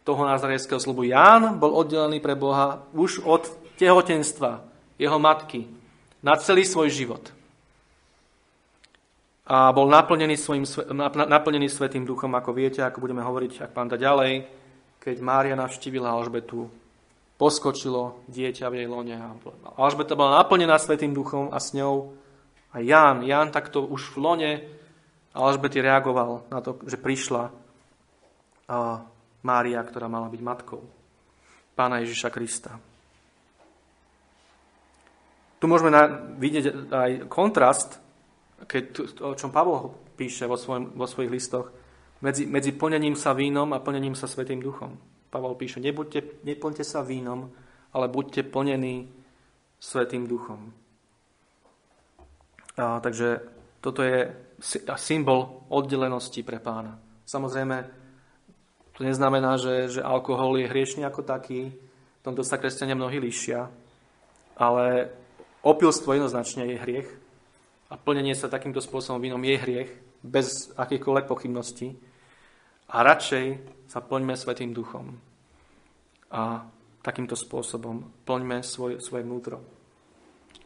toho 0.06 0.22
nazarejského 0.22 0.78
slubu. 0.78 1.08
Ján 1.08 1.58
bol 1.58 1.74
oddelený 1.74 2.20
pre 2.20 2.38
Boha 2.38 2.84
už 2.94 3.24
od 3.24 3.48
tehotenstva 3.80 4.62
jeho 5.00 5.18
matky 5.18 5.66
na 6.22 6.38
celý 6.38 6.62
svoj 6.62 6.92
život. 6.92 7.24
A 9.44 9.74
bol 9.76 9.90
naplnený, 9.90 10.40
svojim, 10.40 10.64
naplnený 11.28 11.68
Svetým 11.68 12.08
duchom, 12.08 12.32
ako 12.32 12.56
viete, 12.56 12.80
ako 12.80 13.04
budeme 13.04 13.20
hovoriť, 13.20 13.60
ak 13.60 13.74
pán 13.76 13.92
da 13.92 14.00
ďalej, 14.00 14.48
keď 15.04 15.16
Mária 15.20 15.52
navštívila 15.52 16.16
Alžbetu 16.16 16.64
poskočilo 17.34 18.22
dieťa 18.30 18.70
v 18.70 18.74
jej 18.82 18.88
lone. 18.88 19.14
Alžbeta 19.74 20.14
bola 20.14 20.42
naplnená 20.42 20.78
Svetým 20.78 21.10
duchom 21.10 21.50
a 21.50 21.58
s 21.58 21.74
ňou 21.74 22.14
a 22.70 22.78
Ján. 22.78 23.26
Ján 23.26 23.50
takto 23.50 23.82
už 23.82 24.14
v 24.14 24.18
lone 24.18 24.52
Alžbety 25.34 25.82
reagoval 25.82 26.46
na 26.46 26.62
to, 26.62 26.78
že 26.86 26.94
prišla 26.94 27.50
a 28.70 29.02
Mária, 29.44 29.82
ktorá 29.82 30.06
mala 30.08 30.30
byť 30.30 30.40
matkou 30.40 30.80
pána 31.74 32.00
Ježiša 32.00 32.30
Krista. 32.30 32.78
Tu 35.58 35.66
môžeme 35.66 35.90
vidieť 36.38 36.64
aj 36.92 37.10
kontrast, 37.26 37.98
keď, 38.64 38.84
o 39.20 39.34
čom 39.34 39.50
Pavol 39.50 39.92
píše 40.14 40.46
vo, 40.46 40.54
svojom, 40.54 40.94
vo 40.94 41.06
svojich 41.10 41.34
listoch, 41.34 41.74
medzi, 42.22 42.46
medzi 42.46 42.70
plnením 42.72 43.18
sa 43.18 43.34
vínom 43.34 43.74
a 43.74 43.82
plnením 43.82 44.14
sa 44.14 44.30
Svetým 44.30 44.62
duchom. 44.62 44.96
Pavel 45.34 45.58
píše, 45.58 45.82
nebuďte, 45.82 46.46
neplňte 46.46 46.86
sa 46.86 47.02
vínom, 47.02 47.50
ale 47.90 48.06
buďte 48.06 48.46
plnení 48.54 49.10
Svetým 49.82 50.30
duchom. 50.30 50.70
A, 52.78 53.02
takže 53.02 53.42
toto 53.82 54.06
je 54.06 54.30
symbol 54.94 55.66
oddelenosti 55.68 56.46
pre 56.46 56.62
pána. 56.62 57.02
Samozrejme, 57.26 57.76
to 58.94 59.02
neznamená, 59.02 59.58
že, 59.58 59.98
že 59.98 60.06
alkohol 60.06 60.54
je 60.62 60.70
hriešný 60.70 61.02
ako 61.02 61.26
taký. 61.26 61.74
V 61.74 62.22
tomto 62.22 62.46
sa 62.46 62.54
kresťania 62.54 62.94
mnohí 62.94 63.18
líšia. 63.18 63.66
Ale 64.54 65.10
opilstvo 65.66 66.14
jednoznačne 66.14 66.70
je 66.70 66.78
hriech. 66.78 67.08
A 67.90 67.98
plnenie 67.98 68.38
sa 68.38 68.46
takýmto 68.46 68.78
spôsobom 68.78 69.18
vínom 69.18 69.42
je 69.42 69.58
hriech, 69.58 69.90
bez 70.22 70.70
akýchkoľvek 70.78 71.26
pochybností. 71.26 72.13
A 72.94 73.02
radšej 73.02 73.46
sa 73.90 73.98
plňme 73.98 74.38
Svetým 74.38 74.70
duchom. 74.70 75.18
A 76.30 76.62
takýmto 77.02 77.34
spôsobom 77.34 78.06
plňme 78.22 78.62
svoj, 78.62 79.02
svoje 79.02 79.26
vnútro. 79.26 79.58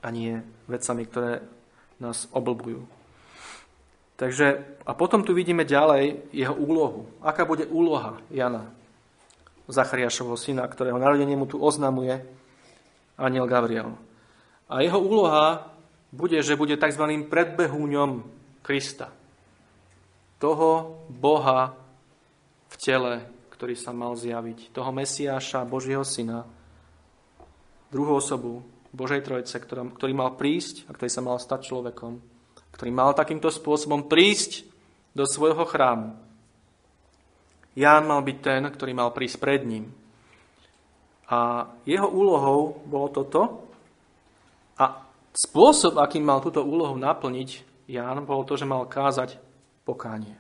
A 0.05 0.13
nie 0.13 0.37
vecami, 0.69 1.09
ktoré 1.09 1.41
nás 1.99 2.29
oblbujú. 2.31 2.85
Takže, 4.21 4.77
a 4.85 4.93
potom 4.93 5.25
tu 5.25 5.33
vidíme 5.33 5.65
ďalej 5.65 6.29
jeho 6.37 6.53
úlohu. 6.53 7.09
Aká 7.25 7.49
bude 7.49 7.65
úloha 7.65 8.21
Jana, 8.29 8.69
Zachariášovho 9.69 10.37
syna, 10.37 10.69
ktorého 10.69 11.01
narodenie 11.01 11.37
mu 11.37 11.49
tu 11.49 11.61
oznamuje 11.61 12.25
aniel 13.17 13.49
Gabriel. 13.49 13.97
A 14.69 14.85
jeho 14.85 15.01
úloha 15.01 15.73
bude, 16.13 16.41
že 16.45 16.61
bude 16.61 16.77
tzv. 16.77 17.05
predbehúňom 17.29 18.25
Krista. 18.61 19.13
Toho 20.41 21.01
Boha 21.09 21.88
v 22.69 22.77
tele, 22.77 23.27
ktorý 23.53 23.75
sa 23.75 23.91
mal 23.91 24.15
zjaviť. 24.15 24.71
Toho 24.71 24.93
Mesiáša, 24.93 25.67
Božieho 25.67 26.05
syna, 26.05 26.47
druhú 27.89 28.21
osobu 28.21 28.63
Božej 28.93 29.25
Trojce, 29.25 29.57
ktorý 29.67 30.13
mal 30.13 30.37
prísť 30.37 30.89
a 30.89 30.95
ktorý 30.97 31.11
sa 31.13 31.23
mal 31.25 31.37
stať 31.37 31.69
človekom 31.69 32.39
ktorý 32.79 32.95
mal 32.95 33.11
takýmto 33.11 33.51
spôsobom 33.51 34.07
prísť 34.07 34.63
do 35.11 35.27
svojho 35.27 35.67
chrámu. 35.67 36.15
Ján 37.75 38.07
mal 38.07 38.23
byť 38.23 38.39
ten, 38.39 38.63
ktorý 38.71 38.95
mal 38.95 39.11
prísť 39.11 39.43
pred 39.43 39.67
ním. 39.67 39.91
A 41.27 41.67
jeho 41.83 42.07
úlohou 42.07 42.79
bolo 42.87 43.11
toto. 43.11 43.67
A 44.79 45.03
spôsob, 45.35 45.99
akým 45.99 46.23
mal 46.23 46.39
túto 46.39 46.63
úlohu 46.63 46.95
naplniť 46.95 47.67
Ján, 47.91 48.23
bolo 48.23 48.47
to, 48.47 48.55
že 48.55 48.69
mal 48.69 48.87
kázať 48.87 49.41
pokánie. 49.83 50.39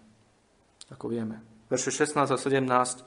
Ako 0.94 1.10
vieme. 1.10 1.47
Verše 1.68 1.92
16 1.92 2.32
a 2.32 2.36
17. 2.36 3.04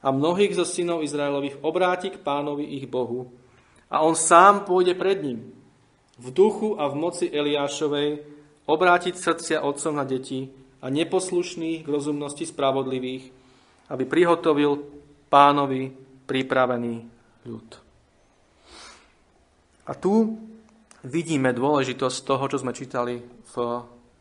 A 0.00 0.08
mnohých 0.10 0.56
zo 0.56 0.66
synov 0.66 1.06
Izraelových 1.06 1.62
obráti 1.62 2.10
k 2.10 2.18
pánovi 2.18 2.66
ich 2.76 2.90
Bohu 2.90 3.30
a 3.90 4.06
on 4.06 4.14
sám 4.14 4.66
pôjde 4.66 4.94
pred 4.94 5.18
ním 5.20 5.50
v 6.20 6.26
duchu 6.30 6.76
a 6.76 6.86
v 6.86 6.94
moci 6.94 7.26
Eliášovej 7.32 8.22
obrátiť 8.68 9.14
srdcia 9.16 9.58
otcov 9.64 9.92
na 9.96 10.04
deti 10.04 10.46
a 10.80 10.86
neposlušných 10.88 11.84
k 11.84 11.88
rozumnosti 11.88 12.44
spravodlivých, 12.46 13.24
aby 13.90 14.04
prihotovil 14.06 14.84
pánovi 15.32 15.90
pripravený 16.28 16.94
ľud. 17.48 17.68
A 19.90 19.92
tu 19.98 20.38
vidíme 21.02 21.50
dôležitosť 21.50 22.18
toho, 22.22 22.44
čo 22.46 22.62
sme 22.62 22.76
čítali 22.76 23.18
v 23.24 23.54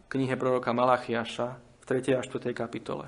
knihe 0.09 0.33
proroka 0.33 0.73
Malachiaša 0.73 1.47
v 1.55 1.83
3. 1.85 2.17
a 2.17 2.21
4. 2.25 2.49
kapitole. 2.57 3.05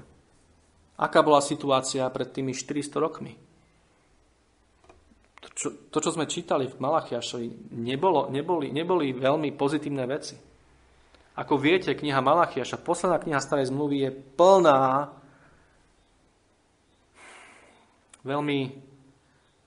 Aká 1.02 1.26
bola 1.26 1.42
situácia 1.42 2.06
pred 2.14 2.30
tými 2.30 2.54
400 2.54 2.94
rokmi? 3.02 3.34
To, 5.42 5.48
čo, 5.58 5.68
to, 5.90 5.98
čo 5.98 6.14
sme 6.14 6.30
čítali 6.30 6.70
v 6.70 6.78
Malachiašovi, 6.78 7.74
nebolo, 7.74 8.30
neboli, 8.30 8.70
neboli 8.70 9.10
veľmi 9.10 9.50
pozitívne 9.58 10.06
veci. 10.06 10.38
Ako 11.42 11.58
viete, 11.58 11.98
kniha 11.98 12.22
Malachiaša, 12.22 12.86
posledná 12.86 13.18
kniha 13.18 13.42
starej 13.42 13.74
zmluvy 13.74 13.98
je 14.06 14.12
plná 14.14 15.10
veľmi, 18.22 18.60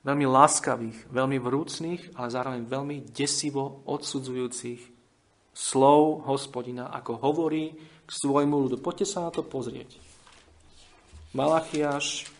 veľmi 0.06 0.26
láskavých, 0.30 1.10
veľmi 1.10 1.38
vrúcných, 1.42 2.14
ale 2.14 2.28
zároveň 2.30 2.62
veľmi 2.62 2.96
desivo 3.10 3.82
odsudzujúcich 3.90 4.94
slov 5.50 6.30
hospodina, 6.30 6.94
ako 6.94 7.18
hovorí 7.18 7.74
k 8.06 8.10
svojmu 8.10 8.70
ľudu. 8.70 8.76
Poďte 8.78 9.10
sa 9.10 9.26
na 9.26 9.30
to 9.34 9.42
pozrieť. 9.42 10.13
Malachiaš, 11.34 12.30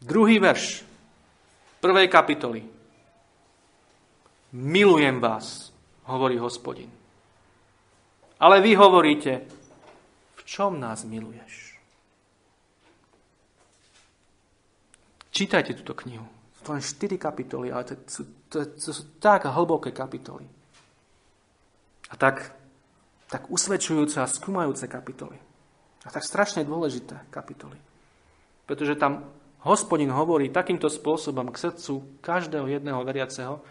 druhý 0.00 0.40
verš 0.40 0.80
prvej 1.80 2.08
kapitoly. 2.08 2.64
Milujem 4.52 5.20
vás, 5.20 5.72
hovorí 6.08 6.40
hospodin. 6.40 6.88
Ale 8.40 8.64
vy 8.64 8.72
hovoríte, 8.80 9.44
v 10.34 10.42
čom 10.48 10.80
nás 10.80 11.04
miluješ? 11.04 11.76
Čítajte 15.30 15.76
túto 15.76 15.92
knihu. 16.00 16.24
To 16.64 16.72
len 16.72 16.80
4 16.80 17.20
kapitoly, 17.20 17.68
ale 17.72 17.84
to, 17.84 17.94
to, 18.08 18.20
to, 18.48 18.58
to 18.72 18.90
sú 18.92 19.20
tak 19.20 19.44
hlboké 19.44 19.92
kapitoly. 19.92 20.48
A 22.08 22.16
tak, 22.16 22.59
tak 23.30 23.46
usvedčujúce 23.46 24.18
a 24.18 24.26
skúmajúce 24.26 24.90
kapitoly. 24.90 25.38
A 26.02 26.08
tak 26.10 26.26
strašne 26.26 26.66
dôležité 26.66 27.30
kapitoly. 27.30 27.78
Pretože 28.66 28.98
tam 28.98 29.30
hospodin 29.62 30.10
hovorí 30.10 30.50
takýmto 30.50 30.90
spôsobom 30.90 31.54
k 31.54 31.70
srdcu 31.70 32.20
každého 32.20 32.66
jedného 32.66 33.00
veriaceho, 33.06 33.62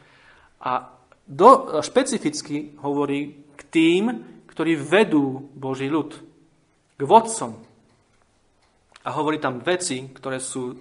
a 0.60 0.92
do, 1.24 1.80
špecificky 1.80 2.76
hovorí 2.84 3.48
k 3.56 3.62
tým, 3.72 4.04
ktorí 4.48 4.76
vedú 4.76 5.48
Boží 5.56 5.88
ľud, 5.88 6.20
k 7.00 7.02
vodcom. 7.08 7.56
A 9.08 9.10
hovorí 9.16 9.40
tam 9.40 9.64
veci, 9.64 10.04
ktoré 10.12 10.44
sú... 10.44 10.76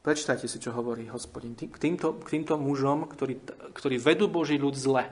Prečítajte 0.00 0.46
si, 0.46 0.62
čo 0.62 0.70
hovorí 0.70 1.10
hospodin. 1.10 1.58
K 1.58 1.76
týmto, 1.76 2.16
k 2.22 2.38
týmto 2.38 2.54
mužom, 2.56 3.10
ktorí, 3.10 3.42
ktorí 3.74 3.98
vedú 3.98 4.30
Boží 4.30 4.54
ľud 4.54 4.78
zle 4.78 5.10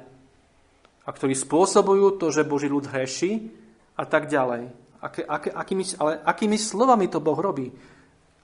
a 1.09 1.11
ktorí 1.11 1.33
spôsobujú 1.33 2.21
to, 2.21 2.29
že 2.29 2.45
Boží 2.45 2.69
ľud 2.69 2.85
hreší 2.85 3.49
a 3.97 4.05
tak 4.05 4.29
ďalej. 4.29 4.69
Aké, 5.01 5.25
aké, 5.25 5.49
akými, 5.49 5.85
ale 5.97 6.21
akými 6.21 6.61
slovami 6.61 7.09
to 7.09 7.17
Boh 7.25 7.41
robí? 7.41 7.73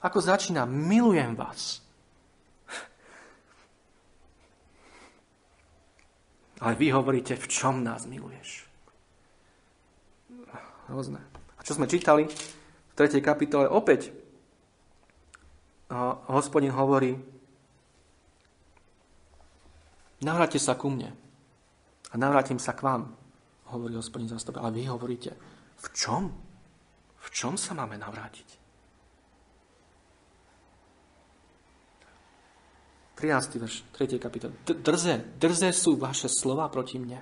Ako 0.00 0.24
začína? 0.24 0.64
Milujem 0.64 1.36
vás. 1.36 1.84
Ale 6.64 6.72
vy 6.80 6.88
hovoríte, 6.88 7.36
v 7.36 7.46
čom 7.52 7.84
nás 7.84 8.08
miluješ. 8.08 8.64
Hrozné. 10.88 11.20
A 11.56 11.60
čo 11.60 11.76
sme 11.76 11.84
čítali 11.84 12.24
v 12.24 12.92
3. 12.96 13.20
kapitole? 13.20 13.68
Opäť 13.68 14.08
hospodin 16.32 16.72
hovorí, 16.72 17.20
navráte 20.24 20.56
sa 20.56 20.72
ku 20.72 20.88
mne 20.88 21.23
a 22.14 22.18
navrátim 22.18 22.62
sa 22.62 22.78
k 22.78 22.86
vám, 22.86 23.10
hovorí 23.74 23.98
hospodin 23.98 24.30
zastup. 24.30 24.62
Ale 24.62 24.70
vy 24.70 24.86
hovoríte, 24.86 25.34
v 25.74 25.86
čom? 25.90 26.30
V 27.18 27.28
čom 27.34 27.58
sa 27.58 27.74
máme 27.74 27.98
navrátiť? 27.98 28.48
13. 33.18 33.58
verš 33.58 33.76
3. 33.90 34.22
kapitol. 34.22 34.54
Drze, 34.62 35.38
drze 35.38 35.70
sú 35.74 35.98
vaše 35.98 36.30
slova 36.30 36.70
proti 36.70 37.02
mne, 37.02 37.18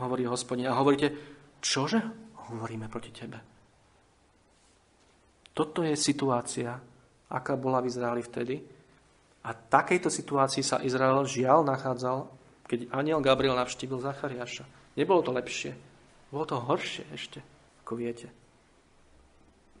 hovorí 0.00 0.28
hospodin. 0.28 0.68
A 0.68 0.76
hovoríte, 0.76 1.08
čože 1.64 2.00
hovoríme 2.52 2.88
proti 2.92 3.12
tebe? 3.12 3.38
Toto 5.56 5.80
je 5.84 5.96
situácia, 5.96 6.76
aká 7.32 7.56
bola 7.56 7.80
v 7.80 7.88
Izraeli 7.88 8.22
vtedy. 8.24 8.56
A 9.48 9.56
takejto 9.56 10.12
situácii 10.12 10.64
sa 10.64 10.84
Izrael 10.84 11.24
žiaľ 11.24 11.64
nachádzal, 11.64 12.37
keď 12.68 12.92
aniel 12.92 13.24
Gabriel 13.24 13.56
navštívil 13.56 13.98
Zachariáša. 13.98 14.68
Nebolo 14.94 15.24
to 15.24 15.32
lepšie. 15.32 15.72
Bolo 16.28 16.44
to 16.44 16.60
horšie 16.60 17.08
ešte, 17.16 17.40
ako 17.82 17.92
viete. 17.96 18.28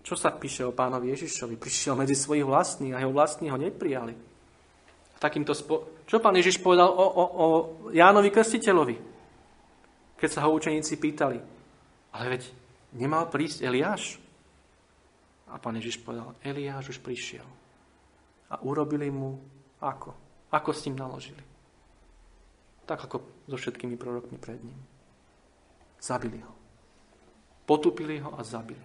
Čo 0.00 0.16
sa 0.16 0.32
píše 0.32 0.64
o 0.64 0.72
pánovi 0.72 1.12
Ježišovi? 1.12 1.60
Prišiel 1.60 1.92
medzi 1.92 2.16
svojich 2.16 2.48
vlastných 2.48 2.96
a 2.96 3.04
jeho 3.04 3.12
vlastní 3.12 3.52
ho 3.52 3.60
neprijali 3.60 4.16
takýmto 5.18 5.52
spo... 5.52 6.06
Čo 6.06 6.22
pán 6.22 6.38
Ježiš 6.38 6.62
povedal 6.62 6.88
o, 6.88 6.96
o, 7.04 7.24
o 7.26 7.46
Jánovi 7.90 8.30
Krstiteľovi? 8.30 8.96
Keď 10.18 10.30
sa 10.30 10.46
ho 10.46 10.54
učeníci 10.54 10.96
pýtali. 10.96 11.38
Ale 12.14 12.24
veď 12.32 12.42
nemal 12.96 13.28
prísť 13.28 13.66
Eliáš? 13.66 14.16
A 15.50 15.60
pán 15.60 15.76
Ježiš 15.76 16.00
povedal, 16.00 16.38
Eliáš 16.40 16.96
už 16.96 16.98
prišiel. 17.02 17.44
A 18.48 18.62
urobili 18.64 19.12
mu 19.12 19.36
ako? 19.82 20.14
Ako 20.48 20.70
s 20.72 20.88
ním 20.88 20.96
naložili? 20.96 21.42
Tak 22.88 23.04
ako 23.04 23.44
so 23.44 23.56
všetkými 23.60 24.00
prorokmi 24.00 24.40
pred 24.40 24.64
ním. 24.64 24.80
Zabili 26.00 26.40
ho. 26.40 26.52
Potupili 27.68 28.16
ho 28.24 28.32
a 28.32 28.40
zabili. 28.40 28.80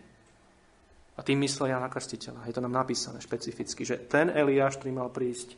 A 1.16 1.22
tým 1.24 1.40
myslel 1.46 1.72
Jana 1.72 1.88
Krstiteľa. 1.88 2.50
Je 2.50 2.56
to 2.58 2.64
nám 2.66 2.84
napísané 2.84 3.24
špecificky, 3.24 3.88
že 3.88 4.02
ten 4.12 4.28
Eliáš, 4.28 4.82
ktorý 4.82 4.92
mal 4.92 5.08
prísť, 5.14 5.56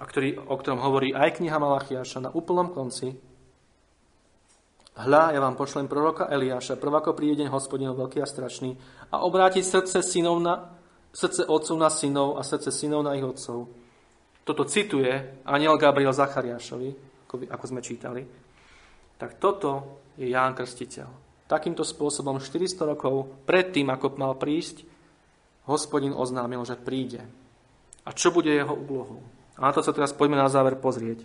a 0.00 0.06
ktorý, 0.06 0.38
o 0.38 0.54
ktorom 0.56 0.80
hovorí 0.80 1.12
aj 1.12 1.38
kniha 1.38 1.60
Malachiaša 1.60 2.24
na 2.24 2.30
úplnom 2.32 2.72
konci, 2.72 3.12
Hľa, 4.92 5.32
ja 5.32 5.40
vám 5.40 5.56
pošlem 5.56 5.88
proroka 5.88 6.28
Eliáša, 6.28 6.76
prvako 6.76 7.16
príde 7.16 7.40
deň 7.40 7.48
hospodinov 7.48 7.96
veľký 7.96 8.20
a 8.20 8.28
strašný 8.28 8.76
a 9.08 9.24
obráti 9.24 9.64
srdce 9.64 10.04
synov 10.04 10.36
na, 10.36 10.68
srdce 11.16 11.48
otcov 11.48 11.80
na 11.80 11.88
synov 11.88 12.36
a 12.36 12.44
srdce 12.44 12.68
synov 12.68 13.00
na 13.00 13.16
ich 13.16 13.24
otcov. 13.24 13.72
Toto 14.44 14.68
cituje 14.68 15.40
aniel 15.48 15.80
Gabriel 15.80 16.12
Zachariášovi, 16.12 16.92
ako, 17.32 17.48
ako 17.48 17.64
sme 17.64 17.80
čítali. 17.80 18.20
Tak 19.16 19.40
toto 19.40 20.04
je 20.20 20.28
Ján 20.28 20.52
Krstiteľ. 20.52 21.08
Takýmto 21.48 21.80
spôsobom 21.80 22.36
400 22.36 22.92
rokov 22.92 23.48
predtým, 23.48 23.88
ako 23.88 24.20
mal 24.20 24.36
prísť, 24.36 24.84
hospodin 25.64 26.12
oznámil, 26.12 26.60
že 26.68 26.76
príde. 26.76 27.24
A 28.04 28.12
čo 28.12 28.28
bude 28.28 28.52
jeho 28.52 28.76
úlohou? 28.76 29.24
A 29.56 29.64
na 29.64 29.72
to 29.72 29.80
sa 29.80 29.96
teraz 29.96 30.12
poďme 30.12 30.36
na 30.36 30.52
záver 30.52 30.76
pozrieť. 30.76 31.24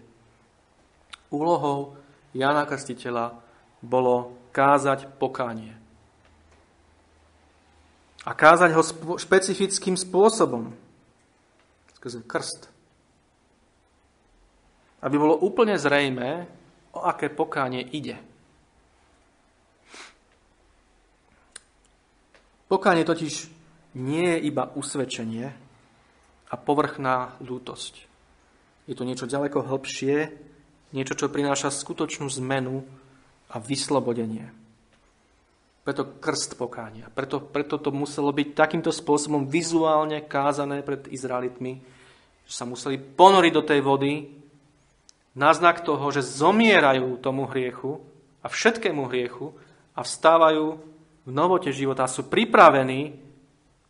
Úlohou 1.28 1.99
Jána 2.32 2.64
Krstiteľa 2.64 3.36
bolo 3.84 4.47
kázať 4.55 5.12
pokánie. 5.20 5.76
A 8.24 8.32
kázať 8.32 8.72
ho 8.76 8.84
špecifickým 9.20 9.99
spôsobom. 9.99 10.72
Skrze 11.99 12.24
krst. 12.24 12.76
Aby 15.01 15.15
bolo 15.21 15.37
úplne 15.37 15.77
zrejmé, 15.77 16.49
o 16.97 17.05
aké 17.05 17.29
pokánie 17.29 17.85
ide. 17.93 18.17
Pokánie 22.67 23.07
totiž 23.07 23.47
nie 23.95 24.25
je 24.35 24.37
iba 24.51 24.67
usvedčenie 24.75 25.47
a 26.51 26.55
povrchná 26.59 27.39
lútosť. 27.39 28.03
Je 28.87 28.95
to 28.95 29.07
niečo 29.07 29.27
ďaleko 29.27 29.63
hĺbšie, 29.63 30.15
niečo, 30.91 31.13
čo 31.15 31.31
prináša 31.31 31.71
skutočnú 31.71 32.27
zmenu 32.39 32.83
a 33.51 33.59
vyslobodenie. 33.59 34.51
Preto 35.87 36.19
krst 36.19 36.59
pokánia. 36.59 37.07
Preto, 37.07 37.39
preto 37.39 37.79
to 37.79 37.95
muselo 37.95 38.35
byť 38.35 38.47
takýmto 38.51 38.91
spôsobom 38.91 39.47
vizuálne 39.47 40.19
kázané 40.27 40.83
pred 40.83 41.07
Izraelitmi, 41.07 41.79
že 42.43 42.53
sa 42.53 42.67
museli 42.67 42.99
ponoriť 42.99 43.53
do 43.55 43.63
tej 43.63 43.79
vody, 43.79 44.13
náznak 45.38 45.85
toho, 45.85 46.09
že 46.09 46.25
zomierajú 46.25 47.21
tomu 47.21 47.45
hriechu 47.45 48.01
a 48.41 48.49
všetkému 48.49 49.05
hriechu 49.05 49.53
a 49.93 50.01
vstávajú 50.01 50.65
v 51.23 51.31
novote 51.31 51.69
života. 51.69 52.09
Sú 52.09 52.25
pripravení, 52.25 53.13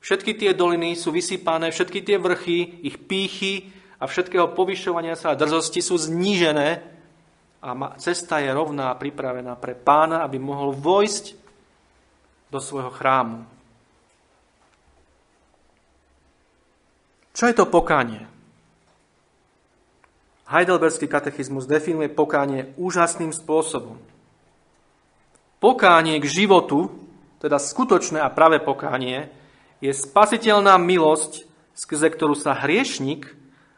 všetky 0.04 0.36
tie 0.36 0.52
doliny 0.52 1.00
sú 1.00 1.16
vysypané, 1.16 1.72
všetky 1.72 2.04
tie 2.04 2.20
vrchy, 2.20 2.84
ich 2.84 3.00
pýchy 3.00 3.72
a 3.98 4.06
všetkého 4.06 4.52
povyšovania 4.52 5.16
sa 5.16 5.32
a 5.34 5.40
drzosti 5.40 5.80
sú 5.80 5.96
znížené 5.96 6.84
a 7.64 7.74
cesta 7.98 8.44
je 8.44 8.52
rovná 8.54 8.94
a 8.94 9.00
pripravená 9.00 9.58
pre 9.58 9.74
pána, 9.74 10.22
aby 10.28 10.38
mohol 10.38 10.76
vojsť 10.76 11.34
do 12.52 12.60
svojho 12.62 12.92
chrámu. 12.94 13.48
Čo 17.34 17.50
je 17.50 17.56
to 17.56 17.70
pokánie? 17.70 18.37
Heidelberský 20.48 21.12
katechizmus 21.12 21.68
definuje 21.68 22.08
pokánie 22.08 22.72
úžasným 22.80 23.36
spôsobom. 23.36 24.00
Pokánie 25.60 26.16
k 26.24 26.28
životu, 26.28 26.88
teda 27.44 27.60
skutočné 27.60 28.24
a 28.24 28.32
pravé 28.32 28.64
pokánie, 28.64 29.28
je 29.84 29.92
spasiteľná 29.92 30.80
milosť, 30.80 31.44
skrze 31.76 32.08
ktorú 32.10 32.34
sa 32.34 32.56
hriešnik 32.56 33.28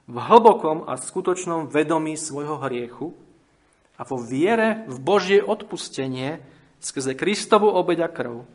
v 0.05 0.15
hlbokom 0.15 0.85
a 0.85 0.95
skutočnom 0.95 1.73
vedomí 1.73 2.13
svojho 2.15 2.61
hriechu 2.61 3.17
a 3.99 4.05
vo 4.05 4.21
viere 4.21 4.85
v 4.87 4.97
Božie 5.01 5.41
odpustenie 5.41 6.39
skrze 6.79 7.17
Kristovu 7.17 7.67
obeď 7.67 8.07
a 8.07 8.09
krv 8.13 8.47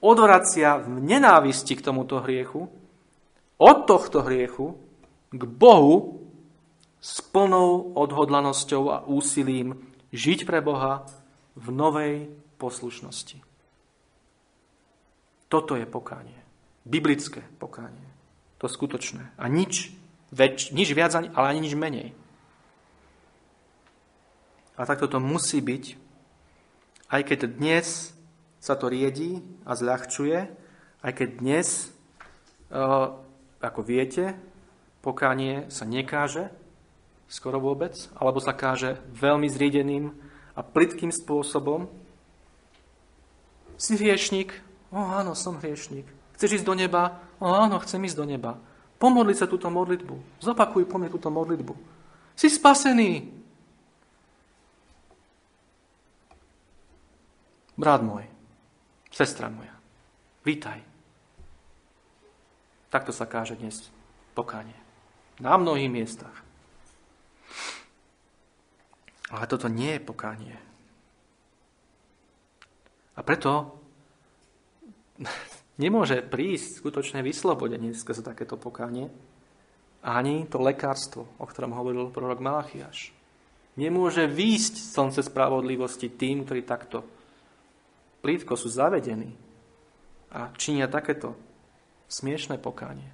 odvracia 0.00 0.78
v 0.78 1.02
nenávisti 1.02 1.74
k 1.74 1.84
tomuto 1.84 2.20
hriechu, 2.20 2.68
od 3.56 3.78
tohto 3.88 4.20
hriechu 4.20 4.76
k 5.32 5.42
Bohu 5.48 6.25
s 7.06 7.22
plnou 7.22 7.94
odhodlanosťou 7.94 8.82
a 8.90 9.06
úsilím 9.06 9.78
žiť 10.10 10.42
pre 10.42 10.58
Boha 10.58 11.06
v 11.54 11.66
novej 11.70 12.14
poslušnosti. 12.58 13.46
Toto 15.46 15.78
je 15.78 15.86
pokánie. 15.86 16.34
Biblické 16.82 17.46
pokánie. 17.62 18.10
To 18.58 18.66
skutočné. 18.66 19.38
A 19.38 19.46
nič, 19.46 19.94
väč, 20.34 20.74
nič 20.74 20.90
viac, 20.90 21.14
ale 21.14 21.46
ani 21.46 21.70
nič 21.70 21.78
menej. 21.78 22.10
A 24.74 24.82
takto 24.82 25.06
to 25.06 25.22
musí 25.22 25.62
byť, 25.62 25.84
aj 27.14 27.22
keď 27.22 27.38
dnes 27.54 28.18
sa 28.58 28.74
to 28.74 28.90
riedí 28.90 29.46
a 29.62 29.78
zľahčuje, 29.78 30.38
aj 31.06 31.12
keď 31.14 31.28
dnes, 31.38 31.86
e, 32.66 32.82
ako 33.62 33.80
viete, 33.86 34.34
pokánie 35.06 35.70
sa 35.70 35.86
nekáže 35.86 36.65
skoro 37.26 37.58
vôbec, 37.58 37.94
alebo 38.14 38.38
sa 38.38 38.54
káže 38.54 38.98
veľmi 39.14 39.50
zriedeným 39.50 40.14
a 40.54 40.60
plitkým 40.62 41.10
spôsobom. 41.10 41.90
Si 43.76 43.98
hriešnik? 43.98 44.56
O 44.94 45.02
áno, 45.02 45.36
som 45.36 45.58
hriešnik. 45.58 46.06
Chceš 46.38 46.62
ísť 46.62 46.66
do 46.66 46.74
neba? 46.78 47.20
O 47.42 47.50
áno, 47.50 47.76
chcem 47.82 48.00
ísť 48.00 48.16
do 48.16 48.24
neba. 48.24 48.56
Pomodli 48.96 49.36
sa 49.36 49.44
túto 49.44 49.68
modlitbu. 49.68 50.40
Zopakuj 50.40 50.88
po 50.88 50.96
mne 50.96 51.12
túto 51.12 51.28
modlitbu. 51.28 51.74
Si 52.32 52.48
spasený. 52.48 53.36
Brat 57.76 58.00
môj, 58.00 58.24
sestra 59.12 59.52
moja, 59.52 59.76
vítaj. 60.40 60.80
Takto 62.88 63.12
sa 63.12 63.28
káže 63.28 63.52
dnes 63.52 63.92
pokánie. 64.32 64.72
Na 65.36 65.60
mnohých 65.60 65.92
miestach. 65.92 66.45
Ale 69.30 69.44
toto 69.50 69.66
nie 69.66 69.98
je 69.98 70.06
pokánie. 70.06 70.54
A 73.16 73.20
preto 73.24 73.80
nemôže 75.82 76.22
prísť 76.22 76.78
skutočné 76.84 77.24
vyslobodenie 77.24 77.96
skrze 77.96 78.22
takéto 78.22 78.54
pokánie, 78.60 79.10
ani 80.06 80.46
to 80.46 80.62
lekárstvo, 80.62 81.26
o 81.42 81.44
ktorom 81.48 81.74
hovoril 81.74 82.14
prorok 82.14 82.38
Malachiaš. 82.38 83.10
Nemôže 83.74 84.30
výjsť 84.30 84.94
slnce 84.94 85.20
spravodlivosti 85.26 86.08
tým, 86.14 86.46
ktorí 86.46 86.62
takto 86.62 87.02
plítko 88.22 88.54
sú 88.54 88.70
zavedení 88.70 89.34
a 90.30 90.54
činia 90.54 90.86
takéto 90.86 91.34
smiešné 92.06 92.62
pokánie. 92.62 93.10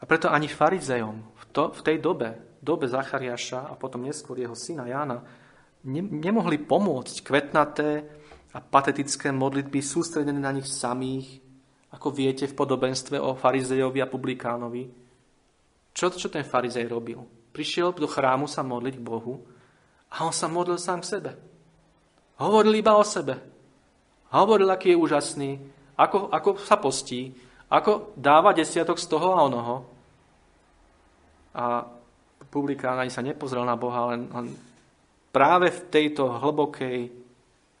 A 0.00 0.08
preto 0.08 0.32
ani 0.32 0.50
farizejom 0.50 1.16
v, 1.22 1.44
to, 1.54 1.70
v 1.70 1.80
tej 1.86 1.96
dobe, 2.02 2.49
dobe 2.60 2.86
Zachariáša 2.86 3.66
a 3.68 3.74
potom 3.74 4.04
neskôr 4.04 4.36
jeho 4.36 4.54
syna 4.54 4.84
Jána, 4.84 5.24
ne, 5.84 6.02
nemohli 6.04 6.60
pomôcť 6.60 7.24
kvetnaté 7.24 8.04
a 8.52 8.60
patetické 8.60 9.32
modlitby 9.32 9.80
sústredené 9.80 10.38
na 10.38 10.52
nich 10.52 10.68
samých, 10.68 11.40
ako 11.90 12.14
viete 12.14 12.46
v 12.46 12.54
podobenstve 12.54 13.18
o 13.18 13.34
farizejovi 13.34 13.98
a 13.98 14.10
publikánovi. 14.10 14.84
Čo, 15.90 16.14
čo 16.14 16.30
ten 16.30 16.46
farizej 16.46 16.86
robil? 16.86 17.18
Prišiel 17.50 17.90
do 17.90 18.06
chrámu 18.06 18.46
sa 18.46 18.62
modliť 18.62 18.94
k 18.94 19.02
Bohu 19.02 19.42
a 20.14 20.22
on 20.22 20.30
sa 20.30 20.46
modlil 20.46 20.78
sám 20.78 21.02
k 21.02 21.10
sebe. 21.18 21.30
Hovoril 22.38 22.78
iba 22.78 22.94
o 22.94 23.02
sebe. 23.02 23.36
Hovoril, 24.30 24.70
aký 24.70 24.94
je 24.94 25.02
úžasný, 25.02 25.50
ako, 25.98 26.30
ako 26.30 26.50
sa 26.62 26.78
postí, 26.78 27.34
ako 27.70 28.14
dáva 28.14 28.54
desiatok 28.54 28.98
z 29.02 29.06
toho 29.10 29.34
a 29.34 29.42
onoho. 29.46 29.76
A 31.50 31.82
publikán 32.50 32.98
ani 32.98 33.14
sa 33.14 33.22
nepozrel 33.22 33.62
na 33.62 33.78
Boha, 33.78 34.12
len, 34.12 34.26
len 34.28 34.46
práve 35.30 35.70
v 35.70 35.80
tejto 35.88 36.26
hlbokej 36.42 37.08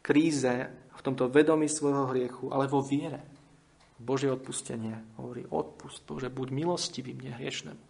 kríze, 0.00 0.54
v 0.70 1.04
tomto 1.04 1.32
vedomí 1.32 1.66
svojho 1.66 2.08
hriechu, 2.14 2.52
ale 2.54 2.70
vo 2.70 2.80
viere. 2.84 3.24
Božie 4.00 4.32
odpustenie. 4.32 4.96
Hovorí, 5.20 5.44
odpust, 5.44 6.04
Bože, 6.08 6.32
buď 6.32 6.48
milostivý 6.56 7.12
mne 7.12 7.36
hriešnemu. 7.36 7.82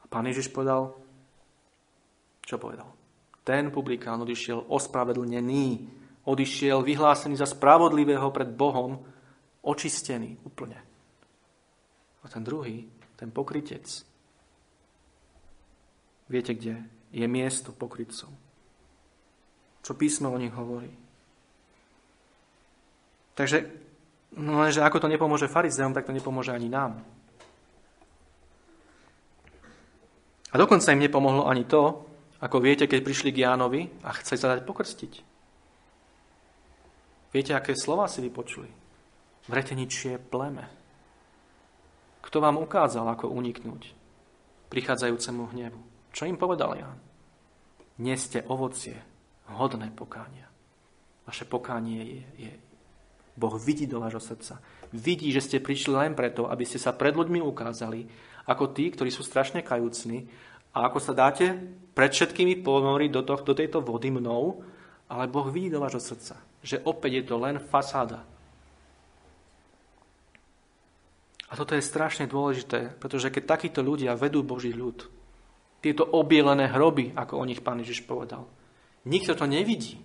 A 0.00 0.04
pán 0.08 0.24
Ježiš 0.24 0.48
povedal, 0.48 0.96
čo 2.40 2.56
povedal? 2.56 2.88
Ten 3.44 3.68
publikán 3.68 4.22
odišiel 4.24 4.70
ospravedlnený, 4.72 5.68
odišiel 6.24 6.80
vyhlásený 6.80 7.36
za 7.36 7.46
spravodlivého 7.46 8.30
pred 8.32 8.48
Bohom, 8.54 9.02
očistený 9.66 10.40
úplne. 10.46 10.78
A 12.22 12.26
ten 12.30 12.42
druhý, 12.46 12.86
ten 13.18 13.30
pokrytec, 13.34 13.84
viete 16.28 16.54
kde? 16.54 16.82
Je 17.14 17.26
miesto 17.26 17.70
pokrytcov. 17.72 18.30
Čo 19.86 19.92
písmo 19.94 20.34
o 20.34 20.40
nich 20.40 20.52
hovorí? 20.52 20.90
Takže, 23.36 23.68
no 24.34 24.64
lenže 24.64 24.82
ako 24.82 25.06
to 25.06 25.12
nepomôže 25.12 25.46
farizeom, 25.46 25.94
tak 25.94 26.08
to 26.08 26.16
nepomôže 26.16 26.50
ani 26.50 26.66
nám. 26.66 27.04
A 30.50 30.54
dokonca 30.56 30.90
im 30.90 31.04
nepomohlo 31.04 31.46
ani 31.46 31.68
to, 31.68 32.08
ako 32.40 32.64
viete, 32.64 32.88
keď 32.88 33.00
prišli 33.04 33.30
k 33.32 33.44
Jánovi 33.44 33.88
a 34.04 34.12
chceli 34.16 34.38
sa 34.40 34.52
dať 34.56 34.64
pokrstiť. 34.64 35.12
Viete, 37.32 37.52
aké 37.52 37.76
slova 37.76 38.08
si 38.08 38.24
vypočuli? 38.24 38.68
Vreteničie 39.46 40.16
pleme. 40.16 40.64
Kto 42.24 42.40
vám 42.40 42.58
ukázal, 42.58 43.06
ako 43.06 43.30
uniknúť 43.30 43.92
prichádzajúcemu 44.72 45.42
hnevu? 45.54 45.95
Čo 46.16 46.24
im 46.24 46.40
povedal 46.40 46.80
Ján? 46.80 46.96
Neste 48.00 48.40
ovocie 48.48 48.96
hodné 49.52 49.92
pokánia. 49.92 50.48
Vaše 51.28 51.44
pokánie 51.44 52.00
je, 52.00 52.22
je... 52.48 52.52
Boh 53.36 53.52
vidí 53.60 53.84
do 53.84 54.00
vášho 54.00 54.24
srdca. 54.24 54.56
Vidí, 54.96 55.28
že 55.28 55.44
ste 55.44 55.60
prišli 55.60 55.92
len 55.92 56.16
preto, 56.16 56.48
aby 56.48 56.64
ste 56.64 56.80
sa 56.80 56.96
pred 56.96 57.12
ľuďmi 57.12 57.44
ukázali, 57.44 58.08
ako 58.48 58.72
tí, 58.72 58.88
ktorí 58.88 59.12
sú 59.12 59.20
strašne 59.20 59.60
kajúcni 59.60 60.24
a 60.72 60.88
ako 60.88 60.98
sa 61.04 61.12
dáte 61.12 61.52
pred 61.92 62.08
všetkými 62.08 62.64
ponoriť 62.64 63.10
do, 63.12 63.20
do 63.20 63.52
tejto 63.52 63.84
vody 63.84 64.08
mnou, 64.08 64.64
ale 65.12 65.28
Boh 65.28 65.52
vidí 65.52 65.68
do 65.68 65.84
vášho 65.84 66.00
srdca, 66.00 66.40
že 66.64 66.80
opäť 66.88 67.12
je 67.20 67.24
to 67.28 67.36
len 67.36 67.60
fasáda. 67.60 68.24
A 71.46 71.52
toto 71.52 71.76
je 71.76 71.84
strašne 71.84 72.24
dôležité, 72.24 72.96
pretože 72.96 73.28
keď 73.28 73.60
takíto 73.60 73.84
ľudia 73.84 74.16
vedú 74.16 74.40
Boží 74.40 74.72
ľud, 74.72 75.12
tieto 75.86 76.02
obielené 76.02 76.66
hroby, 76.66 77.14
ako 77.14 77.38
o 77.38 77.44
nich 77.46 77.62
pán 77.62 77.78
Ježiš 77.78 78.02
povedal. 78.02 78.50
Nikto 79.06 79.38
to 79.38 79.46
nevidí. 79.46 80.02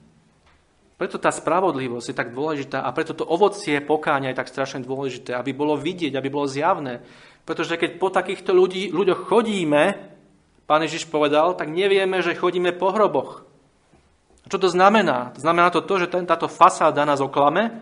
Preto 1.01 1.17
tá 1.17 1.33
spravodlivosť 1.33 2.13
je 2.13 2.15
tak 2.15 2.29
dôležitá 2.29 2.85
a 2.85 2.93
preto 2.93 3.17
to 3.17 3.25
ovocie 3.25 3.81
pokáňa 3.81 4.29
je 4.31 4.37
tak 4.37 4.53
strašne 4.53 4.85
dôležité, 4.85 5.33
aby 5.33 5.49
bolo 5.49 5.73
vidieť, 5.73 6.13
aby 6.13 6.29
bolo 6.29 6.45
zjavné. 6.45 7.01
Pretože 7.41 7.81
keď 7.81 7.97
po 7.97 8.13
takýchto 8.13 8.53
ľudí, 8.53 8.93
ľuďoch 8.93 9.25
chodíme, 9.25 9.97
pán 10.69 10.85
Ježiš 10.85 11.09
povedal, 11.09 11.57
tak 11.57 11.73
nevieme, 11.73 12.21
že 12.21 12.37
chodíme 12.37 12.77
po 12.77 12.93
hroboch. 12.93 13.49
A 14.45 14.47
čo 14.53 14.61
to 14.61 14.69
znamená? 14.69 15.33
Znamená 15.33 15.73
to, 15.73 15.81
to 15.81 16.05
že 16.05 16.13
ten, 16.13 16.29
táto 16.29 16.45
fasáda 16.45 17.01
nás 17.01 17.17
oklame, 17.17 17.81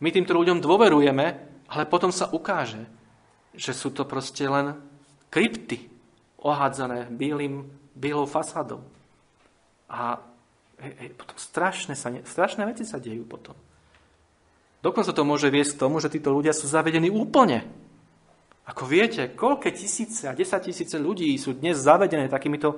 my 0.00 0.08
týmto 0.08 0.32
ľuďom 0.32 0.64
dôverujeme, 0.64 1.26
ale 1.68 1.84
potom 1.84 2.08
sa 2.08 2.32
ukáže, 2.32 2.88
že 3.52 3.76
sú 3.76 3.92
to 3.92 4.08
proste 4.08 4.48
len 4.48 4.80
krypty, 5.28 5.93
ohádzané 6.44 7.08
bielým, 7.08 7.64
bielou 7.96 8.28
fasádou. 8.28 8.84
A 9.88 10.20
hej, 10.78 10.92
hej, 11.00 11.10
potom 11.16 11.36
strašné, 11.40 11.96
sa, 11.96 12.12
strašné 12.12 12.68
veci 12.68 12.84
sa 12.84 13.00
dejú 13.00 13.24
potom. 13.24 13.56
Dokonca 14.84 15.16
to 15.16 15.24
môže 15.24 15.48
viesť 15.48 15.80
k 15.80 15.80
tomu, 15.80 15.96
že 16.04 16.12
títo 16.12 16.28
ľudia 16.28 16.52
sú 16.52 16.68
zavedení 16.68 17.08
úplne. 17.08 17.64
Ako 18.68 18.84
viete, 18.84 19.32
koľké 19.32 19.72
tisíce 19.72 20.28
a 20.28 20.36
desať 20.36 20.72
tisíce 20.72 20.96
ľudí 21.00 21.32
sú 21.40 21.56
dnes 21.56 21.80
zavedené 21.80 22.28
takýmito 22.28 22.76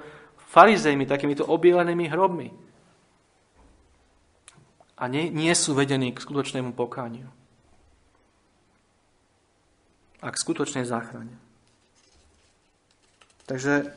farizejmi, 0.55 1.03
takýmito 1.07 1.43
obielenými 1.47 2.07
hrobmi. 2.07 2.49
A 4.97 5.11
nie, 5.11 5.29
nie 5.29 5.51
sú 5.53 5.75
vedení 5.75 6.15
k 6.15 6.23
skutočnému 6.23 6.73
pokániu. 6.73 7.29
A 10.23 10.31
k 10.31 10.37
skutočnej 10.41 10.87
záchrane. 10.87 11.46
Takže 13.47 13.95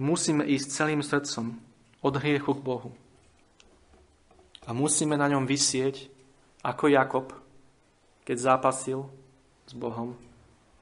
musíme 0.00 0.48
ísť 0.48 0.68
celým 0.72 1.04
srdcom 1.04 1.60
od 2.00 2.14
hriechu 2.16 2.56
k 2.56 2.64
Bohu. 2.64 2.90
A 4.64 4.72
musíme 4.72 5.20
na 5.20 5.28
ňom 5.28 5.44
vysieť, 5.44 6.08
ako 6.64 6.88
Jakob, 6.88 7.26
keď 8.24 8.36
zápasil 8.36 9.08
s 9.68 9.72
Bohom, 9.76 10.16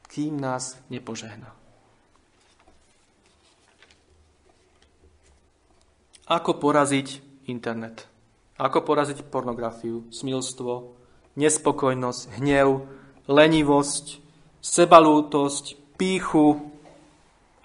kým 0.07 0.39
nás 0.39 0.79
nepožehná. 0.91 1.51
Ako 6.29 6.61
poraziť 6.61 7.25
internet? 7.49 8.05
Ako 8.61 8.85
poraziť 8.85 9.25
pornografiu, 9.33 10.05
smilstvo, 10.13 10.93
nespokojnosť, 11.39 12.43
hnev, 12.43 12.85
lenivosť, 13.31 14.21
sebalútosť, 14.61 15.97
píchu, 15.97 16.78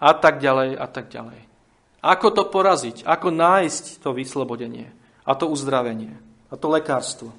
a 0.03 0.11
tak 0.11 0.43
ďalej 0.43 0.75
a 0.75 0.87
tak 0.91 1.07
ďalej. 1.07 1.39
Ako 2.03 2.35
to 2.35 2.43
poraziť? 2.51 3.07
Ako 3.07 3.31
nájsť 3.31 4.03
to 4.03 4.11
vyslobodenie 4.11 4.91
a 5.23 5.31
to 5.39 5.47
uzdravenie 5.47 6.19
a 6.51 6.59
to 6.59 6.67
lekárstvo? 6.67 7.31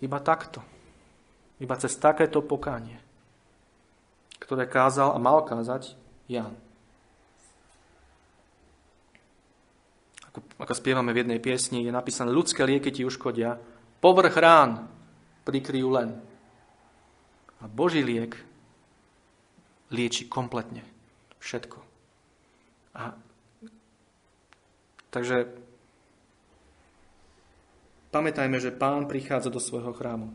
Iba 0.00 0.16
takto. 0.24 0.64
Iba 1.60 1.76
cez 1.76 1.94
takéto 2.00 2.40
pokánie, 2.42 2.96
ktoré 4.40 4.66
kázal 4.66 5.14
a 5.14 5.18
mal 5.20 5.44
kázať 5.46 5.94
Jan. 6.26 6.56
Ako, 10.32 10.42
ako 10.58 10.72
spievame 10.74 11.12
v 11.12 11.22
jednej 11.22 11.38
piesni, 11.38 11.84
je 11.86 11.92
napísané, 11.92 12.32
ľudské 12.32 12.64
lieky 12.64 12.90
ti 12.90 13.04
uškodia, 13.04 13.60
povrch 14.00 14.34
rán 14.40 14.88
prikryjú 15.44 15.92
len. 15.92 16.18
A 17.62 17.70
Boží 17.70 18.02
liek 18.02 18.34
lieči 19.92 20.26
kompletne. 20.26 20.91
Všetko. 21.42 21.78
A 22.94 23.18
takže 25.10 25.50
pamätajme, 28.14 28.62
že 28.62 28.70
pán 28.70 29.10
prichádza 29.10 29.50
do 29.50 29.58
svojho 29.58 29.90
chrámu. 29.90 30.30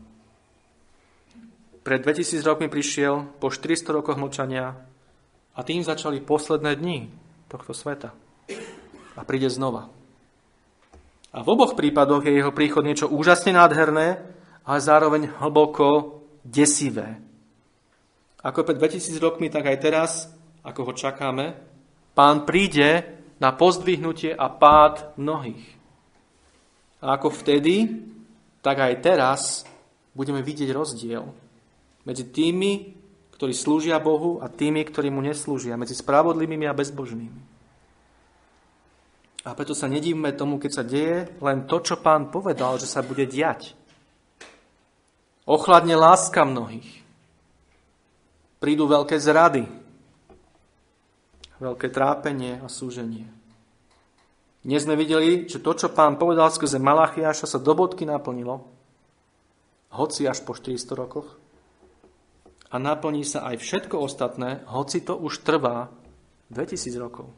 Pred 1.80 2.04
2000 2.04 2.44
rokmi 2.44 2.68
prišiel 2.68 3.24
po 3.40 3.48
400 3.48 3.96
rokoch 3.96 4.20
mlčania 4.20 4.76
a 5.56 5.60
tým 5.64 5.80
začali 5.80 6.20
posledné 6.20 6.76
dni 6.76 7.08
tohto 7.48 7.72
sveta. 7.72 8.12
A 9.16 9.20
príde 9.24 9.48
znova. 9.48 9.88
A 11.32 11.40
v 11.40 11.48
oboch 11.48 11.72
prípadoch 11.72 12.28
je 12.28 12.36
jeho 12.36 12.52
príchod 12.52 12.84
niečo 12.84 13.08
úžasne 13.08 13.56
nádherné, 13.56 14.20
ale 14.68 14.78
zároveň 14.84 15.32
hlboko 15.40 16.20
desivé. 16.44 17.16
Ako 18.44 18.62
pred 18.68 18.76
2000 18.76 19.16
rokmi, 19.18 19.48
tak 19.48 19.64
aj 19.66 19.78
teraz 19.80 20.12
ako 20.62 20.80
ho 20.88 20.92
čakáme, 20.94 21.56
pán 22.14 22.42
príde 22.42 23.04
na 23.38 23.54
pozdvihnutie 23.54 24.34
a 24.34 24.50
pád 24.50 25.14
mnohých. 25.14 25.64
A 26.98 27.14
ako 27.14 27.30
vtedy, 27.30 27.86
tak 28.58 28.82
aj 28.82 28.94
teraz 28.98 29.40
budeme 30.18 30.42
vidieť 30.42 30.74
rozdiel 30.74 31.30
medzi 32.02 32.26
tými, 32.26 32.98
ktorí 33.38 33.54
slúžia 33.54 34.02
Bohu 34.02 34.42
a 34.42 34.50
tými, 34.50 34.82
ktorí 34.82 35.14
mu 35.14 35.22
neslúžia, 35.22 35.78
medzi 35.78 35.94
spravodlivými 35.94 36.66
a 36.66 36.74
bezbožnými. 36.74 37.40
A 39.46 39.54
preto 39.54 39.72
sa 39.72 39.86
nedívme 39.86 40.34
tomu, 40.34 40.58
keď 40.58 40.70
sa 40.74 40.84
deje 40.84 41.30
len 41.38 41.64
to, 41.70 41.78
čo 41.78 42.02
pán 42.02 42.34
povedal, 42.34 42.76
že 42.82 42.90
sa 42.90 43.00
bude 43.00 43.24
diať. 43.24 43.78
Ochladne 45.46 45.94
láska 45.94 46.42
mnohých. 46.42 47.06
Prídu 48.58 48.90
veľké 48.90 49.16
zrady, 49.16 49.64
veľké 51.58 51.90
trápenie 51.90 52.62
a 52.62 52.66
súženie. 52.70 53.26
Dnes 54.62 54.82
sme 54.82 54.98
videli, 54.98 55.46
že 55.46 55.62
to, 55.62 55.74
čo 55.74 55.94
pán 55.94 56.18
povedal 56.18 56.50
skrze 56.50 56.82
Malachiáša, 56.82 57.46
sa 57.46 57.58
do 57.62 57.72
bodky 57.78 58.02
naplnilo, 58.02 58.66
hoci 59.94 60.26
až 60.26 60.42
po 60.42 60.54
400 60.54 60.98
rokoch. 60.98 61.28
A 62.68 62.76
naplní 62.76 63.24
sa 63.24 63.48
aj 63.48 63.64
všetko 63.64 63.96
ostatné, 63.96 64.60
hoci 64.68 65.00
to 65.00 65.16
už 65.16 65.40
trvá 65.40 65.88
2000 66.52 67.00
rokov. 67.00 67.32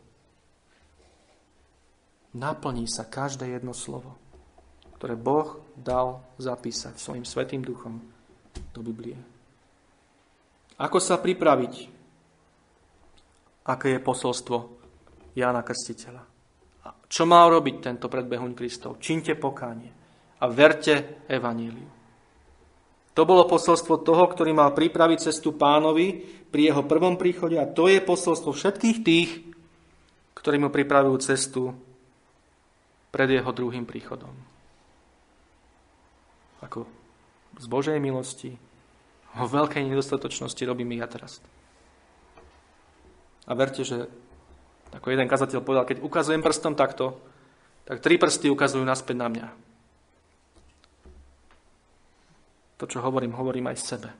Naplní 2.34 2.86
sa 2.90 3.06
každé 3.06 3.58
jedno 3.58 3.74
slovo, 3.74 4.18
ktoré 4.98 5.14
Boh 5.14 5.62
dal 5.78 6.22
zapísať 6.38 6.98
svojim 6.98 7.26
svetým 7.26 7.62
duchom 7.62 8.02
do 8.74 8.80
Biblie. 8.82 9.18
Ako 10.80 10.98
sa 10.98 11.20
pripraviť 11.20 11.99
aké 13.66 13.96
je 13.96 14.00
posolstvo 14.00 14.56
Jána 15.36 15.60
Krstiteľa. 15.64 16.22
Čo 17.10 17.26
má 17.26 17.42
robiť 17.50 17.76
tento 17.82 18.06
predbehuň 18.06 18.52
Kristov? 18.54 19.02
Činte 19.02 19.34
pokánie 19.34 19.90
a 20.40 20.44
verte 20.46 21.26
evaníliu. 21.26 21.90
To 23.10 23.22
bolo 23.26 23.50
posolstvo 23.50 24.06
toho, 24.06 24.24
ktorý 24.30 24.54
mal 24.54 24.70
pripraviť 24.70 25.28
cestu 25.28 25.58
pánovi 25.58 26.22
pri 26.48 26.70
jeho 26.70 26.86
prvom 26.86 27.18
príchode 27.18 27.58
a 27.58 27.66
to 27.66 27.90
je 27.90 27.98
posolstvo 27.98 28.54
všetkých 28.54 28.98
tých, 29.02 29.30
ktorí 30.38 30.56
mu 30.62 30.70
pripravujú 30.70 31.16
cestu 31.20 31.74
pred 33.10 33.28
jeho 33.28 33.50
druhým 33.50 33.84
príchodom. 33.84 34.32
Ako 36.62 36.86
z 37.58 37.66
Božej 37.66 37.98
milosti, 37.98 38.54
o 39.36 39.44
veľkej 39.44 39.90
nedostatočnosti 39.90 40.62
robím 40.62 40.96
ja 40.96 41.10
teraz. 41.10 41.42
A 43.50 43.52
verte, 43.58 43.82
že 43.82 44.06
ako 44.94 45.10
jeden 45.10 45.26
kazateľ 45.26 45.58
povedal, 45.58 45.86
keď 45.86 45.98
ukazujem 46.06 46.38
prstom 46.38 46.78
takto, 46.78 47.18
tak 47.82 47.98
tri 47.98 48.14
prsty 48.14 48.46
ukazujú 48.46 48.86
naspäť 48.86 49.16
na 49.18 49.26
mňa. 49.26 49.48
To, 52.78 52.86
čo 52.86 53.02
hovorím, 53.02 53.34
hovorím 53.34 53.66
aj 53.74 53.78
sebe. 53.82 54.10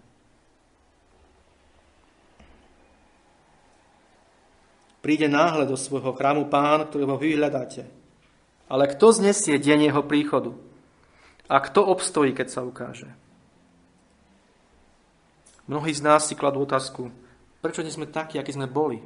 Príde 5.01 5.31
náhle 5.31 5.65
do 5.65 5.79
svojho 5.79 6.13
chrámu 6.13 6.51
pán, 6.51 6.91
ktorého 6.91 7.17
vy 7.17 7.39
hľadáte. 7.39 7.89
Ale 8.69 8.91
kto 8.91 9.15
znesie 9.17 9.57
deň 9.57 9.95
jeho 9.95 10.03
príchodu? 10.05 10.53
A 11.47 11.57
kto 11.63 11.87
obstojí, 11.87 12.35
keď 12.37 12.49
sa 12.53 12.61
ukáže? 12.67 13.09
Mnohí 15.71 15.95
z 15.95 16.03
nás 16.03 16.27
si 16.27 16.35
kladú 16.35 16.67
otázku, 16.67 17.09
prečo 17.63 17.81
nie 17.83 17.95
sme 17.95 18.11
takí, 18.11 18.37
akí 18.37 18.53
sme 18.53 18.67
boli, 18.67 19.01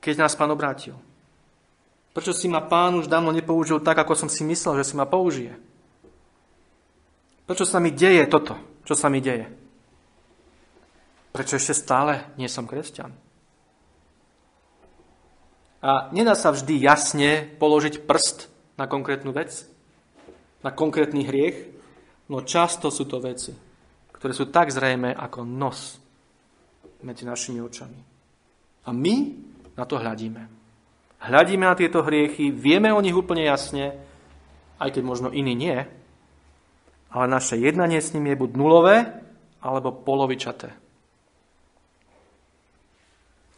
keď 0.00 0.26
nás 0.26 0.34
pán 0.34 0.50
obrátil? 0.50 0.96
Prečo 2.10 2.34
si 2.34 2.50
ma 2.50 2.64
pán 2.64 2.98
už 2.98 3.06
dávno 3.06 3.30
nepoužil 3.30 3.78
tak, 3.78 4.02
ako 4.02 4.18
som 4.18 4.28
si 4.32 4.42
myslel, 4.42 4.82
že 4.82 4.92
si 4.92 4.94
ma 4.98 5.06
použije? 5.06 5.54
Prečo 7.46 7.62
sa 7.62 7.78
mi 7.78 7.94
deje 7.94 8.26
toto, 8.26 8.82
čo 8.82 8.98
sa 8.98 9.06
mi 9.06 9.22
deje? 9.22 9.46
Prečo 11.30 11.54
ešte 11.54 11.74
stále 11.78 12.34
nie 12.34 12.50
som 12.50 12.66
kresťan? 12.66 13.14
A 15.80 16.10
nedá 16.12 16.34
sa 16.36 16.52
vždy 16.52 16.82
jasne 16.82 17.46
položiť 17.56 18.04
prst 18.04 18.50
na 18.76 18.90
konkrétnu 18.90 19.32
vec, 19.32 19.64
na 20.60 20.74
konkrétny 20.74 21.24
hriech, 21.24 21.72
no 22.28 22.44
často 22.44 22.92
sú 22.92 23.08
to 23.08 23.16
veci, 23.22 23.54
ktoré 24.12 24.32
sú 24.36 24.52
tak 24.52 24.68
zrejme 24.68 25.14
ako 25.16 25.46
nos 25.46 25.96
medzi 27.00 27.24
našimi 27.24 27.64
očami. 27.64 28.00
A 28.84 28.90
my 28.92 29.14
na 29.76 29.84
to 29.84 29.98
hľadíme. 29.98 30.42
Hľadíme 31.20 31.64
na 31.68 31.76
tieto 31.76 32.00
hriechy, 32.00 32.48
vieme 32.48 32.88
o 32.94 33.04
nich 33.04 33.12
úplne 33.12 33.44
jasne, 33.44 33.92
aj 34.80 34.96
keď 34.96 35.02
možno 35.04 35.28
iní 35.28 35.52
nie, 35.52 35.78
ale 37.12 37.26
naše 37.28 37.60
jednanie 37.60 38.00
s 38.00 38.16
ním 38.16 38.32
je 38.32 38.40
buď 38.40 38.50
nulové, 38.56 38.96
alebo 39.60 39.92
polovičaté. 39.92 40.72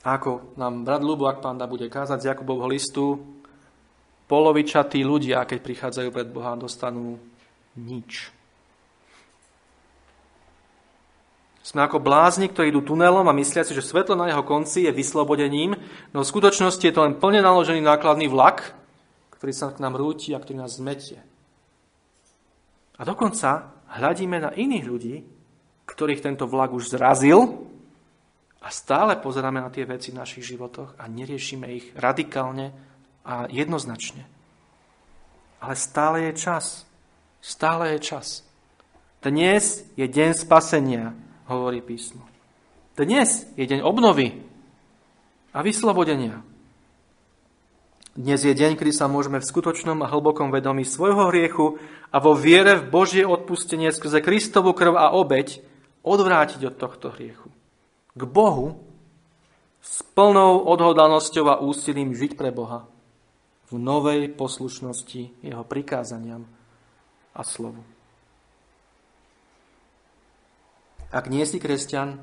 Ako 0.03 0.59
nám 0.59 0.83
brat 0.83 0.99
Lubovák 0.99 1.39
pánda 1.39 1.71
bude 1.71 1.87
kázať 1.87 2.19
z 2.19 2.29
Jakubovho 2.35 2.67
listu, 2.67 3.23
polovičatí 4.27 5.07
ľudia, 5.07 5.47
keď 5.47 5.59
prichádzajú 5.63 6.09
pred 6.11 6.27
Boha, 6.27 6.59
dostanú 6.59 7.23
nič. 7.79 8.42
Sme 11.63 11.87
ako 11.87 12.03
blázni, 12.03 12.51
ktorí 12.51 12.75
idú 12.75 12.83
tunelom 12.83 13.31
a 13.31 13.39
myslia 13.39 13.63
si, 13.63 13.71
že 13.71 13.87
svetlo 13.87 14.19
na 14.19 14.27
jeho 14.27 14.43
konci 14.43 14.91
je 14.91 14.91
vyslobodením, 14.91 15.79
no 16.11 16.27
v 16.27 16.31
skutočnosti 16.31 16.83
je 16.83 16.91
to 16.91 17.07
len 17.07 17.15
plne 17.15 17.39
naložený 17.39 17.79
nákladný 17.79 18.27
vlak, 18.27 18.75
ktorý 19.39 19.55
sa 19.55 19.71
k 19.71 19.79
nám 19.79 19.95
rúti 19.95 20.35
a 20.35 20.43
ktorý 20.43 20.59
nás 20.59 20.83
zmetie. 20.83 21.23
A 22.99 23.07
dokonca 23.07 23.79
hľadíme 23.95 24.43
na 24.43 24.51
iných 24.51 24.85
ľudí, 24.87 25.17
ktorých 25.87 26.23
tento 26.23 26.51
vlak 26.51 26.75
už 26.75 26.99
zrazil 26.99 27.67
a 28.63 28.71
stále 28.71 29.19
pozeráme 29.19 29.63
na 29.63 29.71
tie 29.71 29.87
veci 29.87 30.11
v 30.11 30.19
našich 30.23 30.43
životoch 30.43 30.99
a 30.99 31.07
neriešime 31.07 31.67
ich 31.71 31.87
radikálne 31.95 32.75
a 33.23 33.47
jednoznačne. 33.47 34.27
Ale 35.63 35.75
stále 35.79 36.31
je 36.31 36.33
čas. 36.43 36.87
Stále 37.43 37.95
je 37.95 37.99
čas. 38.03 38.47
Dnes 39.23 39.87
je 39.95 40.07
deň 40.07 40.31
spasenia, 40.35 41.15
hovorí 41.49 41.83
písmo. 41.83 42.27
Dnes 42.93 43.49
je 43.57 43.65
deň 43.65 43.81
obnovy 43.83 44.43
a 45.51 45.65
vyslobodenia. 45.65 46.45
Dnes 48.13 48.45
je 48.45 48.53
deň, 48.53 48.77
kedy 48.77 48.93
sa 48.93 49.09
môžeme 49.09 49.41
v 49.41 49.49
skutočnom 49.49 50.05
a 50.05 50.11
hlbokom 50.13 50.53
vedomí 50.53 50.85
svojho 50.85 51.33
hriechu 51.33 51.81
a 52.13 52.21
vo 52.21 52.37
viere 52.37 52.77
v 52.77 52.93
Božie 52.93 53.25
odpustenie 53.25 53.89
skrze 53.89 54.21
Kristovu 54.21 54.77
krv 54.77 55.01
a 55.01 55.17
obeď 55.17 55.65
odvrátiť 56.05 56.61
od 56.69 56.75
tohto 56.77 57.09
hriechu 57.17 57.49
k 58.13 58.23
Bohu 58.29 58.77
s 59.81 60.05
plnou 60.13 60.63
odhodlanosťou 60.69 61.45
a 61.49 61.61
úsilím 61.65 62.13
žiť 62.13 62.37
pre 62.37 62.53
Boha 62.53 62.85
v 63.73 63.81
novej 63.81 64.29
poslušnosti 64.37 65.41
jeho 65.41 65.65
prikázaniam 65.65 66.45
a 67.33 67.41
slovu. 67.41 67.81
Ak 71.13 71.29
nie 71.29 71.45
si 71.45 71.61
kresťan, 71.61 72.17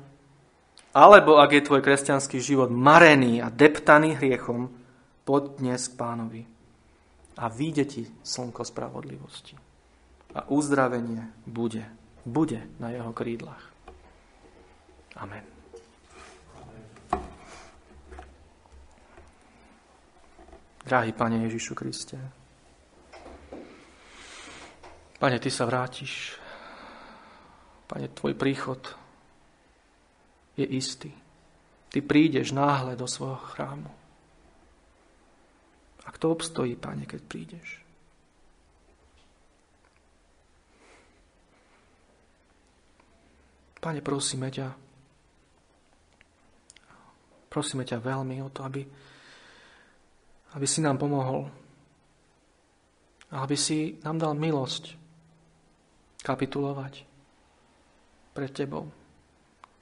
alebo 0.90 1.38
ak 1.38 1.54
je 1.54 1.62
tvoj 1.62 1.78
kresťanský 1.86 2.42
život 2.42 2.74
marený 2.74 3.38
a 3.38 3.46
deptaný 3.46 4.18
hriechom, 4.18 4.66
poď 5.22 5.62
dnes 5.62 5.86
k 5.86 5.94
pánovi 5.94 6.42
a 7.38 7.46
vyjde 7.46 7.84
ti 7.86 8.02
slnko 8.26 8.66
spravodlivosti. 8.66 9.54
A 10.34 10.50
uzdravenie 10.50 11.30
bude, 11.46 11.86
bude 12.26 12.66
na 12.82 12.90
jeho 12.90 13.14
krídlach. 13.14 13.62
Amen. 15.14 15.46
Drahý 20.82 21.14
Pane 21.14 21.46
Ježišu 21.46 21.78
Kriste, 21.78 22.18
Pane, 25.20 25.36
Ty 25.36 25.50
sa 25.52 25.68
vrátiš. 25.68 26.39
Pane, 27.90 28.06
Tvoj 28.14 28.38
príchod 28.38 28.78
je 30.54 30.62
istý. 30.62 31.10
Ty 31.90 31.98
prídeš 32.06 32.54
náhle 32.54 32.94
do 32.94 33.10
svojho 33.10 33.42
chrámu. 33.50 33.90
A 36.06 36.08
kto 36.14 36.30
obstojí, 36.30 36.78
Pane, 36.78 37.02
keď 37.02 37.20
prídeš? 37.26 37.82
Pane, 43.82 43.98
prosíme 43.98 44.54
ťa, 44.54 44.70
prosíme 47.50 47.82
ťa 47.82 47.98
veľmi 47.98 48.38
o 48.44 48.52
to, 48.54 48.62
aby 48.62 48.86
aby 50.54 50.66
si 50.66 50.82
nám 50.82 50.98
pomohol. 50.98 51.46
A 53.30 53.46
aby 53.46 53.54
si 53.54 54.02
nám 54.02 54.18
dal 54.18 54.34
milosť 54.34 54.98
kapitulovať 56.26 57.06
pred 58.32 58.50
Tebou. 58.50 58.88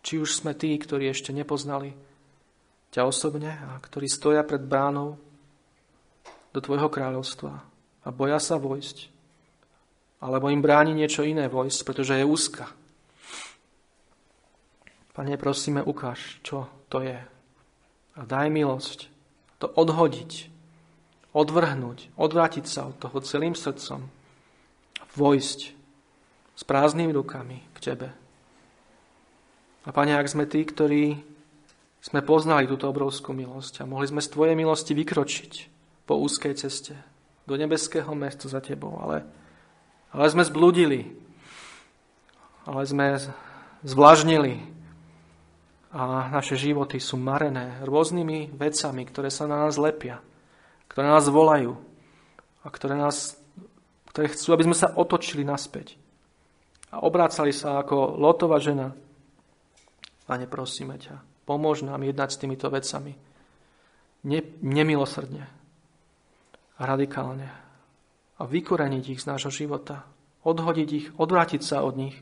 Či 0.03 0.23
už 0.23 0.41
sme 0.41 0.55
tí, 0.55 0.73
ktorí 0.79 1.11
ešte 1.11 1.35
nepoznali 1.35 1.93
ťa 2.95 3.05
osobne 3.05 3.53
a 3.53 3.77
ktorí 3.81 4.09
stoja 4.09 4.41
pred 4.47 4.63
bránou 4.65 5.21
do 6.55 6.59
Tvojho 6.65 6.89
kráľovstva 6.89 7.53
a 8.05 8.09
boja 8.09 8.41
sa 8.41 8.57
vojsť. 8.57 9.13
Alebo 10.19 10.51
im 10.51 10.65
bráni 10.65 10.97
niečo 10.97 11.23
iné 11.23 11.47
vojsť, 11.47 11.81
pretože 11.87 12.19
je 12.19 12.27
úzka. 12.27 12.67
Pane, 15.15 15.35
prosíme, 15.39 15.83
ukáž, 15.83 16.43
čo 16.43 16.67
to 16.91 17.05
je. 17.05 17.19
A 18.19 18.21
daj 18.27 18.51
milosť 18.51 19.11
to 19.63 19.71
odhodiť 19.71 20.59
odvrhnúť, 21.39 22.11
odvrátiť 22.17 22.65
sa 22.67 22.89
od 22.89 22.97
toho 22.97 23.23
celým 23.23 23.53
srdcom, 23.53 24.09
vojsť 25.15 25.61
s 26.59 26.63
prázdnymi 26.67 27.13
rukami 27.15 27.63
k 27.77 27.79
Tebe. 27.79 28.09
A 29.89 29.91
Pane, 29.91 30.13
ak 30.13 30.29
sme 30.29 30.45
tí, 30.45 30.61
ktorí 30.69 31.17
sme 32.05 32.21
poznali 32.21 32.69
túto 32.69 32.93
obrovskú 32.93 33.33
milosť 33.33 33.83
a 33.83 33.89
mohli 33.89 34.05
sme 34.05 34.21
z 34.21 34.29
Tvojej 34.29 34.55
milosti 34.55 34.93
vykročiť 34.93 35.53
po 36.05 36.21
úzkej 36.21 36.55
ceste 36.61 36.93
do 37.49 37.57
nebeského 37.57 38.13
mesta 38.13 38.53
za 38.53 38.61
Tebou, 38.61 39.01
ale, 39.01 39.25
ale 40.13 40.29
sme 40.29 40.45
zbludili, 40.45 41.09
ale 42.69 42.85
sme 42.85 43.17
zvlažnili 43.81 44.61
a 45.89 46.29
naše 46.29 46.61
životy 46.61 47.01
sú 47.01 47.17
marené 47.17 47.81
rôznymi 47.89 48.53
vecami, 48.53 49.03
ktoré 49.09 49.33
sa 49.33 49.49
na 49.49 49.65
nás 49.65 49.81
lepia 49.81 50.21
ktoré 50.89 51.15
nás 51.15 51.31
volajú 51.31 51.79
a 52.65 52.69
ktoré, 52.73 52.99
nás, 52.99 53.39
ktoré 54.11 54.33
chcú, 54.35 54.51
aby 54.51 54.67
sme 54.67 54.77
sa 54.77 54.91
otočili 54.99 55.47
naspäť 55.47 55.95
a 56.91 57.05
obrácali 57.05 57.55
sa 57.55 57.79
ako 57.85 58.19
lotová 58.19 58.59
žena. 58.59 58.97
Pane, 60.29 60.45
prosíme 60.45 61.01
ťa, 61.01 61.25
pomôž 61.49 61.81
nám 61.89 62.05
jednať 62.05 62.29
s 62.37 62.41
týmito 62.45 62.69
vecami. 62.69 63.17
Ne, 64.29 64.45
nemilosrdne 64.61 65.49
radikálne 66.77 67.49
a 68.37 68.43
vykoreniť 68.45 69.05
ich 69.17 69.21
z 69.25 69.29
nášho 69.33 69.49
života, 69.49 70.05
odhodiť 70.45 70.89
ich, 70.93 71.07
odvrátiť 71.17 71.63
sa 71.65 71.81
od 71.81 71.97
nich 71.97 72.17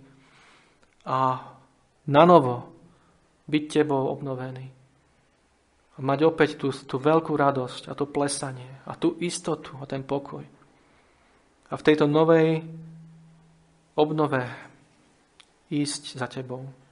a 1.02 1.50
na 2.06 2.22
novo 2.22 2.70
byť 3.50 3.64
tebou 3.68 4.06
obnovený. 4.14 4.70
A 5.96 5.98
mať 5.98 6.18
opäť 6.28 6.60
tú, 6.60 6.70
tú 6.70 7.02
veľkú 7.02 7.34
radosť 7.34 7.90
a 7.90 7.92
to 7.98 8.06
plesanie 8.06 8.86
a 8.86 8.94
tú 8.94 9.18
istotu 9.18 9.74
a 9.82 9.84
ten 9.88 10.06
pokoj. 10.06 10.46
A 11.66 11.74
v 11.74 11.82
tejto 11.82 12.06
novej 12.06 12.62
obnove 13.98 14.46
ísť 15.72 16.20
za 16.20 16.30
tebou 16.30 16.85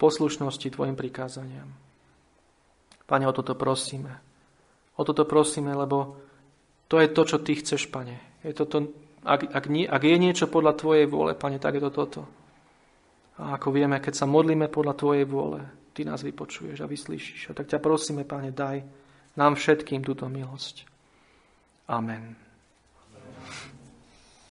poslušnosti 0.00 0.72
tvojim 0.72 0.96
prikázaniam. 0.96 1.68
Pane, 3.04 3.28
o 3.28 3.32
toto 3.36 3.52
prosíme. 3.52 4.16
O 4.96 5.04
toto 5.04 5.28
prosíme, 5.28 5.76
lebo 5.76 6.16
to 6.88 6.96
je 6.96 7.08
to, 7.12 7.22
čo 7.28 7.38
ty 7.44 7.52
chceš, 7.60 7.92
pane. 7.92 8.40
Je 8.40 8.56
to, 8.56 8.64
to, 8.64 8.78
Ak, 9.20 9.52
ak, 9.52 9.64
nie, 9.68 9.84
ak 9.84 10.00
je 10.00 10.16
niečo 10.16 10.48
podľa 10.48 10.80
Tvojej 10.80 11.04
vôle, 11.04 11.36
Pane, 11.36 11.60
tak 11.60 11.76
je 11.76 11.84
to 11.84 11.92
toto. 11.92 12.24
A 13.36 13.60
ako 13.60 13.68
vieme, 13.68 14.00
keď 14.00 14.24
sa 14.24 14.26
modlíme 14.26 14.72
podľa 14.72 14.96
Tvojej 14.96 15.28
vôle, 15.28 15.60
Ty 15.92 16.08
nás 16.08 16.24
vypočuješ 16.24 16.80
a 16.80 16.88
vyslíšiš. 16.88 17.52
A 17.52 17.56
tak 17.56 17.68
ťa 17.68 17.84
prosíme, 17.84 18.24
Pane, 18.24 18.48
daj 18.48 18.80
nám 19.36 19.60
všetkým 19.60 20.00
túto 20.00 20.24
milosť. 20.24 20.88
Amen. 21.92 22.49